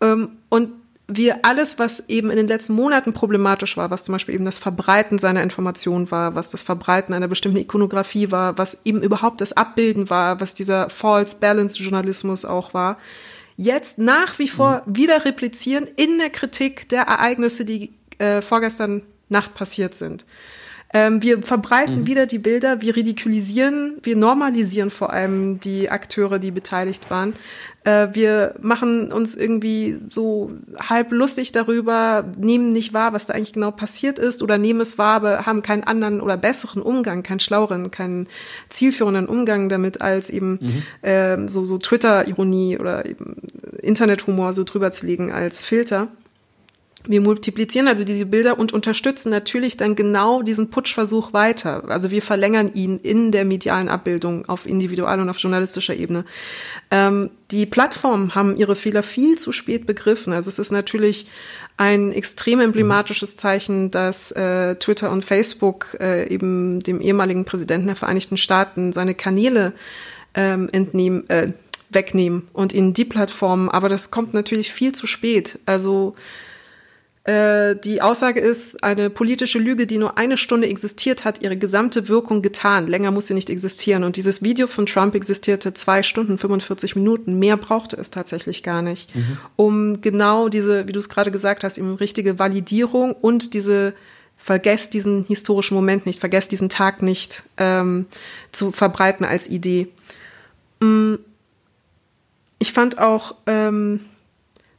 Ähm, 0.00 0.30
und 0.48 0.70
wir 1.08 1.44
alles, 1.44 1.78
was 1.78 2.08
eben 2.08 2.30
in 2.30 2.36
den 2.36 2.48
letzten 2.48 2.74
Monaten 2.74 3.12
problematisch 3.12 3.76
war, 3.76 3.90
was 3.90 4.04
zum 4.04 4.14
Beispiel 4.14 4.34
eben 4.34 4.44
das 4.44 4.58
Verbreiten 4.58 5.18
seiner 5.18 5.42
Informationen 5.42 6.10
war, 6.10 6.34
was 6.34 6.50
das 6.50 6.62
Verbreiten 6.62 7.14
einer 7.14 7.28
bestimmten 7.28 7.58
Ikonografie 7.58 8.32
war, 8.32 8.58
was 8.58 8.80
eben 8.84 9.02
überhaupt 9.02 9.40
das 9.40 9.52
Abbilden 9.52 10.10
war, 10.10 10.40
was 10.40 10.54
dieser 10.54 10.90
False 10.90 11.36
Balance 11.38 11.80
Journalismus 11.80 12.44
auch 12.44 12.74
war, 12.74 12.98
jetzt 13.56 13.98
nach 13.98 14.38
wie 14.40 14.48
vor 14.48 14.82
mhm. 14.84 14.96
wieder 14.96 15.24
replizieren 15.24 15.86
in 15.96 16.18
der 16.18 16.30
Kritik 16.30 16.88
der 16.88 17.02
Ereignisse, 17.02 17.64
die 17.64 17.92
äh, 18.18 18.42
vorgestern 18.42 19.02
Nacht 19.28 19.54
passiert 19.54 19.94
sind. 19.94 20.24
Ähm, 20.92 21.20
wir 21.22 21.42
verbreiten 21.42 22.00
mhm. 22.00 22.06
wieder 22.06 22.26
die 22.26 22.38
Bilder, 22.38 22.80
wir 22.80 22.94
ridikulisieren, 22.94 23.96
wir 24.02 24.16
normalisieren 24.16 24.90
vor 24.90 25.12
allem 25.12 25.58
die 25.60 25.90
Akteure, 25.90 26.38
die 26.38 26.52
beteiligt 26.52 27.10
waren. 27.10 27.34
Äh, 27.86 28.14
wir 28.14 28.56
machen 28.60 29.12
uns 29.12 29.36
irgendwie 29.36 29.96
so 30.10 30.50
halb 30.76 31.12
lustig 31.12 31.52
darüber, 31.52 32.24
nehmen 32.36 32.72
nicht 32.72 32.92
wahr, 32.92 33.12
was 33.12 33.26
da 33.26 33.34
eigentlich 33.34 33.52
genau 33.52 33.70
passiert 33.70 34.18
ist 34.18 34.42
oder 34.42 34.58
nehmen 34.58 34.80
es 34.80 34.98
wahr, 34.98 35.14
aber 35.14 35.46
haben 35.46 35.62
keinen 35.62 35.84
anderen 35.84 36.20
oder 36.20 36.36
besseren 36.36 36.82
Umgang, 36.82 37.22
keinen 37.22 37.38
schlaueren, 37.38 37.92
keinen 37.92 38.26
zielführenden 38.70 39.28
Umgang 39.28 39.68
damit, 39.68 40.00
als 40.00 40.30
eben 40.30 40.58
mhm. 40.60 41.08
äh, 41.08 41.48
so, 41.48 41.64
so 41.64 41.78
Twitter-Ironie 41.78 42.76
oder 42.76 43.06
eben 43.06 43.36
Internethumor 43.80 44.52
so 44.52 44.64
drüber 44.64 44.90
zu 44.90 45.06
legen 45.06 45.30
als 45.30 45.62
Filter. 45.62 46.08
Wir 47.08 47.20
multiplizieren 47.20 47.86
also 47.86 48.04
diese 48.04 48.26
Bilder 48.26 48.58
und 48.58 48.72
unterstützen 48.72 49.30
natürlich 49.30 49.76
dann 49.76 49.94
genau 49.94 50.42
diesen 50.42 50.70
Putschversuch 50.70 51.32
weiter. 51.32 51.84
Also 51.88 52.10
wir 52.10 52.20
verlängern 52.20 52.72
ihn 52.74 52.98
in 52.98 53.30
der 53.30 53.44
medialen 53.44 53.88
Abbildung 53.88 54.48
auf 54.48 54.66
individual 54.66 55.20
und 55.20 55.30
auf 55.30 55.38
journalistischer 55.38 55.94
Ebene. 55.94 56.24
Ähm, 56.90 57.30
die 57.52 57.64
Plattformen 57.64 58.34
haben 58.34 58.56
ihre 58.56 58.74
Fehler 58.74 59.04
viel 59.04 59.38
zu 59.38 59.52
spät 59.52 59.86
begriffen. 59.86 60.32
Also 60.32 60.48
es 60.48 60.58
ist 60.58 60.72
natürlich 60.72 61.28
ein 61.76 62.10
extrem 62.12 62.58
emblematisches 62.60 63.36
Zeichen, 63.36 63.92
dass 63.92 64.32
äh, 64.32 64.74
Twitter 64.74 65.12
und 65.12 65.24
Facebook 65.24 65.96
äh, 66.00 66.26
eben 66.28 66.80
dem 66.80 67.00
ehemaligen 67.00 67.44
Präsidenten 67.44 67.86
der 67.86 67.96
Vereinigten 67.96 68.36
Staaten 68.36 68.92
seine 68.92 69.14
Kanäle 69.14 69.74
ähm, 70.34 70.68
entnehmen, 70.72 71.28
äh, 71.30 71.52
wegnehmen 71.90 72.48
und 72.52 72.72
ihnen 72.72 72.94
die 72.94 73.04
Plattformen. 73.04 73.68
Aber 73.68 73.88
das 73.88 74.10
kommt 74.10 74.34
natürlich 74.34 74.72
viel 74.72 74.92
zu 74.92 75.06
spät. 75.06 75.60
Also 75.66 76.16
äh, 77.26 77.74
die 77.74 78.02
Aussage 78.02 78.38
ist, 78.38 78.84
eine 78.84 79.10
politische 79.10 79.58
Lüge, 79.58 79.88
die 79.88 79.98
nur 79.98 80.16
eine 80.16 80.36
Stunde 80.36 80.68
existiert, 80.68 81.24
hat 81.24 81.42
ihre 81.42 81.56
gesamte 81.56 82.06
Wirkung 82.08 82.40
getan. 82.40 82.86
Länger 82.86 83.10
muss 83.10 83.26
sie 83.26 83.34
nicht 83.34 83.50
existieren. 83.50 84.04
Und 84.04 84.14
dieses 84.14 84.44
Video 84.44 84.68
von 84.68 84.86
Trump 84.86 85.16
existierte 85.16 85.74
zwei 85.74 86.04
Stunden, 86.04 86.38
45 86.38 86.94
Minuten. 86.94 87.40
Mehr 87.40 87.56
brauchte 87.56 87.96
es 87.96 88.10
tatsächlich 88.10 88.62
gar 88.62 88.80
nicht, 88.80 89.12
mhm. 89.16 89.38
um 89.56 90.00
genau 90.00 90.48
diese, 90.48 90.86
wie 90.86 90.92
du 90.92 91.00
es 91.00 91.08
gerade 91.08 91.32
gesagt 91.32 91.64
hast, 91.64 91.78
eben 91.78 91.96
richtige 91.96 92.38
Validierung 92.38 93.12
und 93.12 93.54
diese 93.54 93.94
vergesst 94.36 94.94
diesen 94.94 95.24
historischen 95.24 95.74
Moment 95.74 96.06
nicht, 96.06 96.20
vergesst 96.20 96.52
diesen 96.52 96.68
Tag 96.68 97.02
nicht 97.02 97.42
ähm, 97.56 98.06
zu 98.52 98.70
verbreiten 98.70 99.24
als 99.24 99.48
Idee. 99.48 99.88
Mm. 100.78 101.14
Ich 102.58 102.72
fand 102.72 102.98
auch 102.98 103.34
ähm, 103.46 104.00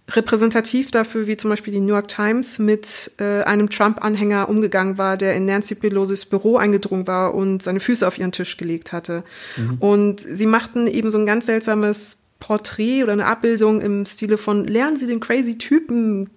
repräsentativ 0.10 0.91
dafür, 0.91 1.28
wie 1.28 1.36
zum 1.36 1.50
Beispiel 1.50 1.74
die 1.74 1.82
New 1.82 1.93
York 1.93 2.08
Times 2.08 2.60
mit 2.60 3.12
äh, 3.20 3.43
einem 3.43 3.70
Trump-Anhänger 3.70 4.47
umgegangen 4.47 4.97
war, 4.97 5.18
der 5.18 5.36
in 5.36 5.45
Nancy 5.45 5.76
Pelosis 5.76 6.26
Büro 6.26 6.55
eingedrungen 6.55 7.08
war 7.08 7.36
und 7.36 7.62
seine 7.62 7.82
Füße 7.82 8.08
auf 8.08 8.18
ihren 8.18 8.32
Tisch 8.32 8.55
gelegt 8.55 8.93
hatte. 8.93 9.24
Mhm. 9.58 9.78
Und 9.80 10.22
sie 10.22 10.45
machten 10.45 10.88
eben 10.88 11.10
so 11.10 11.18
ein 11.18 11.26
ganz 11.26 11.45
seltsames 11.45 12.24
Porträt 12.39 13.03
oder 13.03 13.14
eine 13.14 13.26
Abbildung 13.26 13.82
im 13.82 14.05
Stile 14.05 14.38
von 14.38 14.64
lernen 14.64 14.95
Sie 14.95 15.08
den 15.08 15.20
crazy 15.20 15.58
Typen 15.58 16.30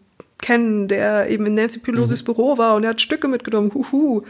kennen, 0.43 0.89
der 0.89 1.29
eben 1.29 1.47
in 1.47 1.55
Nancy 1.55 1.79
Pelosis 1.79 2.23
mhm. 2.23 2.27
Büro 2.27 2.59
war 2.59 2.75
und 2.75 2.83
er 2.83 2.91
hat 2.91 3.01
Stücke 3.01 3.29
mitgenommen, 3.29 3.73
huhu. 3.73 4.23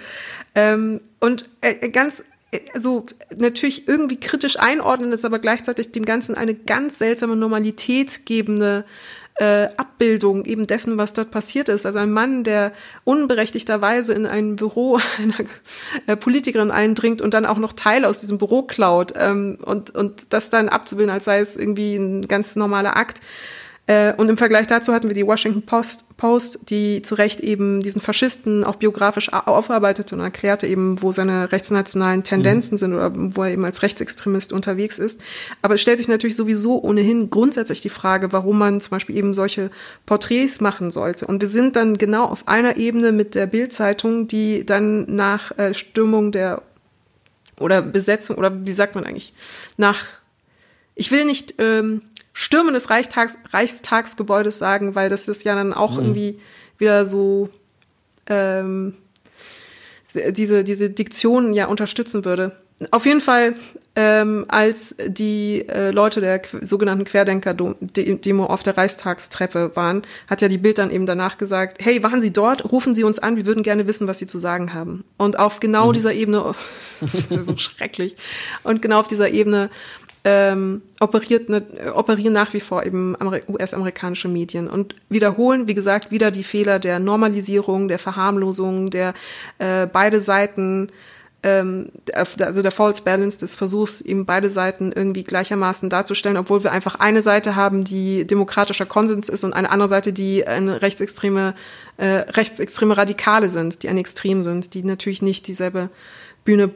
Ähm, 0.55 1.01
und 1.20 1.49
äh, 1.62 1.88
ganz 1.88 2.24
also 2.74 3.07
natürlich 3.36 3.86
irgendwie 3.86 4.18
kritisch 4.18 4.59
einordnen 4.59 5.12
ist, 5.12 5.24
aber 5.24 5.38
gleichzeitig 5.38 5.93
dem 5.93 6.05
Ganzen 6.05 6.34
eine 6.34 6.55
ganz 6.55 6.99
seltsame 6.99 7.36
Normalität 7.36 8.26
gebende 8.26 8.84
äh, 9.41 9.68
Abbildung 9.78 10.45
eben 10.45 10.66
dessen, 10.66 10.99
was 10.99 11.14
dort 11.14 11.30
passiert 11.30 11.70
ist. 11.70 11.86
Also 11.86 11.99
ein 11.99 12.12
Mann, 12.12 12.45
der 12.45 12.72
unberechtigterweise 13.05 14.12
in 14.12 14.26
ein 14.26 14.57
Büro 14.57 15.01
einer 15.18 15.49
äh, 16.07 16.14
Politikerin 16.14 16.70
eindringt 16.70 17.22
und 17.22 17.32
dann 17.32 17.47
auch 17.47 17.57
noch 17.57 17.72
Teile 17.72 18.07
aus 18.07 18.20
diesem 18.20 18.36
Büro 18.36 18.62
klaut 18.62 19.14
ähm, 19.16 19.57
und, 19.62 19.95
und 19.95 20.26
das 20.34 20.51
dann 20.51 20.68
abzubilden, 20.68 21.12
als 21.12 21.24
sei 21.24 21.41
es 21.41 21.57
irgendwie 21.57 21.97
ein 21.97 22.22
ganz 22.28 22.55
normaler 22.55 22.97
Akt. 22.97 23.20
Äh, 23.87 24.14
und 24.14 24.28
im 24.28 24.37
Vergleich 24.37 24.66
dazu 24.66 24.93
hatten 24.93 25.09
wir 25.09 25.14
die 25.14 25.26
Washington 25.26 25.62
Post, 25.62 26.16
Post, 26.16 26.70
die 26.70 27.03
zu 27.03 27.14
Recht 27.14 27.41
eben 27.41 27.83
diesen 27.83 28.01
Faschisten 28.01 28.62
auch 28.62 28.76
biografisch 28.76 29.33
aufarbeitete 29.33 30.14
und 30.14 30.20
erklärte 30.20 30.66
eben, 30.66 31.03
wo 31.03 31.12
seine 31.12 31.51
rechtsnationalen 31.51 32.22
Tendenzen 32.22 32.74
mhm. 32.74 32.78
sind 32.78 32.95
oder 32.95 33.12
wo 33.14 33.43
er 33.43 33.51
eben 33.51 33.64
als 33.64 33.83
Rechtsextremist 33.83 34.53
unterwegs 34.53 34.99
ist. 34.99 35.20
Aber 35.62 35.74
es 35.74 35.81
stellt 35.81 35.99
sich 35.99 36.09
natürlich 36.09 36.37
sowieso 36.37 36.81
ohnehin 36.81 37.31
grundsätzlich 37.31 37.81
die 37.81 37.89
Frage, 37.89 38.33
warum 38.33 38.59
man 38.59 38.81
zum 38.81 38.91
Beispiel 38.91 39.16
eben 39.16 39.35
solche 39.35 39.70
Porträts 40.07 40.61
machen 40.61 40.91
sollte. 40.91 41.26
Und 41.26 41.41
wir 41.41 41.49
sind 41.49 41.74
dann 41.74 41.99
genau 41.99 42.24
auf 42.26 42.47
einer 42.47 42.76
Ebene 42.76 43.12
mit 43.12 43.35
der 43.35 43.47
Bildzeitung, 43.47 44.28
die 44.28 44.64
dann 44.64 45.07
nach 45.14 45.57
äh, 45.59 45.74
Stürmung 45.74 46.33
der 46.33 46.62
oder 47.59 47.83
Besetzung 47.83 48.37
oder 48.37 48.64
wie 48.64 48.72
sagt 48.72 48.95
man 48.95 49.05
eigentlich 49.05 49.35
nach 49.76 50.05
ich 50.95 51.11
will 51.11 51.24
nicht 51.24 51.55
ähm, 51.59 52.03
Stürmen 52.41 52.72
des 52.72 52.88
Reichstags, 52.88 53.36
Reichstagsgebäudes 53.51 54.57
sagen, 54.57 54.95
weil 54.95 55.11
das 55.11 55.28
ist 55.28 55.45
ja 55.45 55.55
dann 55.55 55.74
auch 55.74 55.93
mhm. 55.93 55.99
irgendwie 55.99 56.41
wieder 56.78 57.05
so 57.05 57.51
ähm, 58.28 58.95
diese, 60.14 60.64
diese 60.64 60.88
Diktion 60.88 61.53
ja 61.53 61.66
unterstützen 61.66 62.24
würde. 62.24 62.57
Auf 62.93 63.05
jeden 63.05 63.20
Fall, 63.20 63.57
ähm, 63.95 64.47
als 64.49 64.95
die 65.07 65.68
äh, 65.68 65.91
Leute 65.91 66.22
der 66.22 66.41
sogenannten 66.62 67.05
Querdenker-Demo 67.05 68.47
auf 68.47 68.62
der 68.62 68.78
Reichstagstreppe 68.78 69.72
waren, 69.74 70.01
hat 70.26 70.41
ja 70.41 70.49
die 70.49 70.57
Bild 70.57 70.78
dann 70.78 70.91
eben 70.91 71.05
danach 71.05 71.36
gesagt, 71.36 71.84
hey, 71.84 72.03
waren 72.03 72.22
Sie 72.22 72.32
dort? 72.32 72.72
Rufen 72.72 72.95
Sie 72.95 73.05
uns 73.05 73.18
an, 73.18 73.36
wir 73.36 73.45
würden 73.45 73.62
gerne 73.62 73.86
wissen, 73.86 74.07
was 74.07 74.18
Sie 74.18 74.26
zu 74.26 74.38
sagen 74.38 74.72
haben. 74.72 75.05
Und 75.18 75.38
auf 75.38 75.61
genau 75.61 75.88
mhm. 75.88 75.93
dieser 75.93 76.14
Ebene, 76.14 76.55
das 77.03 77.14
ist 77.14 77.28
so 77.28 77.57
schrecklich, 77.59 78.16
und 78.62 78.80
genau 78.80 79.01
auf 79.01 79.09
dieser 79.09 79.28
Ebene 79.28 79.68
ähm, 80.25 80.83
operiert 81.01 81.49
ne, 81.49 81.62
operieren 81.95 82.35
nach 82.35 82.53
wie 82.53 82.61
vor 82.61 82.85
eben 82.85 83.16
US-amerikanische 83.49 84.29
Medien 84.29 84.68
und 84.68 84.95
wiederholen, 85.09 85.66
wie 85.66 85.75
gesagt, 85.75 86.11
wieder 86.11 86.31
die 86.31 86.45
Fehler 86.45 86.79
der 86.79 86.99
Normalisierung, 86.99 87.89
der 87.89 87.99
Verharmlosung, 87.99 88.91
der 88.91 89.14
äh, 89.59 89.87
beide 89.87 90.21
Seiten, 90.21 90.89
ähm, 91.43 91.91
also 92.12 92.61
der 92.61 92.71
False 92.71 93.03
Balance 93.03 93.39
des 93.39 93.57
Versuchs, 93.57 94.03
eben 94.03 94.27
beide 94.27 94.51
Seiten 94.51 94.93
irgendwie 94.93 95.25
gleichermaßen 95.25 95.89
darzustellen, 95.89 96.37
obwohl 96.37 96.62
wir 96.64 96.73
einfach 96.73 96.97
eine 96.97 97.23
Seite 97.23 97.57
haben, 97.57 97.83
die 97.83 98.27
demokratischer 98.27 98.87
Konsens 98.87 99.31
ist 99.31 99.43
und 99.43 99.55
eine 99.55 99.71
andere 99.71 99.89
Seite, 99.89 100.12
die 100.12 100.47
eine 100.47 100.83
rechtsextreme, 100.83 101.55
äh, 101.97 102.07
rechtsextreme 102.07 102.95
Radikale 102.95 103.49
sind, 103.49 103.83
die 103.83 103.89
ein 103.89 103.97
Extrem 103.97 104.43
sind, 104.43 104.75
die 104.75 104.83
natürlich 104.83 105.23
nicht 105.23 105.47
dieselbe 105.47 105.89
Bühne 106.45 106.71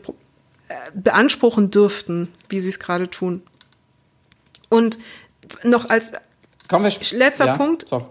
beanspruchen 0.95 1.71
dürften, 1.71 2.33
wie 2.49 2.61
sie 2.61 2.69
es 2.69 2.79
gerade 2.79 3.11
tun. 3.11 3.43
Und 4.69 4.99
noch 5.63 5.89
als 5.91 6.13
letzter 7.13 7.47
ja, 7.47 7.57
Punkt, 7.57 7.87
so. 7.89 8.09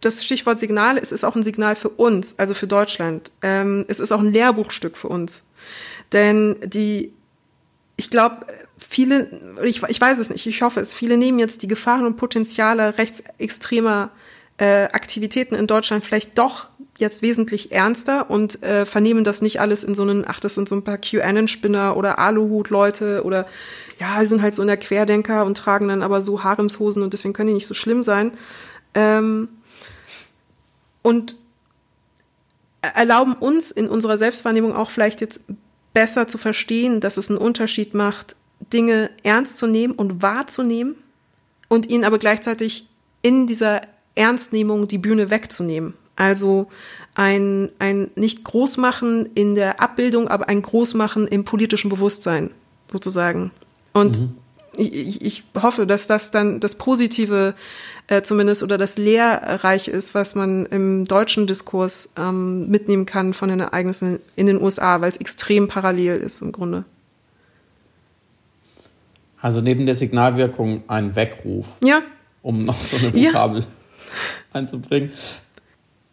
das 0.00 0.24
Stichwort 0.24 0.58
Signal, 0.58 0.98
es 0.98 1.12
ist 1.12 1.24
auch 1.24 1.36
ein 1.36 1.42
Signal 1.42 1.76
für 1.76 1.88
uns, 1.88 2.38
also 2.38 2.54
für 2.54 2.66
Deutschland. 2.66 3.30
Ähm, 3.42 3.84
es 3.88 4.00
ist 4.00 4.12
auch 4.12 4.20
ein 4.20 4.32
Lehrbuchstück 4.32 4.96
für 4.96 5.08
uns. 5.08 5.44
Denn 6.12 6.56
die, 6.64 7.12
ich 7.96 8.10
glaube, 8.10 8.46
viele, 8.78 9.56
ich, 9.62 9.82
ich 9.84 10.00
weiß 10.00 10.18
es 10.18 10.30
nicht, 10.30 10.46
ich 10.46 10.62
hoffe 10.62 10.80
es, 10.80 10.94
viele 10.94 11.16
nehmen 11.16 11.38
jetzt 11.38 11.62
die 11.62 11.68
Gefahren 11.68 12.04
und 12.04 12.16
Potenziale 12.16 12.98
rechtsextremer 12.98 14.10
äh, 14.58 14.84
Aktivitäten 14.84 15.54
in 15.54 15.66
Deutschland 15.66 16.04
vielleicht 16.04 16.36
doch 16.36 16.66
jetzt 17.00 17.22
wesentlich 17.22 17.72
ernster 17.72 18.30
und 18.30 18.62
äh, 18.62 18.86
vernehmen 18.86 19.24
das 19.24 19.42
nicht 19.42 19.60
alles 19.60 19.84
in 19.84 19.94
so 19.94 20.02
einen, 20.02 20.24
ach, 20.26 20.40
das 20.40 20.54
sind 20.54 20.68
so 20.68 20.74
ein 20.74 20.84
paar 20.84 20.98
QAnon-Spinner 20.98 21.96
oder 21.96 22.18
Aluhut-Leute 22.18 23.22
oder 23.24 23.46
ja, 23.98 24.20
die 24.20 24.26
sind 24.26 24.42
halt 24.42 24.54
so 24.54 24.62
in 24.62 24.68
der 24.68 24.76
Querdenker 24.76 25.44
und 25.44 25.56
tragen 25.56 25.88
dann 25.88 26.02
aber 26.02 26.22
so 26.22 26.42
Haremshosen 26.42 27.02
und 27.02 27.12
deswegen 27.12 27.34
können 27.34 27.48
die 27.48 27.54
nicht 27.54 27.66
so 27.66 27.74
schlimm 27.74 28.02
sein. 28.02 28.32
Ähm, 28.94 29.48
und 31.02 31.34
erlauben 32.82 33.34
uns 33.34 33.70
in 33.70 33.88
unserer 33.88 34.18
Selbstwahrnehmung 34.18 34.74
auch 34.74 34.90
vielleicht 34.90 35.20
jetzt 35.20 35.40
besser 35.92 36.28
zu 36.28 36.38
verstehen, 36.38 37.00
dass 37.00 37.16
es 37.16 37.30
einen 37.30 37.38
Unterschied 37.38 37.94
macht, 37.94 38.36
Dinge 38.72 39.10
ernst 39.22 39.58
zu 39.58 39.66
nehmen 39.66 39.94
und 39.94 40.22
wahrzunehmen 40.22 40.94
und 41.68 41.88
ihnen 41.88 42.04
aber 42.04 42.18
gleichzeitig 42.18 42.86
in 43.22 43.46
dieser 43.46 43.82
Ernstnehmung 44.14 44.88
die 44.88 44.98
Bühne 44.98 45.30
wegzunehmen. 45.30 45.94
Also 46.20 46.68
ein, 47.14 47.70
ein 47.78 48.10
nicht 48.14 48.44
Großmachen 48.44 49.30
in 49.34 49.54
der 49.54 49.80
Abbildung, 49.80 50.28
aber 50.28 50.50
ein 50.50 50.60
Großmachen 50.60 51.26
im 51.26 51.44
politischen 51.44 51.88
Bewusstsein 51.88 52.50
sozusagen. 52.92 53.52
Und 53.94 54.20
mhm. 54.20 54.36
ich, 54.76 55.22
ich 55.22 55.44
hoffe, 55.60 55.86
dass 55.86 56.06
das 56.06 56.30
dann 56.30 56.60
das 56.60 56.74
Positive 56.74 57.54
äh, 58.06 58.20
zumindest 58.20 58.62
oder 58.62 58.76
das 58.76 58.98
Lehrreich 58.98 59.88
ist, 59.88 60.14
was 60.14 60.34
man 60.34 60.66
im 60.66 61.06
deutschen 61.06 61.46
Diskurs 61.46 62.12
ähm, 62.18 62.68
mitnehmen 62.68 63.06
kann 63.06 63.32
von 63.32 63.48
den 63.48 63.60
Ereignissen 63.60 64.18
in 64.36 64.46
den 64.46 64.60
USA, 64.60 65.00
weil 65.00 65.08
es 65.08 65.16
extrem 65.16 65.68
parallel 65.68 66.16
ist 66.18 66.42
im 66.42 66.52
Grunde. 66.52 66.84
Also 69.40 69.62
neben 69.62 69.86
der 69.86 69.94
Signalwirkung 69.94 70.82
ein 70.86 71.16
Weckruf. 71.16 71.66
Ja. 71.82 72.02
Um 72.42 72.66
noch 72.66 72.82
so 72.82 72.98
eine 72.98 73.14
Vokabel 73.14 73.60
ja. 73.60 73.66
einzubringen. 74.52 75.12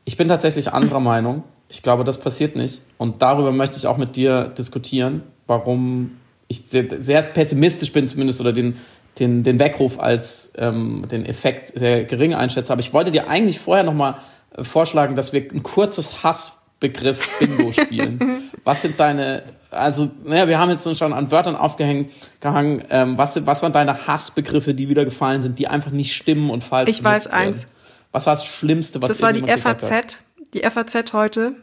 Ich 0.08 0.16
bin 0.16 0.30
tatsächlich 0.30 0.72
anderer 0.72 1.02
Meinung. 1.02 1.44
Ich 1.68 1.84
glaube, 1.84 2.06
das 2.06 2.18
passiert 2.18 2.56
nicht. 2.56 2.82
Und 2.98 3.22
darüber 3.22 3.52
möchte 3.52 3.78
ich 3.78 3.88
auch 3.88 3.98
mit 3.98 4.16
dir 4.16 4.46
diskutieren, 4.58 5.22
warum 5.48 6.12
ich 6.48 6.62
sehr, 6.62 6.86
sehr 7.04 7.22
pessimistisch 7.24 7.92
bin, 7.92 8.08
zumindest, 8.08 8.40
oder 8.40 8.54
den, 8.54 8.78
den, 9.20 9.44
den 9.44 9.60
Weckruf 9.60 10.00
als 10.00 10.54
ähm, 10.58 11.04
den 11.12 11.26
Effekt 11.26 11.78
sehr 11.78 12.06
gering 12.06 12.34
einschätze. 12.34 12.72
Aber 12.72 12.80
ich 12.80 12.94
wollte 12.94 13.12
dir 13.12 13.28
eigentlich 13.28 13.60
vorher 13.60 13.84
nochmal 13.84 14.16
äh, 14.56 14.64
vorschlagen, 14.64 15.18
dass 15.18 15.34
wir 15.34 15.42
ein 15.42 15.62
kurzes 15.62 16.24
Hassbegriff 16.24 17.40
Bingo 17.40 17.72
spielen. 17.74 18.50
was 18.64 18.84
sind 18.84 18.98
deine, 19.02 19.44
also, 19.72 20.10
naja, 20.24 20.48
wir 20.48 20.58
haben 20.58 20.70
jetzt 20.70 20.98
schon 20.98 21.12
an 21.12 21.32
Wörtern 21.32 21.58
aufgehängt, 21.58 22.14
gehangen. 22.40 22.82
Ähm, 22.92 23.18
was, 23.18 23.34
sind, 23.34 23.46
was 23.46 23.62
waren 23.62 23.74
deine 23.74 24.08
Hassbegriffe, 24.08 24.74
die 24.74 24.88
wieder 24.88 25.04
gefallen 25.04 25.42
sind, 25.42 25.60
die 25.60 25.68
einfach 25.68 25.92
nicht 25.92 26.16
stimmen 26.16 26.50
und 26.50 26.64
falsch 26.64 26.88
sind? 26.88 26.98
Ich 26.98 27.04
weiß 27.04 27.28
eins. 27.28 27.68
Was 28.12 28.26
war 28.26 28.36
das 28.36 28.46
Schlimmste, 28.46 29.02
was 29.02 29.10
Das 29.10 29.22
war 29.22 29.34
die 29.34 29.46
FAZ, 29.46 30.24
die 30.54 30.62
FAZ 30.62 31.14
heute. 31.14 31.56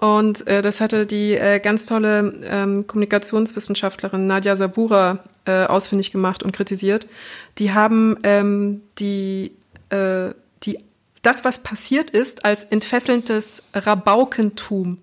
Und 0.00 0.46
äh, 0.46 0.62
das 0.62 0.80
hatte 0.80 1.04
die 1.04 1.34
äh, 1.34 1.60
ganz 1.60 1.84
tolle 1.84 2.32
ähm, 2.42 2.86
Kommunikationswissenschaftlerin 2.86 4.26
Nadja 4.26 4.56
Sabura 4.56 5.18
äh, 5.44 5.66
ausfindig 5.66 6.10
gemacht 6.10 6.42
und 6.42 6.52
kritisiert. 6.52 7.06
Die 7.58 7.74
haben 7.74 8.18
ähm, 8.22 8.80
die, 8.98 9.52
äh, 9.90 10.30
die, 10.62 10.78
das, 11.20 11.44
was 11.44 11.62
passiert 11.62 12.08
ist, 12.08 12.46
als 12.46 12.64
entfesselndes 12.64 13.62
Rabaukentum 13.74 15.02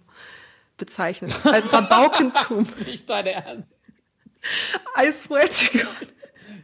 bezeichnet. 0.78 1.36
Als 1.43 1.72
Rabaukentum. 1.74 2.66
das 2.66 2.70
ist 2.70 2.88
nicht 2.88 3.10
dein 3.10 3.28
Ernst. 3.28 3.70
I 5.00 5.12
swear 5.12 5.48
to 5.48 5.78
God. 5.78 6.14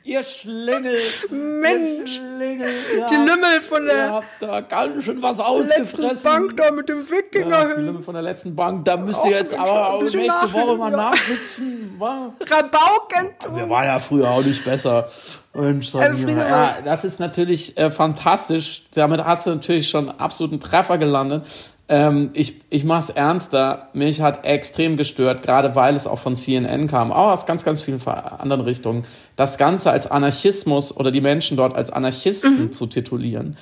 Ihr 0.05 0.21
Schlingel. 0.23 0.97
Mensch. 1.29 1.99
Ihr 1.99 2.07
Schlingel, 2.07 2.67
die 3.09 3.15
Lümmel 3.15 3.61
von 3.61 3.85
der. 3.85 3.95
Ihr 3.95 4.11
habt 4.11 4.41
da 4.41 4.59
ganz 4.59 5.05
schön 5.05 5.21
was 5.21 5.39
ausgefressen. 5.39 6.01
Letzten 6.01 6.23
Bank 6.23 6.57
da 6.57 6.71
mit 6.71 6.89
dem 6.89 7.09
Wikinger 7.09 7.49
ja, 7.49 7.67
hin. 7.67 7.77
Die 7.77 7.83
Lümmel 7.83 8.03
von 8.03 8.13
der 8.13 8.23
letzten 8.23 8.53
Bank. 8.53 8.83
Da 8.83 8.97
müsst 8.97 9.23
ihr 9.23 9.31
jetzt 9.31 9.55
aber 9.55 9.91
auch 9.91 10.01
nächste 10.01 10.51
Woche 10.53 10.77
mal 10.77 10.91
ja. 10.91 10.97
nachsitzen. 10.97 12.01
Rabaukentum. 12.01 13.55
Wir 13.55 13.69
waren 13.69 13.85
ja 13.85 13.99
früher 13.99 14.29
auch 14.29 14.43
nicht 14.43 14.65
besser. 14.65 15.09
Mensch, 15.53 15.93
ja, 15.93 16.81
das 16.81 17.03
ist 17.03 17.19
natürlich 17.19 17.77
äh, 17.77 17.91
fantastisch. 17.91 18.83
Damit 18.95 19.23
hast 19.23 19.45
du 19.45 19.51
natürlich 19.51 19.87
schon 19.87 20.09
absoluten 20.09 20.59
Treffer 20.59 20.97
gelandet. 20.97 21.45
Ähm, 21.89 22.29
ich 22.33 22.61
ich 22.69 22.85
mache 22.85 22.99
es 23.01 23.09
ernster. 23.09 23.89
Mich 23.93 24.21
hat 24.21 24.45
extrem 24.45 24.95
gestört, 24.95 25.43
gerade 25.43 25.75
weil 25.75 25.95
es 25.95 26.07
auch 26.07 26.19
von 26.19 26.35
CNN 26.35 26.87
kam, 26.87 27.11
auch 27.11 27.31
aus 27.31 27.45
ganz, 27.45 27.63
ganz 27.65 27.81
vielen 27.81 28.01
anderen 28.07 28.61
Richtungen, 28.61 29.03
das 29.35 29.57
Ganze 29.57 29.91
als 29.91 30.09
Anarchismus 30.09 30.95
oder 30.95 31.11
die 31.11 31.21
Menschen 31.21 31.57
dort 31.57 31.75
als 31.75 31.91
Anarchisten 31.91 32.65
mhm. 32.65 32.71
zu 32.71 32.87
titulieren. 32.87 33.57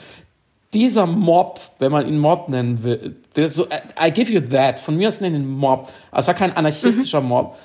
Dieser 0.73 1.05
Mob, 1.05 1.59
wenn 1.79 1.91
man 1.91 2.07
ihn 2.07 2.17
Mob 2.17 2.47
nennen 2.47 2.83
will, 2.83 3.17
so, 3.49 3.67
I 4.01 4.11
give 4.11 4.31
you 4.31 4.39
that, 4.39 4.79
von 4.79 4.95
mir 4.95 5.07
aus 5.07 5.19
nennen 5.19 5.41
ihn 5.41 5.49
Mob, 5.49 5.89
es 6.15 6.27
war 6.27 6.33
kein 6.33 6.55
anarchistischer 6.55 7.21
mhm. 7.21 7.27
Mob, 7.27 7.57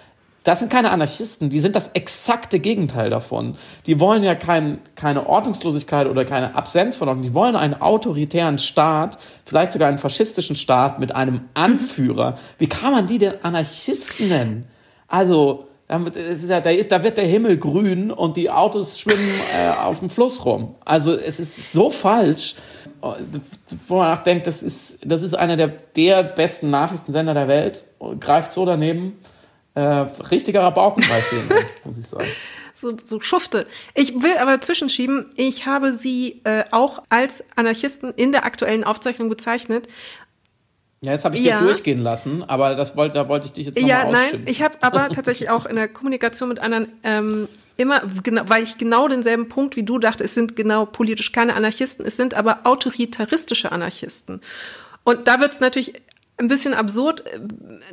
das 0.47 0.61
sind 0.61 0.71
keine 0.71 0.93
Anarchisten, 0.93 1.51
die 1.51 1.59
sind 1.59 1.75
das 1.75 1.89
exakte 1.89 2.61
Gegenteil 2.61 3.11
davon. 3.11 3.57
Die 3.87 3.99
wollen 3.99 4.23
ja 4.23 4.37
kein, 4.37 4.79
keine 4.95 5.29
Ordnungslosigkeit 5.29 6.07
oder 6.07 6.25
keine 6.25 6.55
Absenz 6.55 6.97
von 6.97 7.09
Ordnung. 7.09 7.25
Die 7.25 7.35
wollen 7.35 7.57
einen 7.57 7.75
autoritären 7.75 8.59
Staat, 8.59 9.19
vielleicht 9.45 9.73
sogar 9.73 9.89
einen 9.89 9.99
faschistischen 9.99 10.55
Staat 10.55 11.01
mit 11.01 11.13
einem 11.13 11.41
Anführer. 11.55 12.39
Wie 12.59 12.69
kann 12.69 12.93
man 12.93 13.09
die 13.09 13.19
denn 13.19 13.35
Anarchisten 13.43 14.29
nennen? 14.29 14.67
Also, 15.09 15.67
da, 15.89 16.71
ist, 16.71 16.93
da 16.93 17.03
wird 17.03 17.19
der 17.19 17.27
Himmel 17.27 17.59
grün 17.59 18.13
und 18.13 18.37
die 18.37 18.49
Autos 18.49 19.01
schwimmen 19.01 19.35
äh, 19.53 19.71
auf 19.71 19.99
dem 19.99 20.11
Fluss 20.11 20.45
rum. 20.45 20.77
Also 20.85 21.15
es 21.15 21.41
ist 21.41 21.73
so 21.73 21.91
falsch, 21.91 22.55
wo 23.89 23.97
man 23.97 24.11
nachdenkt, 24.11 24.47
das 24.47 24.63
ist, 24.63 24.99
das 25.05 25.23
ist 25.23 25.35
einer 25.35 25.57
der, 25.57 25.73
der 25.97 26.23
besten 26.23 26.71
Nachrichtensender 26.71 27.35
der 27.35 27.49
Welt, 27.49 27.85
greift 28.21 28.53
so 28.53 28.65
daneben. 28.65 29.19
Äh, 29.77 29.81
richtiger 30.31 30.63
Rabaukenpreis 30.63 31.31
hier, 31.31 31.43
muss 31.85 31.99
ich 31.99 32.07
sagen. 32.07 32.27
so, 32.75 32.97
so 33.05 33.21
Schufte. 33.21 33.67
Ich 33.95 34.23
will 34.23 34.37
aber 34.39 34.61
zwischenschieben, 34.61 35.31
ich 35.37 35.67
habe 35.67 35.93
sie 35.95 36.41
äh, 36.45 36.65
auch 36.71 37.03
als 37.11 37.45
Anarchisten 37.57 38.13
in 38.17 38.33
der 38.33 38.45
aktuellen 38.47 38.85
Aufzeichnung 38.85 39.29
bezeichnet. 39.29 39.87
Ja, 41.03 41.13
jetzt 41.13 41.25
habe 41.27 41.37
ich 41.37 41.45
Ja. 41.45 41.59
dir 41.59 41.65
durchgehen 41.67 42.01
lassen, 42.01 42.43
aber 42.43 42.75
das 42.75 42.97
wollte, 42.97 43.15
da 43.19 43.29
wollte 43.29 43.47
ich 43.47 43.53
dich 43.53 43.67
jetzt 43.67 43.79
Ja, 43.79 43.99
nochmal 43.99 44.13
nein, 44.13 44.25
ausschimpfen. 44.25 44.49
ich 44.51 44.63
habe 44.63 44.79
aber 44.81 45.11
tatsächlich 45.11 45.51
auch 45.51 45.67
in 45.67 45.77
der 45.77 45.89
Kommunikation 45.89 46.49
mit 46.49 46.59
anderen 46.59 46.89
ähm, 47.03 47.49
immer, 47.77 48.01
genau, 48.23 48.45
weil 48.47 48.63
ich 48.63 48.79
genau 48.79 49.07
denselben 49.09 49.49
Punkt 49.49 49.77
wie 49.77 49.83
du 49.83 49.99
dachte, 49.99 50.25
es 50.25 50.33
sind 50.33 50.57
genau 50.57 50.87
politisch 50.87 51.33
keine 51.33 51.55
Anarchisten, 51.55 52.07
es 52.07 52.17
sind 52.17 52.33
aber 52.33 52.61
autoritaristische 52.65 53.71
Anarchisten. 53.73 54.41
Und 55.05 55.29
da 55.29 55.39
wird 55.39 55.53
es 55.53 55.61
natürlich 55.61 55.93
ein 56.39 56.49
bisschen 56.49 56.73
absurd, 56.73 57.27
äh, 57.27 57.41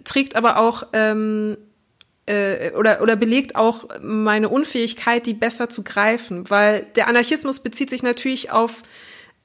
trägt 0.06 0.38
aber 0.38 0.58
auch 0.58 0.84
ähm, 0.94 1.58
äh, 2.26 2.72
oder, 2.72 3.02
oder 3.02 3.16
belegt 3.16 3.56
auch 3.56 3.86
meine 4.02 4.50
Unfähigkeit, 4.50 5.26
die 5.26 5.34
besser 5.34 5.70
zu 5.70 5.84
greifen, 5.84 6.50
weil 6.50 6.86
der 6.96 7.08
Anarchismus 7.08 7.60
bezieht 7.60 7.90
sich 7.90 8.04
natürlich 8.04 8.52
auf 8.52 8.84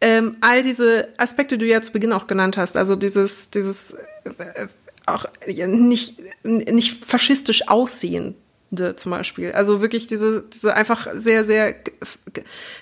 ähm, 0.01 0.37
all 0.41 0.62
diese 0.62 1.09
Aspekte, 1.16 1.59
die 1.59 1.66
du 1.66 1.70
ja 1.72 1.81
zu 1.81 1.93
Beginn 1.93 2.12
auch 2.12 2.29
genannt 2.29 2.57
hast, 2.57 2.76
also 2.76 2.95
dieses, 2.95 3.51
dieses 3.51 3.93
äh, 4.24 4.68
auch 5.07 5.24
nicht, 5.47 6.20
nicht 6.45 7.05
faschistisch 7.05 7.66
aussehende 7.68 8.95
zum 8.95 9.11
Beispiel. 9.11 9.53
Also 9.53 9.81
wirklich 9.81 10.07
diese, 10.07 10.45
diese 10.53 10.74
einfach 10.74 11.09
sehr, 11.14 11.45
sehr, 11.45 11.74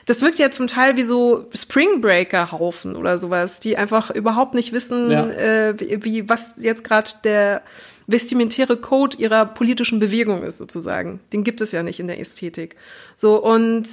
das 0.04 0.20
wirkt 0.20 0.38
ja 0.38 0.50
zum 0.50 0.66
Teil 0.66 0.96
wie 0.96 1.04
so 1.04 1.48
Spring 1.54 2.00
Breaker 2.02 2.52
Haufen 2.52 2.96
oder 2.96 3.16
sowas, 3.16 3.60
die 3.60 3.76
einfach 3.78 4.10
überhaupt 4.10 4.54
nicht 4.54 4.72
wissen, 4.72 5.10
Ja. 5.10 5.26
äh, 5.28 5.74
wie, 6.04 6.28
was 6.28 6.56
jetzt 6.58 6.84
gerade 6.84 7.10
der 7.24 7.62
vestimentäre 8.06 8.76
Code 8.76 9.16
ihrer 9.18 9.46
politischen 9.46 9.98
Bewegung 9.98 10.42
ist 10.42 10.58
sozusagen. 10.58 11.20
Den 11.32 11.44
gibt 11.44 11.60
es 11.60 11.72
ja 11.72 11.82
nicht 11.82 12.00
in 12.00 12.06
der 12.06 12.20
Ästhetik. 12.20 12.76
So 13.16 13.42
und 13.42 13.86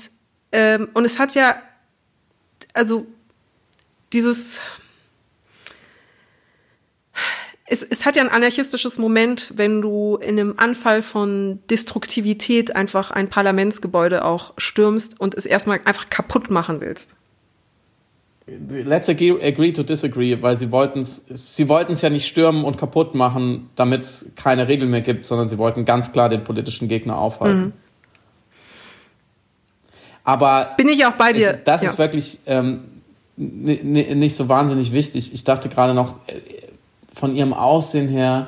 ähm, 0.52 0.90
und 0.94 1.06
es 1.06 1.20
hat 1.20 1.36
ja 1.36 1.62
also 2.74 3.06
dieses 4.12 4.60
es, 7.66 7.82
es 7.82 8.06
hat 8.06 8.16
ja 8.16 8.22
ein 8.22 8.30
anarchistisches 8.30 8.98
Moment, 8.98 9.54
wenn 9.56 9.82
du 9.82 10.18
in 10.18 10.40
einem 10.40 10.56
Anfall 10.58 11.02
von 11.02 11.60
Destruktivität 11.70 12.76
einfach 12.76 13.10
ein 13.10 13.30
Parlamentsgebäude 13.30 14.26
auch 14.26 14.54
stürmst 14.58 15.20
und 15.20 15.34
es 15.34 15.46
erstmal 15.46 15.82
einfach 15.86 16.10
kaputt 16.10 16.52
machen 16.52 16.82
willst. 16.82 17.16
Let's 18.46 19.08
agree, 19.08 19.32
agree 19.42 19.72
to 19.72 19.84
disagree, 19.84 20.42
weil 20.42 20.58
sie 20.58 20.70
wollten 20.70 21.00
es 21.00 21.22
sie 21.56 21.70
wollten's 21.70 22.02
ja 22.02 22.10
nicht 22.10 22.28
stürmen 22.28 22.66
und 22.66 22.78
kaputt 22.78 23.16
machen, 23.16 23.70
damit 23.76 24.02
es 24.02 24.32
keine 24.36 24.68
Regeln 24.68 24.92
mehr 24.92 25.00
gibt, 25.02 25.26
sondern 25.26 25.48
sie 25.48 25.58
wollten 25.58 25.86
ganz 25.86 26.12
klar 26.12 26.28
den 26.28 26.44
politischen 26.44 26.90
Gegner 26.90 27.18
aufhalten. 27.18 27.62
Mhm. 27.68 27.74
Aber 30.24 30.74
Bin 30.78 30.88
ich 30.90 31.06
auch 31.06 31.14
bei 31.14 31.34
dir. 31.34 31.52
es 31.52 31.58
ist, 31.60 31.68
das 31.68 31.84
ja. 31.84 31.90
ist 31.92 31.98
wirklich 31.98 32.40
ähm, 32.46 32.82
ni- 33.38 33.80
ni- 33.84 34.16
nicht 34.16 34.36
so 34.36 34.48
wahnsinnig 34.50 34.92
wichtig. 34.94 35.34
Ich 35.34 35.44
dachte 35.44 35.70
gerade 35.70 35.94
noch, 35.94 36.16
äh, 36.28 36.40
von 37.14 37.36
ihrem 37.36 37.54
Aussehen 37.54 38.08
her, 38.08 38.48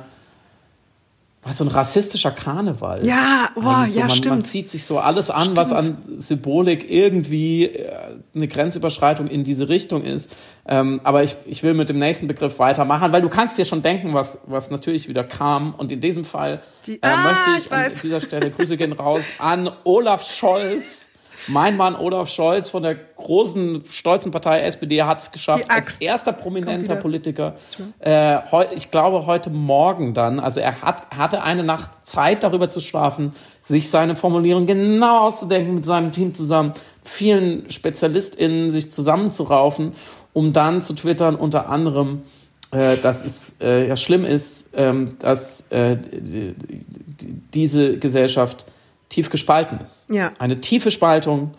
so 1.53 1.63
ein 1.63 1.67
rassistischer 1.67 2.31
Karneval. 2.31 3.05
Ja, 3.05 3.49
boah, 3.55 3.85
so, 3.87 3.99
ja, 3.99 4.07
man, 4.07 4.15
stimmt. 4.15 4.35
Man 4.35 4.43
zieht 4.45 4.67
sich 4.69 4.83
so 4.83 4.97
alles 4.99 5.29
an, 5.29 5.55
was 5.55 5.71
an 5.71 5.97
Symbolik 6.17 6.89
irgendwie 6.89 7.65
äh, 7.65 7.91
eine 8.33 8.47
Grenzüberschreitung 8.47 9.27
in 9.27 9.43
diese 9.43 9.69
Richtung 9.69 10.03
ist. 10.03 10.31
Ähm, 10.67 11.01
aber 11.03 11.23
ich, 11.23 11.35
ich 11.45 11.61
will 11.61 11.73
mit 11.75 11.89
dem 11.89 11.99
nächsten 11.99 12.27
Begriff 12.27 12.57
weitermachen, 12.57 13.11
weil 13.11 13.21
du 13.21 13.29
kannst 13.29 13.57
dir 13.57 13.65
schon 13.65 13.81
denken, 13.83 14.13
was, 14.15 14.39
was 14.47 14.71
natürlich 14.71 15.07
wieder 15.07 15.23
kam. 15.23 15.75
Und 15.75 15.91
in 15.91 16.01
diesem 16.01 16.23
Fall 16.23 16.61
Die- 16.87 16.95
äh, 16.95 16.99
Ah, 17.03 17.17
möchte 17.23 17.49
ich 17.59 17.65
ich, 17.65 17.71
an 17.71 17.91
dieser 18.01 18.21
Stelle 18.21 18.49
Grüße 18.51 18.75
gehen 18.77 18.93
raus 18.93 19.21
an 19.37 19.69
Olaf 19.83 20.25
Scholz. 20.29 21.04
Mein 21.47 21.77
Mann 21.77 21.95
Olaf 21.95 22.29
Scholz 22.29 22.69
von 22.69 22.83
der 22.83 22.95
großen, 22.95 23.83
stolzen 23.89 24.31
Partei 24.31 24.61
SPD 24.61 25.03
hat 25.03 25.21
es 25.21 25.31
geschafft, 25.31 25.65
als 25.69 26.01
erster 26.01 26.31
prominenter. 26.33 26.95
Politiker, 26.95 27.55
äh, 27.99 28.39
ich 28.75 28.91
glaube 28.91 29.25
heute 29.25 29.49
Morgen 29.49 30.13
dann, 30.13 30.39
also 30.39 30.59
er 30.59 30.81
hat, 30.81 31.09
hatte 31.11 31.41
eine 31.41 31.63
Nacht 31.63 32.05
Zeit 32.05 32.43
darüber 32.43 32.69
zu 32.69 32.81
schlafen, 32.81 33.33
sich 33.61 33.89
seine 33.89 34.15
Formulierung 34.15 34.65
genau 34.65 35.25
auszudenken 35.25 35.75
mit 35.75 35.85
seinem 35.85 36.11
Team 36.11 36.33
zusammen, 36.33 36.73
vielen 37.03 37.69
SpezialistInnen 37.69 38.71
sich 38.71 38.91
zusammenzuraufen, 38.91 39.93
um 40.33 40.53
dann 40.53 40.81
zu 40.81 40.93
twittern 40.93 41.35
unter 41.35 41.69
anderem, 41.69 42.23
äh, 42.71 42.97
dass 42.97 43.25
es 43.25 43.55
äh, 43.61 43.87
ja 43.87 43.95
schlimm 43.95 44.25
ist, 44.25 44.69
ähm, 44.73 45.17
dass 45.19 45.65
äh, 45.69 45.97
die, 45.97 46.53
die, 46.53 47.33
diese 47.53 47.97
Gesellschaft 47.97 48.65
tief 49.09 49.29
gespalten 49.29 49.79
ist. 49.83 50.09
Ja. 50.09 50.31
Eine 50.39 50.61
tiefe 50.61 50.91
Spaltung 50.91 51.53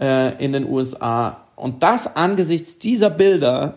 äh, 0.00 0.42
in 0.42 0.52
den 0.52 0.68
USA. 0.68 1.44
Und 1.56 1.82
das 1.82 2.16
angesichts 2.16 2.78
dieser 2.78 3.10
Bilder 3.10 3.74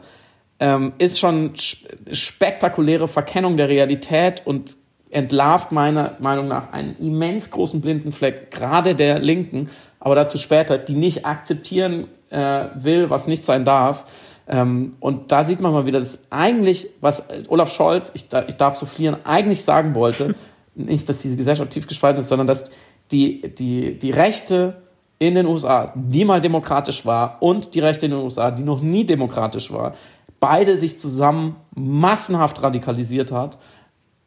ähm, 0.60 0.94
ist 0.98 1.20
schon 1.20 1.54
sch- 1.54 1.86
spektakuläre 2.14 3.08
Verkennung 3.08 3.58
der 3.58 3.70
Realität 3.70 4.42
und 4.46 4.76
entlarvt 5.10 5.72
meiner 5.72 6.16
Meinung 6.20 6.48
nach 6.48 6.72
einen 6.74 6.96
immens 6.98 7.52
großen 7.52 7.82
blinden 7.82 8.12
Fleck, 8.12 8.52
gerade 8.52 8.96
der 8.96 9.20
Linken, 9.20 9.70
aber 10.00 10.16
dazu 10.16 10.38
später, 10.38 10.78
die 10.78 10.96
nicht 10.96 11.26
akzeptieren 11.26 12.08
äh, 12.30 12.66
will, 12.76 13.10
was 13.10 13.28
nicht 13.28 13.44
sein 13.44 13.64
darf. 13.64 14.06
Ähm, 14.48 14.96
und 15.00 15.32
da 15.32 15.44
sieht 15.46 15.60
man 15.60 15.72
mal 15.72 15.86
wieder, 15.86 16.00
dass 16.00 16.18
eigentlich, 16.30 16.90
was 17.00 17.24
Olaf 17.48 17.74
Scholz, 17.74 18.12
ich, 18.16 18.26
ich 18.48 18.58
darf 18.58 18.76
so 18.76 18.86
fliehen, 18.86 19.18
eigentlich 19.24 19.62
sagen 19.64 19.94
wollte, 19.96 20.36
nicht, 20.76 21.08
dass 21.08 21.20
diese 21.22 21.38
Gesellschaft 21.38 21.72
tief 21.72 21.88
gespalten 21.88 22.22
ist, 22.22 22.30
sondern 22.30 22.48
dass 22.48 22.72
die, 23.14 23.54
die, 23.56 23.98
die 23.98 24.12
Rechte 24.12 24.82
in 25.20 25.36
den 25.36 25.46
USA, 25.46 25.94
die 25.96 26.26
mal 26.26 26.42
demokratisch 26.42 27.06
war, 27.06 27.38
und 27.42 27.76
die 27.76 27.80
Rechte 27.80 28.08
in 28.08 28.12
den 28.12 28.22
USA, 28.22 28.52
die 28.52 28.64
noch 28.64 28.82
nie 28.82 29.06
demokratisch 29.06 29.72
war, 29.72 29.96
beide 30.40 30.78
sich 30.78 31.00
zusammen 31.00 31.56
massenhaft 31.76 32.62
radikalisiert 32.62 33.32
hat, 33.32 33.58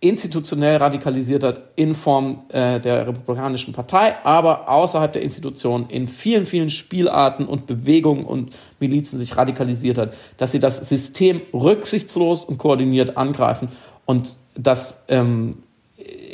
institutionell 0.00 0.76
radikalisiert 0.76 1.42
hat 1.42 1.60
in 1.74 1.94
Form 1.94 2.44
äh, 2.48 2.80
der 2.80 3.06
Republikanischen 3.06 3.72
Partei, 3.74 4.14
aber 4.24 4.68
außerhalb 4.68 5.12
der 5.12 5.22
Institution 5.22 5.88
in 5.88 6.06
vielen, 6.06 6.46
vielen 6.46 6.70
Spielarten 6.70 7.46
und 7.46 7.66
Bewegungen 7.66 8.24
und 8.24 8.54
Milizen 8.78 9.18
sich 9.18 9.36
radikalisiert 9.36 9.98
hat, 9.98 10.14
dass 10.36 10.52
sie 10.52 10.60
das 10.60 10.88
System 10.88 11.40
rücksichtslos 11.52 12.44
und 12.44 12.58
koordiniert 12.58 13.16
angreifen 13.16 13.68
und 14.04 14.36
das 14.54 15.02
ähm, 15.08 15.52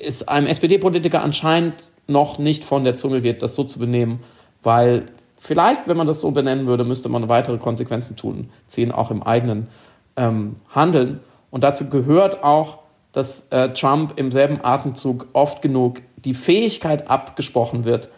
es 0.02 0.26
einem 0.26 0.46
SPD-Politiker 0.46 1.22
anscheinend 1.22 1.90
noch 2.06 2.38
nicht 2.38 2.64
von 2.64 2.84
der 2.84 2.96
Zunge 2.96 3.20
geht, 3.20 3.42
das 3.42 3.54
so 3.54 3.64
zu 3.64 3.78
benehmen, 3.78 4.20
weil 4.62 5.06
vielleicht, 5.36 5.88
wenn 5.88 5.96
man 5.96 6.06
das 6.06 6.20
so 6.20 6.30
benennen 6.30 6.66
würde, 6.66 6.84
müsste 6.84 7.08
man 7.08 7.28
weitere 7.28 7.58
Konsequenzen 7.58 8.16
tun, 8.16 8.50
ziehen, 8.66 8.92
auch 8.92 9.10
im 9.10 9.22
eigenen 9.22 9.68
ähm, 10.16 10.56
Handeln. 10.70 11.20
Und 11.50 11.64
dazu 11.64 11.88
gehört 11.88 12.44
auch, 12.44 12.78
dass 13.12 13.46
äh, 13.50 13.70
Trump 13.70 14.14
im 14.16 14.32
selben 14.32 14.64
Atemzug 14.64 15.28
oft 15.32 15.62
genug 15.62 16.00
die 16.16 16.34
Fähigkeit 16.34 17.08
abgesprochen 17.08 17.84
wird, 17.84 18.08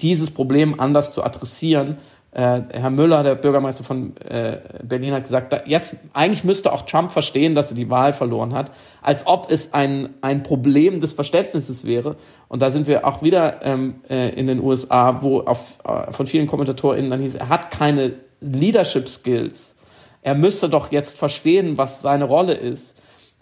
dieses 0.00 0.30
Problem 0.30 0.78
anders 0.78 1.12
zu 1.14 1.24
adressieren. 1.24 1.98
Äh, 2.32 2.62
Herr 2.70 2.88
Müller, 2.88 3.22
der 3.22 3.34
Bürgermeister 3.34 3.84
von 3.84 4.16
äh, 4.16 4.58
Berlin, 4.82 5.12
hat 5.12 5.24
gesagt, 5.24 5.52
da, 5.52 5.60
jetzt 5.66 5.96
eigentlich 6.14 6.44
müsste 6.44 6.72
auch 6.72 6.82
Trump 6.82 7.12
verstehen, 7.12 7.54
dass 7.54 7.70
er 7.70 7.76
die 7.76 7.90
Wahl 7.90 8.14
verloren 8.14 8.54
hat, 8.54 8.72
als 9.02 9.26
ob 9.26 9.50
es 9.50 9.74
ein, 9.74 10.14
ein 10.22 10.42
Problem 10.42 11.00
des 11.00 11.12
Verständnisses 11.12 11.86
wäre. 11.86 12.16
Und 12.48 12.62
da 12.62 12.70
sind 12.70 12.86
wir 12.86 13.06
auch 13.06 13.22
wieder 13.22 13.60
ähm, 13.62 13.96
äh, 14.08 14.30
in 14.30 14.46
den 14.46 14.60
USA, 14.60 15.20
wo 15.20 15.40
auf, 15.40 15.78
äh, 15.84 16.10
von 16.10 16.26
vielen 16.26 16.46
KommentatorInnen 16.46 17.10
dann 17.10 17.20
hieß, 17.20 17.34
er 17.34 17.50
hat 17.50 17.70
keine 17.70 18.14
Leadership 18.40 19.10
Skills. 19.10 19.76
Er 20.22 20.34
müsste 20.34 20.70
doch 20.70 20.90
jetzt 20.90 21.18
verstehen, 21.18 21.76
was 21.76 22.00
seine 22.00 22.24
Rolle 22.24 22.54
ist. 22.54 22.96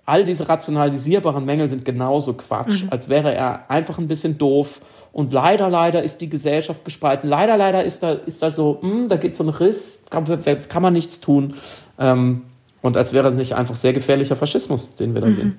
All 0.05 0.25
diese 0.25 0.49
rationalisierbaren 0.49 1.45
Mängel 1.45 1.69
sind 1.69 1.85
genauso 1.85 2.33
Quatsch, 2.33 2.85
als 2.91 3.09
wäre 3.09 3.33
er 3.33 3.71
einfach 3.71 3.99
ein 3.99 4.09
bisschen 4.09 4.37
doof. 4.37 4.81
Und 5.13 5.33
leider, 5.33 5.69
leider 5.69 6.03
ist 6.03 6.19
die 6.19 6.29
Gesellschaft 6.29 6.85
gespalten. 6.85 7.29
Leider, 7.29 7.57
leider 7.57 7.85
ist 7.85 8.03
da, 8.03 8.13
ist 8.13 8.43
da 8.43 8.51
so, 8.51 8.79
hm, 8.81 9.09
da 9.09 9.17
geht 9.17 9.35
so 9.35 9.43
ein 9.43 9.49
Riss, 9.49 10.05
kann, 10.09 10.25
kann 10.69 10.83
man 10.83 10.93
nichts 10.93 11.21
tun. 11.21 11.55
Ähm, 11.99 12.43
und 12.83 12.97
als 12.97 13.13
wäre 13.13 13.29
es 13.29 13.35
nicht 13.35 13.55
einfach 13.55 13.75
sehr 13.75 13.93
gefährlicher 13.93 14.37
Faschismus, 14.37 14.95
den 14.95 15.15
wir 15.15 15.21
da 15.21 15.27
sehen. 15.29 15.59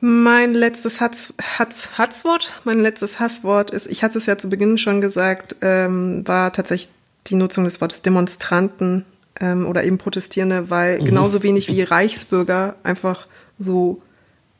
Mein 0.00 0.54
letztes 0.54 1.00
Hatz, 1.00 1.34
Hatz, 1.58 1.98
Hatzwort, 1.98 2.54
mein 2.64 2.78
letztes 2.78 3.18
Hasswort 3.18 3.72
ist, 3.72 3.88
ich 3.88 4.04
hatte 4.04 4.18
es 4.18 4.26
ja 4.26 4.38
zu 4.38 4.48
Beginn 4.48 4.78
schon 4.78 5.00
gesagt, 5.00 5.56
ähm, 5.60 6.26
war 6.26 6.52
tatsächlich 6.52 6.88
die 7.26 7.34
Nutzung 7.34 7.64
des 7.64 7.80
Wortes 7.80 8.02
Demonstranten 8.02 9.04
ähm, 9.40 9.66
oder 9.66 9.82
eben 9.82 9.98
Protestierende, 9.98 10.70
weil 10.70 11.00
genauso 11.00 11.42
wenig 11.42 11.68
wie 11.68 11.82
Reichsbürger 11.82 12.76
einfach 12.84 13.26
so 13.58 14.00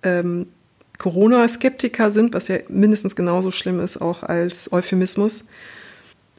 ähm, 0.03 0.49
Corona-Skeptiker 0.99 2.13
sind, 2.13 2.35
was 2.35 2.49
ja 2.49 2.59
mindestens 2.69 3.17
genauso 3.17 3.53
schlimm 3.53 3.81
ist, 3.81 4.01
auch 4.01 4.23
als 4.23 4.73
Euphemismus, 4.73 5.45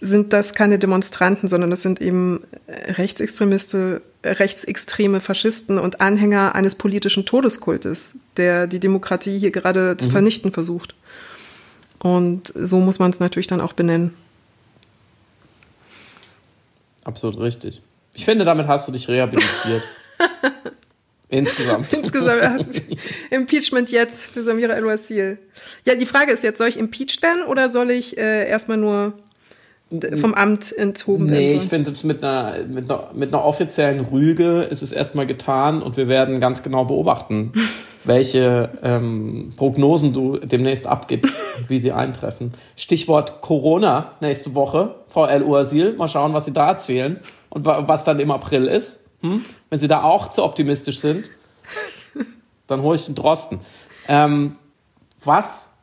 sind 0.02 0.32
das 0.34 0.54
keine 0.54 0.80
Demonstranten, 0.80 1.48
sondern 1.48 1.70
das 1.70 1.82
sind 1.82 2.02
eben 2.02 2.44
äh, 2.68 2.92
Rechtsextremiste, 2.94 4.02
äh, 4.22 4.30
rechtsextreme 4.30 5.20
Faschisten 5.20 5.78
und 5.78 6.00
Anhänger 6.00 6.56
eines 6.56 6.76
politischen 6.76 7.26
Todeskultes, 7.26 8.16
der 8.38 8.68
die 8.68 8.80
Demokratie 8.80 9.40
hier 9.40 9.52
gerade 9.52 9.98
zu 9.98 10.10
vernichten 10.10 10.52
versucht. 10.52 10.96
Und 12.00 12.54
so 12.56 12.80
muss 12.80 13.00
man 13.00 13.12
es 13.12 13.20
natürlich 13.20 13.48
dann 13.48 13.60
auch 13.60 13.74
benennen. 13.74 14.14
Absolut 17.04 17.40
richtig. 17.40 17.82
Ich 18.14 18.24
finde, 18.24 18.46
damit 18.46 18.68
hast 18.68 18.88
du 18.88 18.92
dich 18.92 19.08
rehabilitiert. 19.08 19.84
Insgesamt. 21.30 21.94
Insgesamt. 21.94 22.82
Impeachment 23.30 23.92
jetzt 23.92 24.32
für 24.32 24.44
Samira 24.44 24.74
El-Wasil. 24.74 25.38
Ja, 25.86 25.96
die 25.96 26.06
Frage 26.06 26.32
ist 26.32 26.44
jetzt, 26.44 26.58
soll 26.58 26.68
ich 26.68 26.78
impeached 26.78 27.22
werden 27.22 27.44
oder 27.44 27.70
soll 27.70 27.92
ich 27.92 28.18
äh, 28.18 28.50
erstmal 28.50 28.78
nur 28.78 29.14
vom 30.18 30.34
Amt 30.34 30.76
enthoben 30.76 31.26
nee, 31.26 31.32
werden? 31.32 31.46
Nee, 31.46 31.54
ich 31.54 31.64
finde, 31.64 31.94
mit 32.04 32.24
einer, 32.24 32.64
mit, 32.68 32.92
einer, 32.92 33.10
mit 33.14 33.34
einer 33.34 33.44
offiziellen 33.44 34.02
Rüge 34.06 34.64
ist 34.64 34.82
es 34.82 34.92
erstmal 34.92 35.26
getan 35.28 35.82
und 35.82 35.98
wir 35.98 36.08
werden 36.08 36.40
ganz 36.40 36.64
genau 36.64 36.86
beobachten, 36.86 37.54
welche 38.04 38.70
ähm, 38.84 39.54
Prognosen 39.56 40.14
du 40.14 40.38
demnächst 40.38 40.88
abgibst, 40.88 41.36
wie 41.68 41.80
sie 41.80 41.92
eintreffen. 41.92 42.54
Stichwort 42.76 43.42
Corona 43.42 44.14
nächste 44.22 44.56
Woche, 44.56 44.96
Frau 45.10 45.26
El-Uasil. 45.26 45.94
Mal 45.94 46.08
schauen, 46.08 46.34
was 46.34 46.46
Sie 46.46 46.54
da 46.54 46.70
erzählen 46.70 47.20
und 47.50 47.66
was 47.66 48.04
dann 48.06 48.20
im 48.20 48.32
April 48.32 48.68
ist. 48.68 49.02
Hm? 49.22 49.44
Wenn 49.70 49.80
Sie 49.80 49.88
da 49.88 50.04
auch 50.04 50.30
zu 50.30 50.44
optimistisch 50.44 51.00
sind, 51.00 51.30
dann 52.68 52.82
hole 52.82 52.96
ich 52.96 53.06
den 53.06 53.16
Drosten. 53.16 53.60
Ähm, 54.08 54.56
was, 55.24 55.74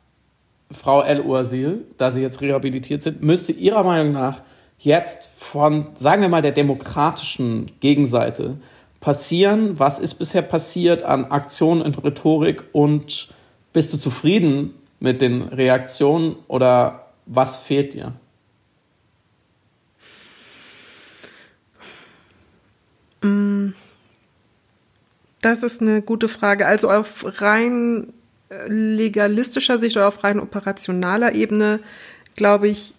Frau 0.71 1.01
El-Ursil, 1.01 1.85
da 1.97 2.11
Sie 2.11 2.21
jetzt 2.21 2.41
rehabilitiert 2.41 3.03
sind, 3.03 3.21
müsste 3.21 3.51
Ihrer 3.51 3.83
Meinung 3.83 4.13
nach 4.13 4.41
jetzt 4.79 5.29
von, 5.37 5.87
sagen 5.99 6.21
wir 6.21 6.29
mal, 6.29 6.41
der 6.41 6.51
demokratischen 6.51 7.71
Gegenseite 7.79 8.57
passieren? 8.99 9.79
Was 9.79 9.99
ist 9.99 10.15
bisher 10.15 10.41
passiert 10.41 11.03
an 11.03 11.25
Aktionen 11.25 11.81
und 11.81 12.03
Rhetorik 12.03 12.63
und 12.73 13.29
bist 13.73 13.93
du 13.93 13.97
zufrieden 13.97 14.73
mit 14.99 15.21
den 15.21 15.43
Reaktionen 15.43 16.35
oder 16.47 17.07
was 17.25 17.57
fehlt 17.57 17.93
dir? 17.93 18.13
Das 25.41 25.63
ist 25.63 25.81
eine 25.81 26.01
gute 26.01 26.27
Frage. 26.27 26.67
Also 26.67 26.89
auf 26.89 27.25
rein 27.41 28.13
äh, 28.49 28.67
legalistischer 28.67 29.77
Sicht 29.77 29.97
oder 29.97 30.07
auf 30.07 30.23
rein 30.23 30.39
operationaler 30.39 31.33
Ebene, 31.33 31.79
glaube 32.35 32.67
ich, 32.67 32.93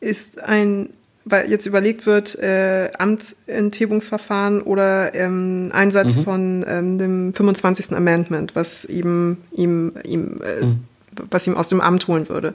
ist 0.00 0.42
ein, 0.42 0.90
weil 1.24 1.50
jetzt 1.50 1.66
überlegt 1.66 2.06
wird, 2.06 2.38
äh, 2.38 2.90
Amtsenthebungsverfahren 2.98 4.62
oder 4.62 5.14
ähm, 5.14 5.70
Einsatz 5.72 6.16
mhm. 6.16 6.22
von 6.22 6.64
ähm, 6.68 6.98
dem 6.98 7.34
25. 7.34 7.96
Amendment, 7.96 8.54
was 8.54 8.84
ihm, 8.84 9.38
ihm, 9.52 9.92
ihm 10.04 10.40
äh, 10.42 10.64
mhm 10.64 10.84
was 11.30 11.46
ihm 11.46 11.56
aus 11.56 11.68
dem 11.68 11.80
Amt 11.80 12.08
holen 12.08 12.28
würde. 12.28 12.54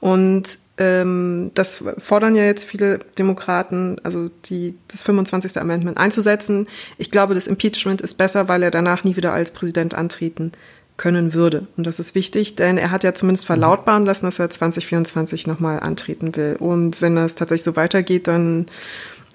Und 0.00 0.58
ähm, 0.78 1.50
das 1.54 1.84
fordern 1.98 2.34
ja 2.34 2.44
jetzt 2.44 2.64
viele 2.64 2.98
Demokraten, 3.18 3.98
also 4.02 4.30
die, 4.44 4.76
das 4.88 5.02
25. 5.02 5.58
Amendment 5.60 5.96
einzusetzen. 5.96 6.68
Ich 6.98 7.10
glaube, 7.10 7.34
das 7.34 7.46
Impeachment 7.46 8.00
ist 8.00 8.14
besser, 8.14 8.48
weil 8.48 8.62
er 8.62 8.70
danach 8.70 9.04
nie 9.04 9.16
wieder 9.16 9.32
als 9.32 9.52
Präsident 9.52 9.94
antreten 9.94 10.52
können 10.96 11.34
würde. 11.34 11.66
Und 11.76 11.86
das 11.86 11.98
ist 11.98 12.14
wichtig, 12.14 12.56
denn 12.56 12.78
er 12.78 12.90
hat 12.90 13.04
ja 13.04 13.14
zumindest 13.14 13.44
mhm. 13.44 13.54
verlautbaren 13.54 14.04
lassen, 14.04 14.26
dass 14.26 14.38
er 14.38 14.50
2024 14.50 15.46
nochmal 15.46 15.80
antreten 15.80 16.36
will. 16.36 16.56
Und 16.58 17.02
wenn 17.02 17.16
das 17.16 17.34
tatsächlich 17.34 17.64
so 17.64 17.76
weitergeht, 17.76 18.28
dann 18.28 18.66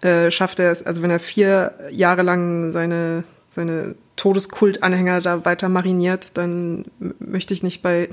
äh, 0.01 0.32
schafft 0.32 0.59
er 0.59 0.72
es, 0.72 0.84
also 0.84 1.03
wenn 1.03 1.11
er 1.11 1.19
vier 1.19 1.74
Jahre 1.91 2.24
lang 2.24 2.72
seine, 2.72 3.24
seine 3.47 3.95
Todeskult-Anhänger 4.15 5.22
da 5.22 5.45
weiter 5.45 5.69
mariniert, 5.69 6.38
dann 6.38 6.86
möchte 7.19 7.53
ich 7.53 7.63
nicht 7.63 7.82
bei 7.82 8.09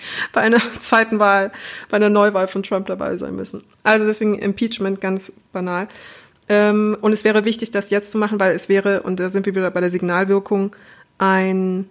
bei 0.32 0.40
einer 0.40 0.60
zweiten 0.78 1.18
Wahl, 1.18 1.52
bei 1.88 1.96
einer 1.96 2.10
Neuwahl 2.10 2.48
von 2.48 2.62
Trump 2.62 2.86
dabei 2.86 3.16
sein 3.16 3.36
müssen. 3.36 3.64
Also 3.82 4.06
deswegen 4.06 4.38
Impeachment 4.38 5.00
ganz 5.00 5.32
banal. 5.52 5.88
Ähm, 6.48 6.96
und 7.00 7.12
es 7.12 7.24
wäre 7.24 7.44
wichtig, 7.44 7.70
das 7.70 7.90
jetzt 7.90 8.10
zu 8.10 8.18
machen, 8.18 8.40
weil 8.40 8.54
es 8.54 8.68
wäre, 8.68 9.02
und 9.02 9.20
da 9.20 9.30
sind 9.30 9.46
wir 9.46 9.54
wieder 9.54 9.70
bei 9.70 9.80
der 9.80 9.90
Signalwirkung, 9.90 10.74
ein, 11.18 11.88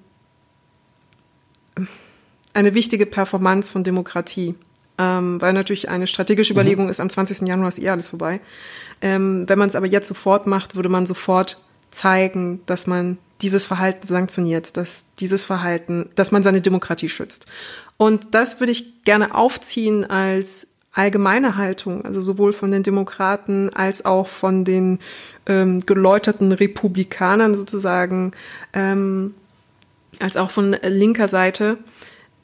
eine 2.53 2.73
wichtige 2.73 3.05
Performance 3.05 3.71
von 3.71 3.83
Demokratie. 3.83 4.55
Ähm, 4.99 5.39
weil 5.39 5.53
natürlich 5.53 5.89
eine 5.89 6.07
strategische 6.07 6.53
mhm. 6.53 6.59
Überlegung 6.59 6.85
mhm. 6.85 6.91
ist, 6.91 6.99
am 6.99 7.09
20. 7.09 7.47
Januar 7.47 7.67
ist 7.67 7.79
eh 7.79 7.89
alles 7.89 8.09
vorbei. 8.09 8.39
Ähm, 9.01 9.47
wenn 9.47 9.59
man 9.59 9.67
es 9.69 9.75
aber 9.75 9.85
jetzt 9.85 10.07
sofort 10.07 10.47
macht, 10.47 10.75
würde 10.75 10.89
man 10.89 11.05
sofort 11.05 11.61
zeigen, 11.91 12.61
dass 12.65 12.87
man 12.87 13.19
dieses 13.41 13.65
Verhalten 13.65 14.05
sanktioniert, 14.07 14.77
dass 14.77 15.13
dieses 15.15 15.43
Verhalten, 15.43 16.09
dass 16.15 16.31
man 16.31 16.43
seine 16.43 16.61
Demokratie 16.61 17.09
schützt. 17.09 17.45
Und 17.97 18.33
das 18.33 18.59
würde 18.59 18.71
ich 18.71 19.03
gerne 19.03 19.35
aufziehen 19.35 20.05
als 20.05 20.67
allgemeine 20.97 21.57
Haltung, 21.57 22.03
also 22.05 22.21
sowohl 22.21 22.53
von 22.53 22.71
den 22.71 22.81
Demokraten 22.81 23.69
als 23.69 24.03
auch 24.03 24.27
von 24.27 24.65
den 24.65 24.99
ähm, 25.45 25.85
geläuterten 25.85 26.51
Republikanern 26.51 27.53
sozusagen, 27.53 28.31
ähm, 28.73 29.35
als 30.19 30.37
auch 30.37 30.49
von 30.49 30.75
linker 30.81 31.27
Seite, 31.27 31.77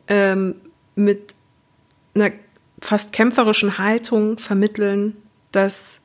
ähm, 0.07 0.55
mit 0.95 1.33
einer 2.13 2.31
fast 2.79 3.11
kämpferischen 3.11 3.79
Haltung 3.79 4.37
vermitteln, 4.37 5.15
dass 5.51 6.01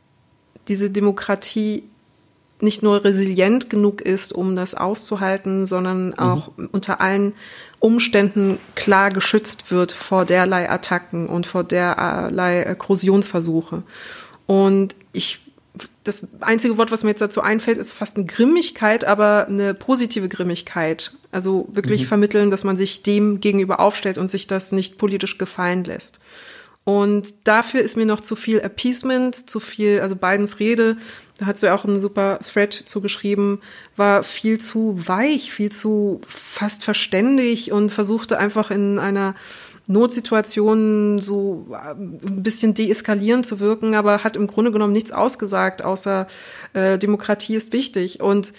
diese 0.68 0.88
Demokratie 0.90 1.84
nicht 2.60 2.82
nur 2.82 3.04
resilient 3.04 3.70
genug 3.70 4.00
ist, 4.00 4.32
um 4.32 4.56
das 4.56 4.74
auszuhalten, 4.74 5.66
sondern 5.66 6.08
mhm. 6.08 6.18
auch 6.18 6.56
mhm. 6.56 6.68
unter 6.72 7.00
allen 7.00 7.34
Umständen 7.80 8.58
klar 8.74 9.10
geschützt 9.10 9.70
wird 9.70 9.92
vor 9.92 10.24
derlei 10.24 10.68
Attacken 10.68 11.28
und 11.28 11.46
vor 11.46 11.64
derlei 11.64 12.62
äh, 12.62 12.74
Korrosionsversuche. 12.74 13.82
Und 14.46 14.96
ich, 15.12 15.40
das 16.02 16.28
einzige 16.40 16.76
Wort, 16.78 16.90
was 16.90 17.04
mir 17.04 17.10
jetzt 17.10 17.20
dazu 17.20 17.40
einfällt, 17.40 17.78
ist 17.78 17.92
fast 17.92 18.16
eine 18.16 18.26
Grimmigkeit, 18.26 19.04
aber 19.04 19.46
eine 19.48 19.74
positive 19.74 20.28
Grimmigkeit. 20.28 21.12
Also 21.30 21.68
wirklich 21.70 22.02
mhm. 22.02 22.06
vermitteln, 22.06 22.50
dass 22.50 22.64
man 22.64 22.76
sich 22.76 23.02
dem 23.02 23.40
gegenüber 23.40 23.78
aufstellt 23.78 24.18
und 24.18 24.30
sich 24.30 24.48
das 24.48 24.72
nicht 24.72 24.98
politisch 24.98 25.38
gefallen 25.38 25.84
lässt. 25.84 26.18
Und 26.88 27.46
dafür 27.46 27.82
ist 27.82 27.98
mir 27.98 28.06
noch 28.06 28.22
zu 28.22 28.34
viel 28.34 28.60
Appeasement, 28.60 29.34
zu 29.34 29.60
viel, 29.60 30.00
also 30.00 30.16
Bidens 30.16 30.58
Rede, 30.58 30.96
da 31.38 31.46
hast 31.46 31.62
du 31.62 31.68
ja 31.68 31.74
auch 31.74 31.84
einen 31.84 32.00
super 32.00 32.40
Thread 32.40 32.74
zugeschrieben, 32.74 33.60
war 33.96 34.24
viel 34.24 34.58
zu 34.58 34.96
weich, 35.06 35.52
viel 35.52 35.70
zu 35.70 36.20
fast 36.26 36.84
verständig 36.84 37.70
und 37.70 37.90
versuchte 37.90 38.38
einfach 38.38 38.72
in 38.72 38.98
einer 38.98 39.36
Notsituation 39.86 41.20
so 41.20 41.68
äh, 41.70 41.92
ein 41.92 42.42
bisschen 42.42 42.74
deeskalierend 42.74 43.46
zu 43.46 43.60
wirken, 43.60 43.94
aber 43.94 44.24
hat 44.24 44.36
im 44.36 44.48
Grunde 44.48 44.72
genommen 44.72 44.92
nichts 44.92 45.12
ausgesagt, 45.12 45.82
außer 45.82 46.26
äh, 46.72 46.98
Demokratie 46.98 47.54
ist 47.54 47.72
wichtig. 47.72 48.20
Und 48.20 48.52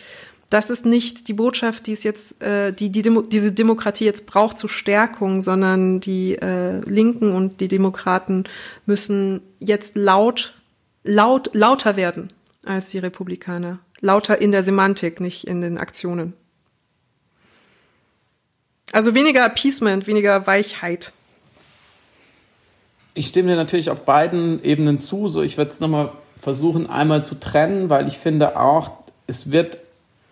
das 0.49 0.69
ist 0.69 0.85
nicht 0.85 1.27
die 1.27 1.33
Botschaft, 1.33 1.85
die 1.85 1.93
es 1.93 2.03
jetzt, 2.03 2.41
äh, 2.41 2.71
die, 2.71 2.91
die 2.91 3.01
Demo 3.01 3.21
diese 3.21 3.51
Demokratie 3.51 4.05
jetzt 4.05 4.25
braucht 4.25 4.57
zur 4.57 4.69
Stärkung, 4.69 5.41
sondern 5.41 5.99
die 5.99 6.35
äh, 6.35 6.79
Linken 6.85 7.33
und 7.33 7.59
die 7.59 7.67
Demokraten 7.67 8.45
müssen 8.85 9.41
jetzt 9.59 9.97
laut, 9.97 10.55
laut, 11.03 11.51
lauter 11.53 11.97
werden 11.97 12.29
als 12.65 12.89
die 12.89 12.99
Republikaner. 12.99 13.79
Lauter 14.01 14.41
in 14.41 14.51
der 14.51 14.63
Semantik, 14.63 15.19
nicht 15.19 15.45
in 15.45 15.61
den 15.61 15.77
Aktionen. 15.77 16.33
Also 18.91 19.13
weniger 19.13 19.45
Appeasement, 19.45 20.07
weniger 20.07 20.47
Weichheit. 20.47 21.13
Ich 23.13 23.27
stimme 23.27 23.49
dir 23.49 23.55
natürlich 23.55 23.89
auf 23.89 24.05
beiden 24.05 24.63
Ebenen 24.63 24.99
zu. 24.99 25.27
So, 25.27 25.41
ich 25.41 25.57
werde 25.57 25.71
es 25.71 25.79
nochmal 25.79 26.11
versuchen, 26.41 26.89
einmal 26.89 27.25
zu 27.25 27.39
trennen, 27.39 27.89
weil 27.89 28.07
ich 28.07 28.17
finde 28.17 28.59
auch, 28.59 28.91
es 29.27 29.51
wird 29.51 29.79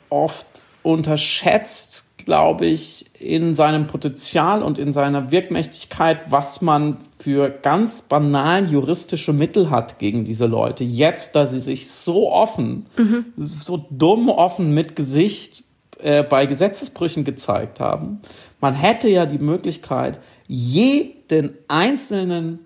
oft 0.09 0.45
unterschätzt, 0.87 2.05
glaube 2.17 2.65
ich, 2.65 3.05
in 3.19 3.53
seinem 3.53 3.87
Potenzial 3.87 4.63
und 4.63 4.79
in 4.79 4.93
seiner 4.93 5.31
Wirkmächtigkeit, 5.31 6.31
was 6.31 6.61
man 6.61 6.97
für 7.19 7.49
ganz 7.49 8.01
banal 8.01 8.65
juristische 8.65 9.33
Mittel 9.33 9.69
hat 9.69 9.99
gegen 9.99 10.23
diese 10.23 10.45
Leute. 10.45 10.85
Jetzt, 10.85 11.35
da 11.35 11.45
sie 11.45 11.59
sich 11.59 11.91
so 11.91 12.31
offen, 12.31 12.85
mhm. 12.97 13.25
so 13.35 13.85
dumm 13.89 14.29
offen 14.29 14.73
mit 14.73 14.95
Gesicht 14.95 15.65
äh, 15.99 16.23
bei 16.23 16.45
Gesetzesbrüchen 16.45 17.25
gezeigt 17.25 17.81
haben. 17.81 18.21
Man 18.61 18.73
hätte 18.73 19.09
ja 19.09 19.25
die 19.25 19.39
Möglichkeit, 19.39 20.19
jeden 20.47 21.53
einzelnen 21.67 22.59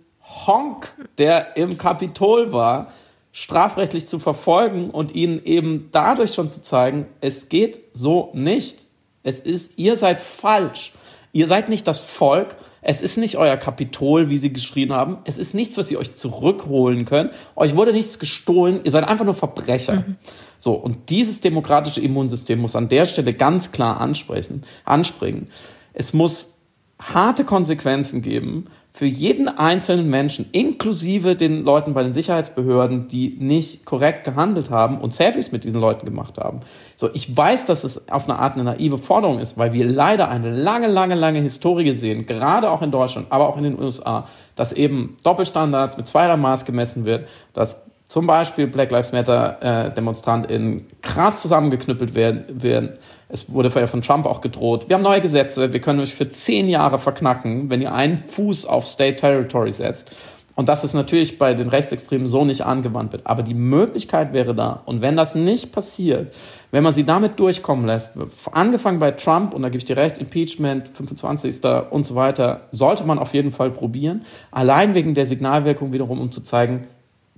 Honk, 0.46 0.94
der 1.18 1.58
im 1.58 1.80
Kapitol 1.80 2.54
war, 2.54 2.94
strafrechtlich 3.32 4.08
zu 4.08 4.20
verfolgen 4.20 4.90
und 4.90 5.16
ihnen 5.16 5.44
eben 5.46 5.90
dadurch 5.92 6.34
schon 6.34 6.50
zu 6.50 6.62
zeigen, 6.62 7.08
es 7.22 7.50
geht 7.50 7.82
so 7.94 8.30
nicht. 8.34 8.86
Es 9.24 9.40
ist, 9.40 9.78
ihr 9.78 9.96
seid 9.96 10.20
falsch. 10.20 10.94
Ihr 11.32 11.48
seid 11.48 11.70
nicht 11.70 11.88
das 11.88 12.00
Volk. 12.00 12.58
Es 12.82 13.02
ist 13.02 13.18
nicht 13.18 13.38
euer 13.38 13.58
Kapitol, 13.58 14.30
wie 14.30 14.38
sie 14.38 14.52
geschrien 14.52 14.92
haben. 14.92 15.20
Es 15.24 15.38
ist 15.38 15.54
nichts, 15.54 15.78
was 15.78 15.92
ihr 15.92 16.00
euch 16.00 16.16
zurückholen 16.16 17.06
könnt. 17.06 17.34
Euch 17.56 17.76
wurde 17.76 17.94
nichts 17.94 18.18
gestohlen. 18.18 18.82
Ihr 18.84 18.92
seid 18.92 19.08
einfach 19.08 19.24
nur 19.24 19.36
Verbrecher. 19.36 20.04
Mhm. 20.08 20.16
So. 20.58 20.74
Und 20.74 21.10
dieses 21.10 21.40
demokratische 21.42 22.02
Immunsystem 22.02 22.60
muss 22.60 22.76
an 22.76 22.90
der 22.90 23.06
Stelle 23.06 23.34
ganz 23.34 23.72
klar 23.72 24.02
ansprechen, 24.02 24.64
anspringen. 24.84 25.48
Es 25.94 26.14
muss 26.14 26.58
harte 27.00 27.46
Konsequenzen 27.46 28.22
geben 28.22 28.68
für 28.94 29.06
jeden 29.06 29.48
einzelnen 29.48 30.10
Menschen, 30.10 30.50
inklusive 30.52 31.36
den 31.36 31.64
Leuten 31.64 31.94
bei 31.94 32.04
den 32.04 32.12
Sicherheitsbehörden, 32.12 33.08
die 33.08 33.38
nicht 33.39 33.86
korrekt 33.86 34.26
gehandelt 34.26 34.70
haben 34.70 35.00
und 35.00 35.14
Selfies 35.14 35.54
mit 35.54 35.64
diesen 35.64 35.80
Leuten 35.80 36.06
gemacht 36.06 36.38
haben. 36.38 36.60
So, 36.98 37.10
ich 37.14 37.36
weiß, 37.36 37.66
dass 37.66 37.86
es 37.86 38.10
auf 38.10 38.28
eine 38.28 38.38
Art 38.38 38.56
eine 38.56 38.66
naive 38.66 38.98
Forderung 38.98 39.39
ist, 39.39 39.58
weil 39.58 39.72
wir 39.72 39.86
leider 39.86 40.30
eine 40.30 40.52
lange, 40.52 40.88
lange, 40.88 41.16
lange 41.16 41.39
Historie 41.39 41.94
sehen, 41.94 42.26
gerade 42.26 42.70
auch 42.70 42.82
in 42.82 42.92
Deutschland, 42.92 43.28
aber 43.30 43.48
auch 43.48 43.58
in 43.58 43.64
den 43.64 43.80
USA, 43.80 44.28
dass 44.56 44.74
eben 44.74 45.16
Doppelstandards 45.24 45.96
mit 45.96 46.08
zweierlei 46.08 46.38
Maß 46.38 46.66
gemessen 46.66 47.06
wird, 47.06 47.28
dass 47.54 47.82
zum 48.12 48.28
Beispiel 48.28 48.68
Black 48.68 48.91
Lives 48.91 49.14
Matter 49.14 49.57
äh, 49.62 49.93
DemonstrantInnen 49.93 50.86
krass 51.01 51.43
zusammengeknüppelt 51.43 52.14
werden, 52.14 52.43
werden. 52.62 52.97
Es 53.30 53.53
wurde 53.53 53.72
vorher 53.72 53.88
von 53.88 54.01
Trump 54.01 54.26
auch 54.26 54.41
gedroht. 54.41 54.89
Wir 54.89 54.97
haben 54.97 55.01
neue 55.01 55.22
Gesetze, 55.22 55.72
wir 55.72 55.80
können 55.80 56.01
euch 56.01 56.14
für 56.14 56.30
zehn 56.30 56.68
Jahre 56.68 56.99
verknacken, 56.99 57.70
wenn 57.70 57.82
ihr 57.82 57.93
einen 57.93 58.18
Fuß 58.18 58.66
auf 58.66 58.86
State 58.86 59.16
Territory 59.16 59.72
setzt. 59.72 60.12
Und 60.55 60.68
dass 60.68 60.84
es 60.84 60.93
natürlich 60.93 61.38
bei 61.38 61.53
den 61.53 61.70
Rechtsextremen 61.70 62.28
so 62.28 62.43
nicht 62.43 62.66
angewandt 62.66 63.14
wird. 63.14 63.26
Aber 63.26 63.43
die 63.43 63.53
Möglichkeit 63.53 64.34
wäre 64.34 64.53
da. 64.53 64.82
Und 64.84 65.01
wenn 65.01 65.16
das 65.16 65.34
nicht 65.34 65.72
passiert, 65.72 66.34
wenn 66.72 66.84
man 66.84 66.93
sie 66.93 67.05
damit 67.05 67.39
durchkommen 67.39 67.86
lässt, 67.86 68.18
angefangen 68.51 68.99
bei 68.99 69.12
Trump, 69.12 69.53
und 69.53 69.62
da 69.62 69.70
gebe 69.70 69.78
ich 69.78 69.86
dir 69.86 69.95
recht, 69.95 70.18
Impeachment, 70.18 70.89
25. 70.89 71.62
und 71.89 72.05
so 72.05 72.16
weiter, 72.16 72.68
sollte 72.72 73.05
man 73.05 73.20
auf 73.20 73.34
jeden 73.34 73.53
Fall 73.53 73.72
probieren. 73.72 74.26
Allein 74.51 74.95
wegen 74.95 75.14
der 75.14 75.26
Signalwirkung 75.26 75.93
wiederum, 75.93 76.20
um 76.20 76.34
zu 76.34 76.41
zeigen, 76.41 76.89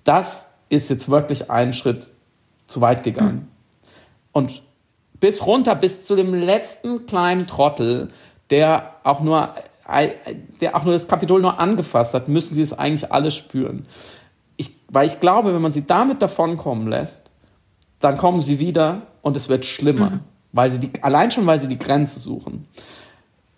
das 0.03 0.52
ist 0.73 0.89
jetzt 0.89 1.09
wirklich 1.09 1.49
einen 1.51 1.73
Schritt 1.73 2.11
zu 2.67 2.81
weit 2.81 3.03
gegangen. 3.03 3.35
Mhm. 3.35 3.47
Und 4.31 4.63
bis 5.19 5.45
runter, 5.45 5.75
bis 5.75 6.03
zu 6.03 6.15
dem 6.15 6.33
letzten 6.33 7.05
kleinen 7.05 7.47
Trottel, 7.47 8.09
der 8.49 8.95
auch 9.03 9.21
nur, 9.21 9.55
der 10.59 10.75
auch 10.75 10.83
nur 10.83 10.93
das 10.93 11.07
Kapitol 11.07 11.41
nur 11.41 11.59
angefasst 11.59 12.13
hat, 12.13 12.27
müssen 12.27 12.55
sie 12.55 12.61
es 12.61 12.73
eigentlich 12.73 13.11
alle 13.11 13.31
spüren. 13.31 13.85
Ich, 14.57 14.71
weil 14.89 15.05
ich 15.05 15.19
glaube, 15.19 15.53
wenn 15.53 15.61
man 15.61 15.71
sie 15.71 15.85
damit 15.85 16.21
davonkommen 16.21 16.87
lässt, 16.87 17.31
dann 17.99 18.17
kommen 18.17 18.41
sie 18.41 18.59
wieder 18.59 19.03
und 19.21 19.37
es 19.37 19.47
wird 19.47 19.65
schlimmer. 19.65 20.09
Mhm. 20.09 20.19
Weil 20.51 20.71
sie 20.71 20.79
die, 20.79 21.03
allein 21.03 21.31
schon, 21.31 21.45
weil 21.45 21.61
sie 21.61 21.67
die 21.67 21.79
Grenze 21.79 22.19
suchen. 22.19 22.67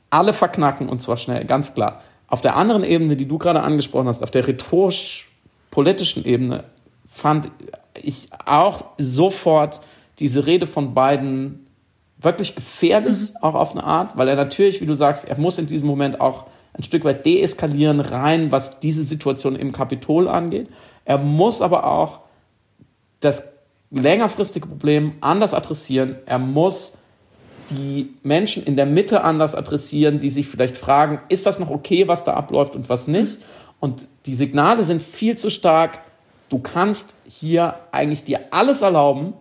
Alle 0.09 0.33
verknacken 0.33 0.87
und 0.87 1.01
zwar 1.01 1.17
schnell, 1.17 1.45
ganz 1.45 1.73
klar. 1.73 2.01
Auf 2.27 2.41
der 2.41 2.55
anderen 2.55 2.83
Ebene, 2.83 3.15
die 3.15 3.27
du 3.27 3.37
gerade 3.37 3.61
angesprochen 3.61 4.07
hast, 4.07 4.23
auf 4.23 4.31
der 4.31 4.47
rhetorisch-politischen 4.47 6.25
Ebene, 6.25 6.65
fand 7.15 7.49
ich 7.93 8.27
auch 8.45 8.83
sofort 8.97 9.79
diese 10.19 10.45
Rede 10.45 10.67
von 10.67 10.93
beiden 10.93 11.65
wirklich 12.17 12.55
gefährlich, 12.55 13.31
mhm. 13.31 13.37
auch 13.41 13.55
auf 13.55 13.71
eine 13.71 13.85
Art, 13.85 14.17
weil 14.17 14.27
er 14.27 14.35
natürlich, 14.35 14.81
wie 14.81 14.85
du 14.85 14.95
sagst, 14.95 15.25
er 15.25 15.39
muss 15.39 15.57
in 15.57 15.67
diesem 15.67 15.87
Moment 15.87 16.19
auch 16.19 16.45
ein 16.73 16.83
Stück 16.83 17.05
weit 17.05 17.25
deeskalieren 17.25 18.01
rein, 18.01 18.51
was 18.51 18.81
diese 18.81 19.05
Situation 19.05 19.55
im 19.55 19.71
Kapitol 19.71 20.27
angeht. 20.27 20.67
Er 21.05 21.17
muss 21.17 21.61
aber 21.61 21.87
auch 21.87 22.19
das 23.21 23.43
längerfristige 23.91 24.67
Problem 24.67 25.13
anders 25.21 25.53
adressieren. 25.53 26.17
Er 26.25 26.39
muss 26.39 26.97
die 27.69 28.13
Menschen 28.23 28.63
in 28.65 28.75
der 28.75 28.85
Mitte 28.85 29.23
anders 29.23 29.55
adressieren, 29.55 30.19
die 30.19 30.29
sich 30.29 30.47
vielleicht 30.47 30.75
fragen, 30.75 31.21
ist 31.29 31.45
das 31.45 31.59
noch 31.59 31.69
okay, 31.69 32.09
was 32.09 32.25
da 32.25 32.33
abläuft 32.33 32.75
und 32.75 32.89
was 32.89 33.07
nicht? 33.07 33.39
Und 33.79 34.01
die 34.25 34.35
Signale 34.35 34.83
sind 34.83 35.01
viel 35.01 35.37
zu 35.37 35.49
stark, 35.49 36.01
du 36.49 36.59
kannst 36.59 37.15
hier 37.25 37.75
eigentlich 37.91 38.23
dir 38.23 38.39
alles 38.51 38.81
erlauben. 38.81 39.33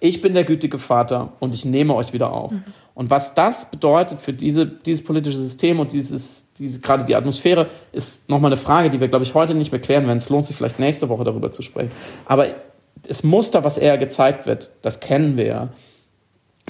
Ich 0.00 0.20
bin 0.20 0.34
der 0.34 0.44
gütige 0.44 0.78
Vater 0.78 1.32
und 1.40 1.54
ich 1.54 1.64
nehme 1.64 1.94
euch 1.94 2.12
wieder 2.12 2.32
auf. 2.32 2.52
Mhm. 2.52 2.64
Und 2.94 3.10
was 3.10 3.34
das 3.34 3.70
bedeutet 3.70 4.20
für 4.20 4.32
diese, 4.32 4.66
dieses 4.66 5.04
politische 5.04 5.38
System 5.38 5.80
und 5.80 5.92
dieses, 5.92 6.46
diese, 6.58 6.80
gerade 6.80 7.04
die 7.04 7.16
Atmosphäre, 7.16 7.68
ist 7.92 8.28
nochmal 8.28 8.50
eine 8.50 8.60
Frage, 8.60 8.90
die 8.90 9.00
wir, 9.00 9.08
glaube 9.08 9.24
ich, 9.24 9.34
heute 9.34 9.54
nicht 9.54 9.72
mehr 9.72 9.80
klären 9.80 10.06
werden. 10.06 10.18
Es 10.18 10.28
lohnt 10.28 10.46
sich 10.46 10.54
vielleicht 10.54 10.78
nächste 10.78 11.08
Woche 11.08 11.24
darüber 11.24 11.50
zu 11.50 11.62
sprechen. 11.62 11.90
Aber 12.26 12.48
das 13.02 13.24
Muster, 13.24 13.64
was 13.64 13.78
eher 13.78 13.98
gezeigt 13.98 14.46
wird, 14.46 14.70
das 14.82 15.00
kennen 15.00 15.36
wir 15.36 15.46
ja. 15.46 15.68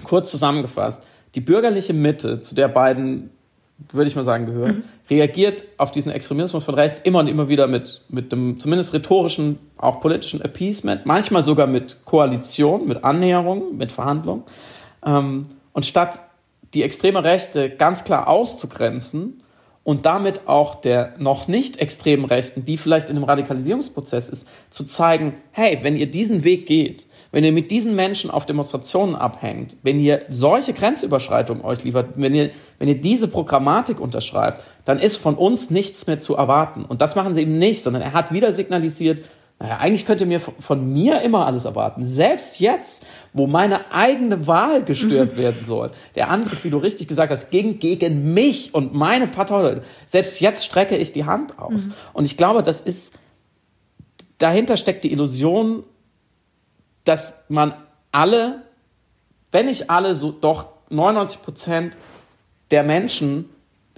Kurz 0.03 0.31
zusammengefasst, 0.31 1.03
die 1.35 1.41
bürgerliche 1.41 1.93
Mitte, 1.93 2.41
zu 2.41 2.55
der 2.55 2.69
beiden 2.69 3.31
würde 3.91 4.09
ich 4.09 4.17
mal 4.17 4.25
sagen, 4.25 4.47
gehören, 4.47 4.77
mhm. 4.77 4.83
reagiert 5.11 5.65
auf 5.79 5.91
diesen 5.91 6.13
Extremismus 6.13 6.65
von 6.65 6.75
rechts 6.75 7.01
immer 7.01 7.21
und 7.21 7.29
immer 7.29 7.49
wieder 7.49 7.67
mit, 7.67 8.03
mit 8.09 8.33
dem 8.33 8.59
zumindest 8.59 8.95
rhetorischen, 8.95 9.59
auch 9.77 10.01
politischen 10.01 10.41
Appeasement, 10.41 11.07
manchmal 11.07 11.43
sogar 11.43 11.67
mit 11.67 12.05
Koalition, 12.05 12.87
mit 12.87 13.05
Annäherung, 13.05 13.77
mit 13.77 13.93
Verhandlung. 13.93 14.45
Ähm, 15.05 15.47
und 15.73 15.87
statt 15.87 16.21
die 16.73 16.83
extreme 16.83 17.25
Rechte 17.25 17.71
ganz 17.71 18.05
klar 18.05 18.29
auszugrenzen 18.29 19.43
und 19.83 20.07
damit 20.07 20.49
auch 20.49 20.77
der 20.77 21.15
noch 21.19 21.47
nicht 21.47 21.79
extremen 21.79 22.25
Rechten, 22.25 22.65
die 22.65 22.77
vielleicht 22.77 23.11
in 23.11 23.17
einem 23.17 23.25
Radikalisierungsprozess 23.25 24.29
ist, 24.29 24.49
zu 24.71 24.85
zeigen, 24.85 25.35
hey, 25.53 25.79
wenn 25.83 25.97
ihr 25.97 26.11
diesen 26.11 26.43
Weg 26.43 26.67
geht, 26.67 27.07
wenn 27.35 27.43
ihr 27.43 27.51
mit 27.51 27.73
diesen 27.73 27.97
Menschen 27.97 28.31
auf 28.31 28.47
Demonstrationen 28.47 29.17
abhängt, 29.17 29.77
wenn 29.83 29.99
ihr 29.99 30.23
solche 30.31 30.73
Grenzüberschreitungen 30.73 31.65
euch 31.65 31.83
liefert, 31.83 32.11
wenn 32.15 32.33
ihr, 32.33 32.51
wenn 32.79 32.87
ihr 32.87 33.01
diese 33.01 33.27
Programmatik 33.27 33.99
unterschreibt, 33.99 34.63
dann 34.85 35.01
ist 35.01 35.17
von 35.17 35.35
uns 35.35 35.69
nichts 35.69 36.07
mehr 36.07 36.21
zu 36.21 36.37
erwarten. 36.37 36.85
Und 36.85 37.01
das 37.01 37.17
machen 37.17 37.35
sie 37.35 37.43
eben 37.43 37.59
nicht, 37.59 37.83
sondern 37.83 38.03
er 38.03 38.13
hat 38.13 38.31
wieder 38.31 38.53
signalisiert, 38.53 39.23
naja, 39.59 39.79
eigentlich 39.79 40.07
könnt 40.07 40.21
ihr 40.21 40.29
mir 40.29 40.39
von 40.39 40.93
mir 40.93 41.23
immer 41.23 41.45
alles 41.45 41.65
erwarten. 41.65 42.07
Selbst 42.07 42.61
jetzt, 42.61 43.05
wo 43.33 43.49
meine 43.49 43.91
eigene 43.91 44.47
Wahl 44.47 44.85
gestört 44.85 45.37
werden 45.37 45.65
soll. 45.67 45.91
Der 46.15 46.31
Angriff, 46.31 46.63
wie 46.63 46.71
du 46.71 46.79
richtig 46.79 47.09
gesagt 47.09 47.33
hast, 47.33 47.51
ging 47.51 47.81
gegen 47.81 48.33
mich 48.33 48.75
und 48.75 48.95
meine 48.95 49.27
Partei. 49.27 49.81
Selbst 50.07 50.41
jetzt 50.41 50.65
strecke 50.65 50.97
ich 50.97 51.11
die 51.11 51.25
Hand 51.25 51.59
aus. 51.59 51.87
Mhm. 51.87 51.95
Und 52.13 52.27
ich 52.27 52.37
glaube, 52.37 52.63
das 52.63 52.81
ist, 52.81 53.15
dahinter 54.39 54.77
steckt 54.77 55.03
die 55.03 55.11
Illusion, 55.11 55.83
dass 57.05 57.45
man 57.49 57.75
alle, 58.13 58.63
wenn 59.53 59.67
nicht 59.67 59.91
alle, 59.91 60.15
so 60.15 60.33
doch 60.33 60.67
99 60.91 61.43
Prozent 61.43 61.97
der 62.71 62.83
Menschen 62.83 63.49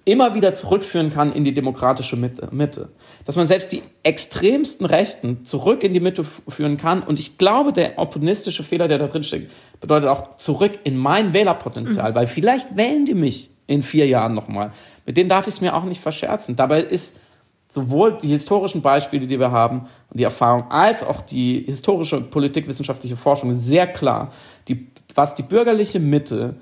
immer 0.07 0.35
wieder 0.35 0.55
zurückführen 0.55 1.13
kann 1.13 1.33
in 1.33 1.43
die 1.43 1.53
demokratische 1.53 2.17
Mitte. 2.17 2.89
Dass 3.25 3.35
man 3.35 3.47
selbst 3.47 3.73
die 3.73 3.83
extremsten 4.05 4.87
Rechten 4.87 5.45
zurück 5.45 5.83
in 5.83 5.93
die 5.93 6.01
Mitte 6.01 6.25
führen 6.25 6.77
kann. 6.77 7.03
Und 7.03 7.19
ich 7.19 7.39
glaube, 7.39 7.73
der 7.73 7.99
opportunistische 7.99 8.63
Fehler, 8.63 8.87
der 8.87 8.99
da 8.99 9.09
drin 9.09 9.25
steckt, 9.25 9.51
bedeutet 9.81 10.09
auch 10.09 10.37
zurück 10.37 10.79
in 10.85 10.97
mein 10.97 11.33
Wählerpotenzial, 11.33 12.13
mhm. 12.13 12.15
weil 12.15 12.27
vielleicht 12.29 12.77
wählen 12.77 13.05
die 13.05 13.15
mich 13.15 13.51
in 13.67 13.83
vier 13.83 14.07
Jahren 14.07 14.35
nochmal. 14.35 14.73
Mit 15.07 15.17
denen 15.17 15.29
darf 15.29 15.49
ich 15.49 15.55
es 15.55 15.61
mir 15.61 15.75
auch 15.75 15.85
nicht 15.85 16.01
verscherzen. 16.01 16.55
Dabei 16.55 16.83
ist 16.83 17.19
sowohl 17.77 18.17
die 18.17 18.29
historischen 18.29 18.81
Beispiele, 18.81 19.27
die 19.27 19.39
wir 19.39 19.51
haben 19.51 19.81
und 20.11 20.19
die 20.19 20.25
Erfahrung, 20.25 20.71
als 20.71 21.05
auch 21.05 21.21
die 21.21 21.63
historische 21.67 22.17
und 22.17 22.31
politikwissenschaftliche 22.31 23.19
Forschung 23.19 23.55
sehr 23.55 23.87
klar, 23.87 24.33
die, 24.67 24.87
was 25.15 25.35
die 25.35 25.43
bürgerliche 25.43 26.01
Mitte 26.01 26.57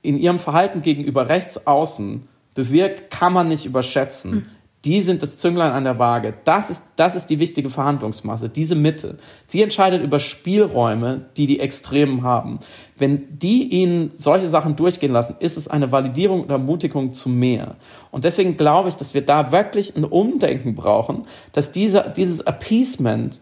in 0.00 0.16
ihrem 0.16 0.38
Verhalten 0.38 0.80
gegenüber 0.80 1.28
rechts 1.28 1.66
außen 1.66 2.28
bewirkt, 2.54 3.10
kann 3.10 3.32
man 3.32 3.48
nicht 3.48 3.66
überschätzen. 3.66 4.48
Die 4.84 5.00
sind 5.00 5.22
das 5.22 5.38
Zünglein 5.38 5.70
an 5.72 5.84
der 5.84 5.98
Waage. 5.98 6.34
Das 6.44 6.68
ist, 6.68 6.92
das 6.96 7.14
ist 7.14 7.26
die 7.30 7.38
wichtige 7.38 7.70
Verhandlungsmasse, 7.70 8.50
diese 8.50 8.74
Mitte. 8.74 9.16
Sie 9.46 9.62
entscheidet 9.62 10.02
über 10.02 10.18
Spielräume, 10.18 11.24
die 11.38 11.46
die 11.46 11.60
Extremen 11.60 12.22
haben. 12.22 12.60
Wenn 12.98 13.38
die 13.38 13.62
ihnen 13.70 14.10
solche 14.10 14.50
Sachen 14.50 14.76
durchgehen 14.76 15.12
lassen, 15.12 15.36
ist 15.40 15.56
es 15.56 15.68
eine 15.68 15.90
Validierung 15.90 16.42
und 16.42 16.50
Ermutigung 16.50 17.14
zu 17.14 17.30
mehr. 17.30 17.76
Und 18.10 18.24
deswegen 18.24 18.58
glaube 18.58 18.90
ich, 18.90 18.96
dass 18.96 19.14
wir 19.14 19.24
da 19.24 19.52
wirklich 19.52 19.96
ein 19.96 20.04
Umdenken 20.04 20.74
brauchen, 20.74 21.26
dass 21.52 21.72
dieser, 21.72 22.10
dieses 22.10 22.46
Appeasement 22.46 23.40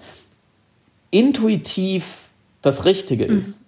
intuitiv 1.10 2.28
das 2.62 2.84
Richtige 2.84 3.26
mhm. 3.26 3.40
ist, 3.40 3.64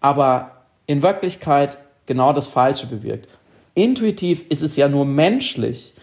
aber 0.00 0.64
in 0.86 1.02
Wirklichkeit 1.02 1.78
genau 2.06 2.32
das 2.32 2.48
Falsche 2.48 2.86
bewirkt. 2.86 3.28
Intuitiv 3.74 4.44
ist 4.48 4.62
es 4.62 4.76
ja 4.76 4.88
nur 4.88 5.04
menschlich, 5.04 5.94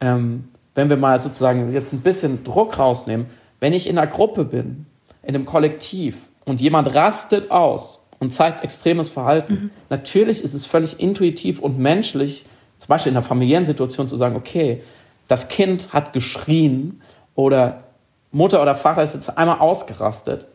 ähm, 0.00 0.44
wenn 0.74 0.88
wir 0.88 0.96
mal 0.96 1.18
sozusagen 1.18 1.72
jetzt 1.72 1.92
ein 1.92 2.00
bisschen 2.00 2.44
Druck 2.44 2.78
rausnehmen, 2.78 3.26
wenn 3.60 3.72
ich 3.72 3.88
in 3.88 3.98
einer 3.98 4.06
Gruppe 4.06 4.44
bin, 4.44 4.86
in 5.22 5.34
einem 5.34 5.44
Kollektiv 5.44 6.16
und 6.44 6.60
jemand 6.60 6.94
rastet 6.94 7.50
aus 7.50 8.00
und 8.18 8.32
zeigt 8.32 8.64
extremes 8.64 9.10
Verhalten, 9.10 9.52
mhm. 9.52 9.70
natürlich 9.90 10.42
ist 10.42 10.54
es 10.54 10.66
völlig 10.66 11.00
intuitiv 11.00 11.60
und 11.60 11.78
menschlich, 11.78 12.46
zum 12.78 12.88
Beispiel 12.88 13.12
in 13.12 13.18
einer 13.18 13.26
familiären 13.26 13.64
Situation 13.64 14.08
zu 14.08 14.16
sagen, 14.16 14.36
okay, 14.36 14.82
das 15.28 15.48
Kind 15.48 15.92
hat 15.92 16.12
geschrien 16.12 17.02
oder 17.34 17.84
Mutter 18.32 18.62
oder 18.62 18.74
Vater 18.74 19.02
ist 19.02 19.14
jetzt 19.14 19.36
einmal 19.36 19.58
ausgerastet. 19.58 20.46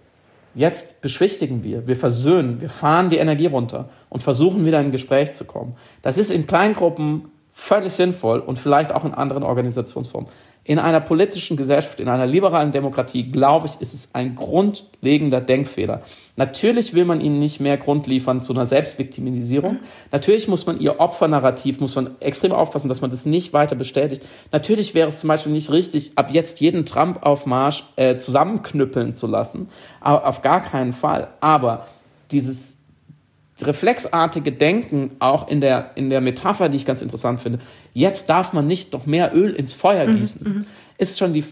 Jetzt 0.54 1.02
beschwichtigen 1.02 1.64
wir, 1.64 1.86
wir 1.86 1.98
versöhnen, 1.98 2.62
wir 2.62 2.70
fahren 2.70 3.10
die 3.10 3.18
Energie 3.18 3.48
runter 3.48 3.90
und 4.10 4.24
versuchen 4.24 4.66
wieder 4.66 4.80
in 4.80 4.88
ein 4.88 4.92
Gespräch 4.92 5.36
zu 5.36 5.44
kommen. 5.44 5.76
Das 6.02 6.18
ist 6.18 6.32
in 6.32 6.48
Kleingruppen 6.48 7.26
völlig 7.58 7.94
sinnvoll 7.94 8.40
und 8.40 8.60
vielleicht 8.60 8.94
auch 8.94 9.06
in 9.06 9.14
anderen 9.14 9.42
Organisationsformen. 9.42 10.30
in 10.68 10.80
einer 10.80 11.00
politischen 11.00 11.58
Gesellschaft, 11.58 12.00
in 12.00 12.10
einer 12.10 12.26
liberalen 12.26 12.72
Demokratie, 12.72 13.32
glaube 13.32 13.68
ich, 13.68 13.80
ist 13.82 13.94
es 13.94 14.16
ein 14.16 14.34
grundlegender 14.34 15.40
Denkfehler. 15.40 16.02
Natürlich 16.38 16.96
will 16.96 17.06
man 17.06 17.22
ihnen 17.22 17.38
nicht 17.38 17.60
mehr 17.60 17.78
Grund 17.78 18.08
liefern 18.08 18.42
zu 18.42 18.52
einer 18.52 18.66
Selbstviktimisierung. 18.66 19.78
Natürlich 20.12 20.48
muss 20.48 20.66
man 20.66 20.80
ihr 20.80 21.00
Opfernarrativ, 21.00 21.80
muss 21.82 21.96
man 21.96 22.20
extrem 22.20 22.52
aufpassen, 22.52 22.90
dass 22.90 23.02
man 23.02 23.12
das 23.12 23.28
nicht 23.28 23.54
weiter 23.54 23.76
bestätigt. 23.76 24.24
Natürlich 24.52 24.96
wäre 24.96 25.10
es 25.10 25.20
zum 25.20 25.28
Beispiel 25.28 25.52
nicht 25.52 25.70
richtig, 25.70 26.14
ab 26.16 26.30
jetzt 26.32 26.60
jeden 26.62 26.88
Trump-Aufmarsch 26.88 27.84
äh, 27.96 28.18
zusammenknüppeln 28.18 29.14
zu 29.14 29.28
lassen. 29.28 29.70
Aber 30.02 30.26
auf 30.26 30.42
gar 30.42 30.64
keinen 30.64 30.94
Fall. 30.94 31.28
Aber 31.42 31.86
dieses 32.32 32.75
reflexartige 33.62 34.52
Denken, 34.52 35.12
auch 35.20 35.48
in 35.48 35.62
der, 35.62 35.92
in 35.96 36.10
der 36.10 36.22
Metapher, 36.22 36.70
die 36.70 36.78
ich 36.78 36.86
ganz 36.86 37.02
interessant 37.02 37.40
finde, 37.40 37.60
jetzt 37.94 38.30
darf 38.30 38.54
man 38.54 38.68
nicht 38.68 38.92
noch 38.94 39.06
mehr 39.06 39.36
Öl 39.36 39.54
ins 39.54 39.74
Feuer 39.74 40.08
mhm, 40.08 40.18
gießen, 40.18 40.44
mhm, 40.44 40.66
ist 40.98 41.18
schon 41.20 41.34
die, 41.34 41.46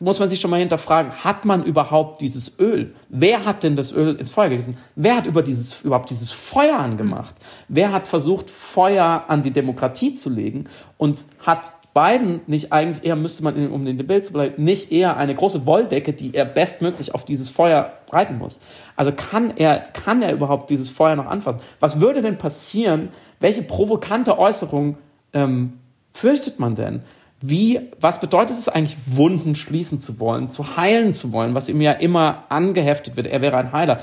muss 0.00 0.18
man 0.18 0.28
sich 0.28 0.40
schon 0.40 0.50
mal 0.50 0.60
hinterfragen, 0.60 1.24
hat 1.24 1.44
man 1.44 1.64
überhaupt 1.64 2.20
dieses 2.20 2.58
Öl? 2.58 2.94
Wer 3.08 3.44
hat 3.44 3.62
denn 3.62 3.76
das 3.76 3.92
Öl 3.92 4.16
ins 4.16 4.30
Feuer 4.30 4.50
gegießen? 4.50 4.76
Wer 4.96 5.16
hat 5.16 5.26
über 5.26 5.42
dieses, 5.42 5.80
überhaupt 5.82 6.10
dieses 6.10 6.30
Feuer 6.32 6.78
angemacht? 6.78 7.36
Mhm. 7.38 7.64
Wer 7.68 7.92
hat 7.92 8.06
versucht, 8.06 8.50
Feuer 8.50 9.24
an 9.28 9.42
die 9.42 9.52
Demokratie 9.52 10.14
zu 10.14 10.28
legen 10.28 10.64
und 10.98 11.24
hat 11.40 11.72
Biden 11.96 12.42
nicht 12.46 12.74
eigentlich 12.74 13.06
eher, 13.06 13.16
müsste 13.16 13.42
man, 13.42 13.70
um 13.70 13.86
in 13.86 13.96
dem 13.96 14.06
Bild 14.06 14.26
zu 14.26 14.34
bleiben, 14.34 14.62
nicht 14.62 14.92
eher 14.92 15.16
eine 15.16 15.34
große 15.34 15.64
Wolldecke, 15.64 16.12
die 16.12 16.34
er 16.34 16.44
bestmöglich 16.44 17.14
auf 17.14 17.24
dieses 17.24 17.48
Feuer 17.48 17.90
breiten 18.06 18.36
muss. 18.36 18.60
Also 18.96 19.12
kann 19.12 19.56
er, 19.56 19.78
kann 19.78 20.20
er 20.20 20.34
überhaupt 20.34 20.68
dieses 20.68 20.90
Feuer 20.90 21.16
noch 21.16 21.24
anfassen? 21.24 21.60
Was 21.80 21.98
würde 21.98 22.20
denn 22.20 22.36
passieren? 22.36 23.08
Welche 23.40 23.62
provokante 23.62 24.38
Äußerung 24.38 24.98
ähm, 25.32 25.78
fürchtet 26.12 26.60
man 26.60 26.74
denn? 26.74 27.00
Wie, 27.40 27.80
was 27.98 28.20
bedeutet 28.20 28.58
es 28.58 28.68
eigentlich, 28.68 28.98
Wunden 29.06 29.54
schließen 29.54 29.98
zu 29.98 30.20
wollen, 30.20 30.50
zu 30.50 30.76
heilen 30.76 31.14
zu 31.14 31.32
wollen, 31.32 31.54
was 31.54 31.70
ihm 31.70 31.80
ja 31.80 31.92
immer 31.92 32.44
angeheftet 32.50 33.16
wird? 33.16 33.26
Er 33.26 33.40
wäre 33.40 33.56
ein 33.56 33.72
Heiler. 33.72 34.00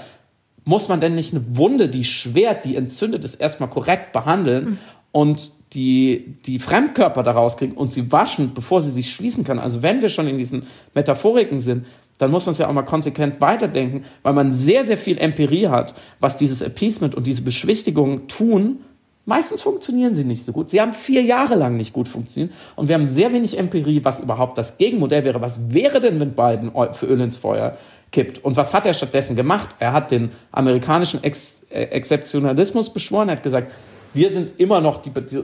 Muss 0.65 0.87
man 0.87 0.99
denn 0.99 1.13
nicht 1.13 1.35
eine 1.35 1.57
Wunde, 1.57 1.89
die 1.89 2.05
schwert, 2.05 2.65
die 2.65 2.75
entzündet 2.75 3.23
ist, 3.23 3.35
erstmal 3.35 3.69
korrekt 3.69 4.13
behandeln 4.13 4.65
mhm. 4.65 4.77
und 5.11 5.51
die, 5.73 6.35
die 6.45 6.59
Fremdkörper 6.59 7.23
daraus 7.23 7.57
kriegen 7.57 7.73
und 7.73 7.91
sie 7.91 8.11
waschen, 8.11 8.53
bevor 8.53 8.81
sie 8.81 8.89
sich 8.89 9.11
schließen 9.11 9.43
kann. 9.43 9.59
Also 9.59 9.81
wenn 9.81 10.01
wir 10.01 10.09
schon 10.09 10.27
in 10.27 10.37
diesen 10.37 10.63
Metaphoriken 10.93 11.59
sind, 11.59 11.85
dann 12.17 12.31
muss 12.31 12.45
man 12.45 12.53
es 12.53 12.59
ja 12.59 12.67
auch 12.67 12.73
mal 12.73 12.83
konsequent 12.83 13.41
weiterdenken, 13.41 14.05
weil 14.21 14.33
man 14.33 14.51
sehr, 14.51 14.85
sehr 14.85 14.97
viel 14.97 15.17
Empirie 15.17 15.67
hat, 15.67 15.95
was 16.19 16.37
dieses 16.37 16.61
Appeasement 16.61 17.15
und 17.15 17.25
diese 17.25 17.41
Beschwichtigung 17.41 18.27
tun. 18.27 18.79
Meistens 19.25 19.61
funktionieren 19.61 20.15
sie 20.15 20.25
nicht 20.25 20.43
so 20.43 20.51
gut. 20.51 20.69
Sie 20.69 20.79
haben 20.79 20.93
vier 20.93 21.21
Jahre 21.23 21.55
lang 21.55 21.77
nicht 21.77 21.93
gut 21.93 22.07
funktioniert 22.07 22.53
und 22.75 22.87
wir 22.87 22.95
haben 22.95 23.09
sehr 23.09 23.33
wenig 23.33 23.57
Empirie, 23.57 24.03
was 24.03 24.19
überhaupt 24.19 24.57
das 24.57 24.77
Gegenmodell 24.77 25.23
wäre. 25.23 25.41
Was 25.41 25.73
wäre 25.73 25.99
denn, 25.99 26.19
wenn 26.19 26.33
Biden 26.33 26.71
für 26.93 27.05
Öl 27.07 27.19
ins 27.21 27.37
Feuer 27.37 27.77
kippt? 28.11 28.43
Und 28.43 28.57
was 28.57 28.73
hat 28.73 28.85
er 28.85 28.93
stattdessen 28.93 29.35
gemacht? 29.35 29.69
Er 29.79 29.93
hat 29.93 30.11
den 30.11 30.31
amerikanischen 30.51 31.23
Ex 31.23 31.65
Exzeptionalismus 31.69 32.93
beschworen. 32.93 33.29
Er 33.29 33.37
hat 33.37 33.43
gesagt, 33.43 33.71
wir 34.13 34.29
sind 34.29 34.59
immer 34.59 34.81
noch 34.81 34.97
die, 34.97 35.11
die 35.11 35.41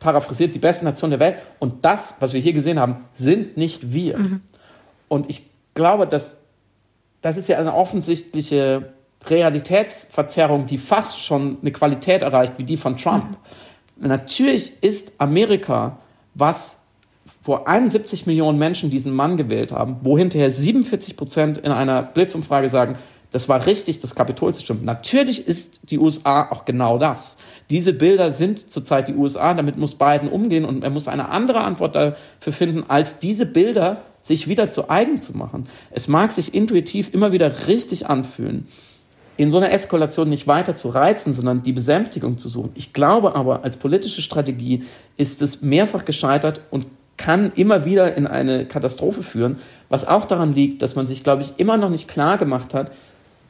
paraphrasiert 0.00 0.54
die 0.54 0.58
beste 0.58 0.84
Nation 0.84 1.10
der 1.10 1.20
Welt. 1.20 1.36
Und 1.58 1.84
das, 1.84 2.16
was 2.20 2.32
wir 2.32 2.40
hier 2.40 2.52
gesehen 2.52 2.78
haben, 2.78 3.04
sind 3.12 3.56
nicht 3.56 3.92
wir. 3.92 4.18
Mhm. 4.18 4.40
Und 5.08 5.30
ich 5.30 5.46
glaube, 5.74 6.06
dass 6.06 6.38
das 7.22 7.36
ist 7.36 7.48
ja 7.48 7.58
eine 7.58 7.74
offensichtliche 7.74 8.92
Realitätsverzerrung, 9.26 10.66
die 10.66 10.78
fast 10.78 11.22
schon 11.24 11.58
eine 11.60 11.70
Qualität 11.70 12.22
erreicht 12.22 12.54
wie 12.56 12.64
die 12.64 12.76
von 12.76 12.96
Trump. 12.96 13.36
Mhm. 13.96 14.08
Natürlich 14.08 14.82
ist 14.82 15.20
Amerika, 15.20 15.98
was 16.34 16.80
vor 17.40 17.68
71 17.68 18.26
Millionen 18.26 18.58
Menschen 18.58 18.90
diesen 18.90 19.12
Mann 19.12 19.36
gewählt 19.36 19.70
haben, 19.72 19.96
wo 20.02 20.18
hinterher 20.18 20.50
47 20.50 21.16
Prozent 21.16 21.58
in 21.58 21.70
einer 21.70 22.02
Blitzumfrage 22.02 22.68
sagen, 22.68 22.96
das 23.30 23.48
war 23.48 23.64
richtig, 23.66 24.00
das 24.00 24.14
Kapitol 24.14 24.52
zu 24.52 24.62
stimmen. 24.62 24.84
Natürlich 24.84 25.46
ist 25.46 25.90
die 25.90 25.98
USA 25.98 26.50
auch 26.50 26.64
genau 26.64 26.98
das. 26.98 27.38
Diese 27.72 27.94
Bilder 27.94 28.32
sind 28.32 28.70
zurzeit 28.70 29.08
die 29.08 29.14
USA, 29.14 29.54
damit 29.54 29.78
muss 29.78 29.94
Biden 29.94 30.28
umgehen 30.28 30.66
und 30.66 30.84
er 30.84 30.90
muss 30.90 31.08
eine 31.08 31.30
andere 31.30 31.62
Antwort 31.62 31.96
dafür 31.96 32.52
finden, 32.52 32.84
als 32.88 33.16
diese 33.16 33.46
Bilder 33.46 34.02
sich 34.20 34.46
wieder 34.46 34.70
zu 34.70 34.90
eigen 34.90 35.22
zu 35.22 35.34
machen. 35.34 35.66
Es 35.90 36.06
mag 36.06 36.32
sich 36.32 36.52
intuitiv 36.52 37.14
immer 37.14 37.32
wieder 37.32 37.68
richtig 37.68 38.10
anfühlen, 38.10 38.68
in 39.38 39.50
so 39.50 39.56
einer 39.56 39.72
Eskalation 39.72 40.28
nicht 40.28 40.46
weiter 40.46 40.76
zu 40.76 40.90
reizen, 40.90 41.32
sondern 41.32 41.62
die 41.62 41.72
Besänftigung 41.72 42.36
zu 42.36 42.50
suchen. 42.50 42.72
Ich 42.74 42.92
glaube 42.92 43.34
aber, 43.34 43.64
als 43.64 43.78
politische 43.78 44.20
Strategie 44.20 44.84
ist 45.16 45.40
es 45.40 45.62
mehrfach 45.62 46.04
gescheitert 46.04 46.60
und 46.70 46.84
kann 47.16 47.52
immer 47.54 47.86
wieder 47.86 48.14
in 48.18 48.26
eine 48.26 48.66
Katastrophe 48.66 49.22
führen, 49.22 49.60
was 49.88 50.06
auch 50.06 50.26
daran 50.26 50.54
liegt, 50.54 50.82
dass 50.82 50.94
man 50.94 51.06
sich, 51.06 51.24
glaube 51.24 51.40
ich, 51.40 51.54
immer 51.56 51.78
noch 51.78 51.88
nicht 51.88 52.06
klar 52.06 52.36
gemacht 52.36 52.74
hat, 52.74 52.92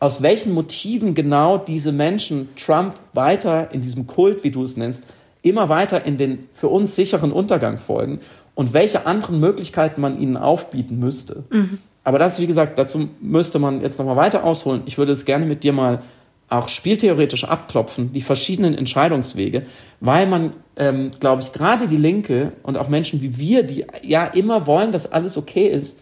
aus 0.03 0.21
welchen 0.21 0.53
Motiven 0.53 1.15
genau 1.15 1.59
diese 1.59 1.93
Menschen 1.93 2.49
Trump 2.57 2.95
weiter 3.13 3.69
in 3.71 3.83
diesem 3.83 4.09
Kult, 4.09 4.43
wie 4.43 4.51
du 4.51 4.65
es 4.65 4.77
nennst, 4.77 5.07
immer 5.43 5.69
weiter 5.69 6.05
in 6.05 6.17
den 6.17 6.49
für 6.55 6.67
uns 6.67 6.97
sicheren 6.97 7.31
Untergang 7.31 7.79
folgen 7.79 8.19
und 8.57 8.73
welche 8.73 9.07
anderen 9.07 9.39
Möglichkeiten 9.39 10.01
man 10.01 10.21
ihnen 10.21 10.37
aufbieten 10.37 10.99
müsste. 10.99 11.45
Mhm. 11.51 11.79
Aber 12.03 12.19
das, 12.19 12.41
wie 12.41 12.49
gesagt, 12.49 12.81
dazu 12.81 13.11
müsste 13.21 13.61
man 13.61 13.81
jetzt 13.81 14.01
nochmal 14.01 14.17
weiter 14.17 14.43
ausholen. 14.43 14.83
Ich 14.87 14.99
würde 14.99 15.13
es 15.13 15.25
gerne 15.25 15.47
mit 15.47 15.63
dir 15.63 15.73
mal 15.73 16.03
auch 16.49 16.67
spieltheoretisch 16.67 17.45
abklopfen, 17.45 18.13
die 18.13 18.23
verschiedenen 18.23 18.75
Entscheidungswege, 18.75 19.67
weil 20.01 20.27
man, 20.27 20.53
ähm, 20.75 21.13
glaube 21.21 21.43
ich, 21.43 21.53
gerade 21.53 21.87
die 21.87 21.97
Linke 21.97 22.55
und 22.65 22.77
auch 22.77 22.89
Menschen 22.89 23.23
wie 23.23 23.39
wir, 23.39 23.63
die 23.63 23.87
ja 24.03 24.25
immer 24.25 24.67
wollen, 24.67 24.91
dass 24.91 25.13
alles 25.13 25.37
okay 25.37 25.69
ist, 25.69 26.01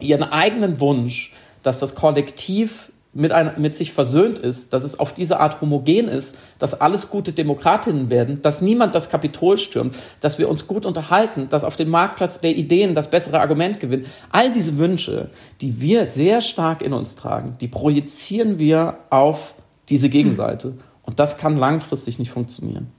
ihren 0.00 0.24
eigenen 0.24 0.80
Wunsch, 0.80 1.32
dass 1.62 1.78
das 1.78 1.94
Kollektiv 1.94 2.91
mit, 3.14 3.32
ein, 3.32 3.52
mit 3.58 3.76
sich 3.76 3.92
versöhnt 3.92 4.38
ist, 4.38 4.72
dass 4.72 4.84
es 4.84 4.98
auf 4.98 5.12
diese 5.12 5.38
Art 5.38 5.60
homogen 5.60 6.08
ist, 6.08 6.38
dass 6.58 6.80
alles 6.80 7.10
gute 7.10 7.32
Demokratinnen 7.32 8.08
werden, 8.08 8.40
dass 8.40 8.62
niemand 8.62 8.94
das 8.94 9.10
Kapitol 9.10 9.58
stürmt, 9.58 9.96
dass 10.20 10.38
wir 10.38 10.48
uns 10.48 10.66
gut 10.66 10.86
unterhalten, 10.86 11.48
dass 11.50 11.64
auf 11.64 11.76
dem 11.76 11.90
Marktplatz 11.90 12.40
der 12.40 12.56
Ideen 12.56 12.94
das 12.94 13.10
bessere 13.10 13.40
Argument 13.40 13.80
gewinnt. 13.80 14.06
All 14.30 14.50
diese 14.50 14.78
Wünsche, 14.78 15.30
die 15.60 15.80
wir 15.80 16.06
sehr 16.06 16.40
stark 16.40 16.80
in 16.80 16.94
uns 16.94 17.14
tragen, 17.14 17.56
die 17.60 17.68
projizieren 17.68 18.58
wir 18.58 18.98
auf 19.10 19.54
diese 19.88 20.08
Gegenseite. 20.08 20.74
Und 21.02 21.20
das 21.20 21.36
kann 21.36 21.56
langfristig 21.56 22.18
nicht 22.18 22.30
funktionieren. 22.30 22.90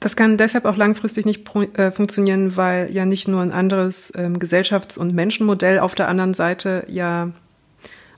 Das 0.00 0.14
kann 0.14 0.36
deshalb 0.36 0.64
auch 0.64 0.76
langfristig 0.76 1.26
nicht 1.26 1.44
äh, 1.76 1.90
funktionieren, 1.90 2.56
weil 2.56 2.92
ja 2.92 3.04
nicht 3.04 3.26
nur 3.26 3.42
ein 3.42 3.50
anderes 3.52 4.12
ähm, 4.16 4.38
Gesellschafts- 4.38 4.96
und 4.96 5.12
Menschenmodell 5.12 5.80
auf 5.80 5.94
der 5.94 6.08
anderen 6.08 6.34
Seite 6.34 6.84
ja 6.88 7.32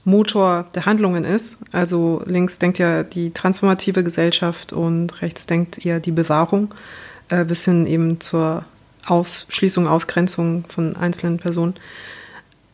Motor 0.04 0.66
der 0.74 0.86
Handlungen 0.86 1.24
ist. 1.24 1.58
Also 1.72 2.22
links 2.24 2.58
denkt 2.58 2.78
ja 2.78 3.02
die 3.02 3.32
transformative 3.32 4.02
Gesellschaft 4.02 4.72
und 4.72 5.20
rechts 5.22 5.46
denkt 5.46 5.84
eher 5.84 6.00
die 6.00 6.12
Bewahrung, 6.12 6.74
äh, 7.28 7.44
bis 7.44 7.64
hin 7.64 7.86
eben 7.86 8.20
zur 8.20 8.64
Ausschließung, 9.06 9.86
Ausgrenzung 9.86 10.64
von 10.68 10.96
einzelnen 10.96 11.38
Personen. 11.38 11.74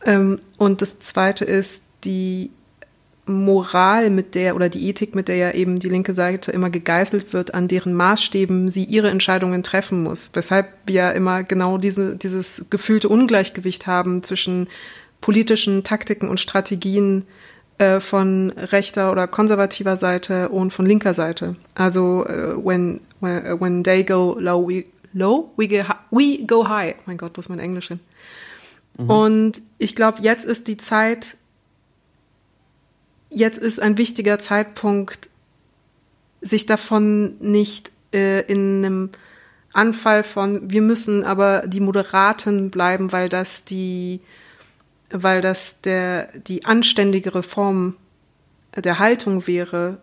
Ähm, 0.04 0.38
und 0.56 0.82
das 0.82 0.98
zweite 1.00 1.44
ist 1.44 1.84
die 2.04 2.50
Moral, 3.28 4.10
mit 4.10 4.36
der 4.36 4.54
oder 4.54 4.68
die 4.68 4.88
Ethik, 4.88 5.16
mit 5.16 5.26
der 5.26 5.34
ja 5.34 5.50
eben 5.50 5.80
die 5.80 5.88
linke 5.88 6.14
Seite 6.14 6.52
immer 6.52 6.70
gegeißelt 6.70 7.32
wird, 7.32 7.54
an 7.54 7.66
deren 7.66 7.92
Maßstäben 7.92 8.70
sie 8.70 8.84
ihre 8.84 9.10
Entscheidungen 9.10 9.64
treffen 9.64 10.04
muss. 10.04 10.30
Weshalb 10.34 10.68
wir 10.86 11.12
immer 11.12 11.42
genau 11.42 11.76
diese, 11.76 12.14
dieses 12.14 12.66
gefühlte 12.70 13.08
Ungleichgewicht 13.08 13.88
haben 13.88 14.22
zwischen 14.22 14.68
politischen 15.20 15.84
Taktiken 15.84 16.28
und 16.28 16.40
Strategien 16.40 17.24
äh, 17.78 18.00
von 18.00 18.50
rechter 18.50 19.12
oder 19.12 19.26
konservativer 19.26 19.96
Seite 19.96 20.48
und 20.48 20.72
von 20.72 20.86
linker 20.86 21.14
Seite. 21.14 21.56
Also 21.74 22.24
uh, 22.24 22.64
when, 22.64 23.00
when, 23.20 23.52
uh, 23.52 23.60
when 23.60 23.84
they 23.84 24.02
go 24.02 24.36
low, 24.38 24.66
we, 24.66 24.84
low, 25.12 25.50
we, 25.56 25.68
go, 25.68 25.82
we 26.10 26.44
go 26.46 26.68
high. 26.68 26.94
Mein 27.06 27.18
Gott, 27.18 27.32
wo 27.34 27.40
ist 27.40 27.48
mein 27.48 27.58
Englisch 27.58 27.88
hin? 27.88 28.00
Mhm. 28.98 29.10
Und 29.10 29.62
ich 29.78 29.94
glaube, 29.94 30.22
jetzt 30.22 30.44
ist 30.44 30.68
die 30.68 30.76
Zeit, 30.76 31.36
jetzt 33.30 33.58
ist 33.58 33.80
ein 33.80 33.98
wichtiger 33.98 34.38
Zeitpunkt, 34.38 35.28
sich 36.40 36.66
davon 36.66 37.36
nicht 37.40 37.90
äh, 38.14 38.40
in 38.42 38.84
einem 38.84 39.10
Anfall 39.72 40.22
von, 40.22 40.70
wir 40.70 40.80
müssen 40.80 41.24
aber 41.24 41.64
die 41.66 41.80
Moderaten 41.80 42.70
bleiben, 42.70 43.12
weil 43.12 43.28
das 43.28 43.64
die 43.64 44.20
weil 45.10 45.40
das 45.40 45.80
der, 45.80 46.28
die 46.40 46.64
anständigere 46.64 47.42
Form 47.42 47.96
der 48.76 48.98
Haltung 48.98 49.46
wäre, 49.46 49.98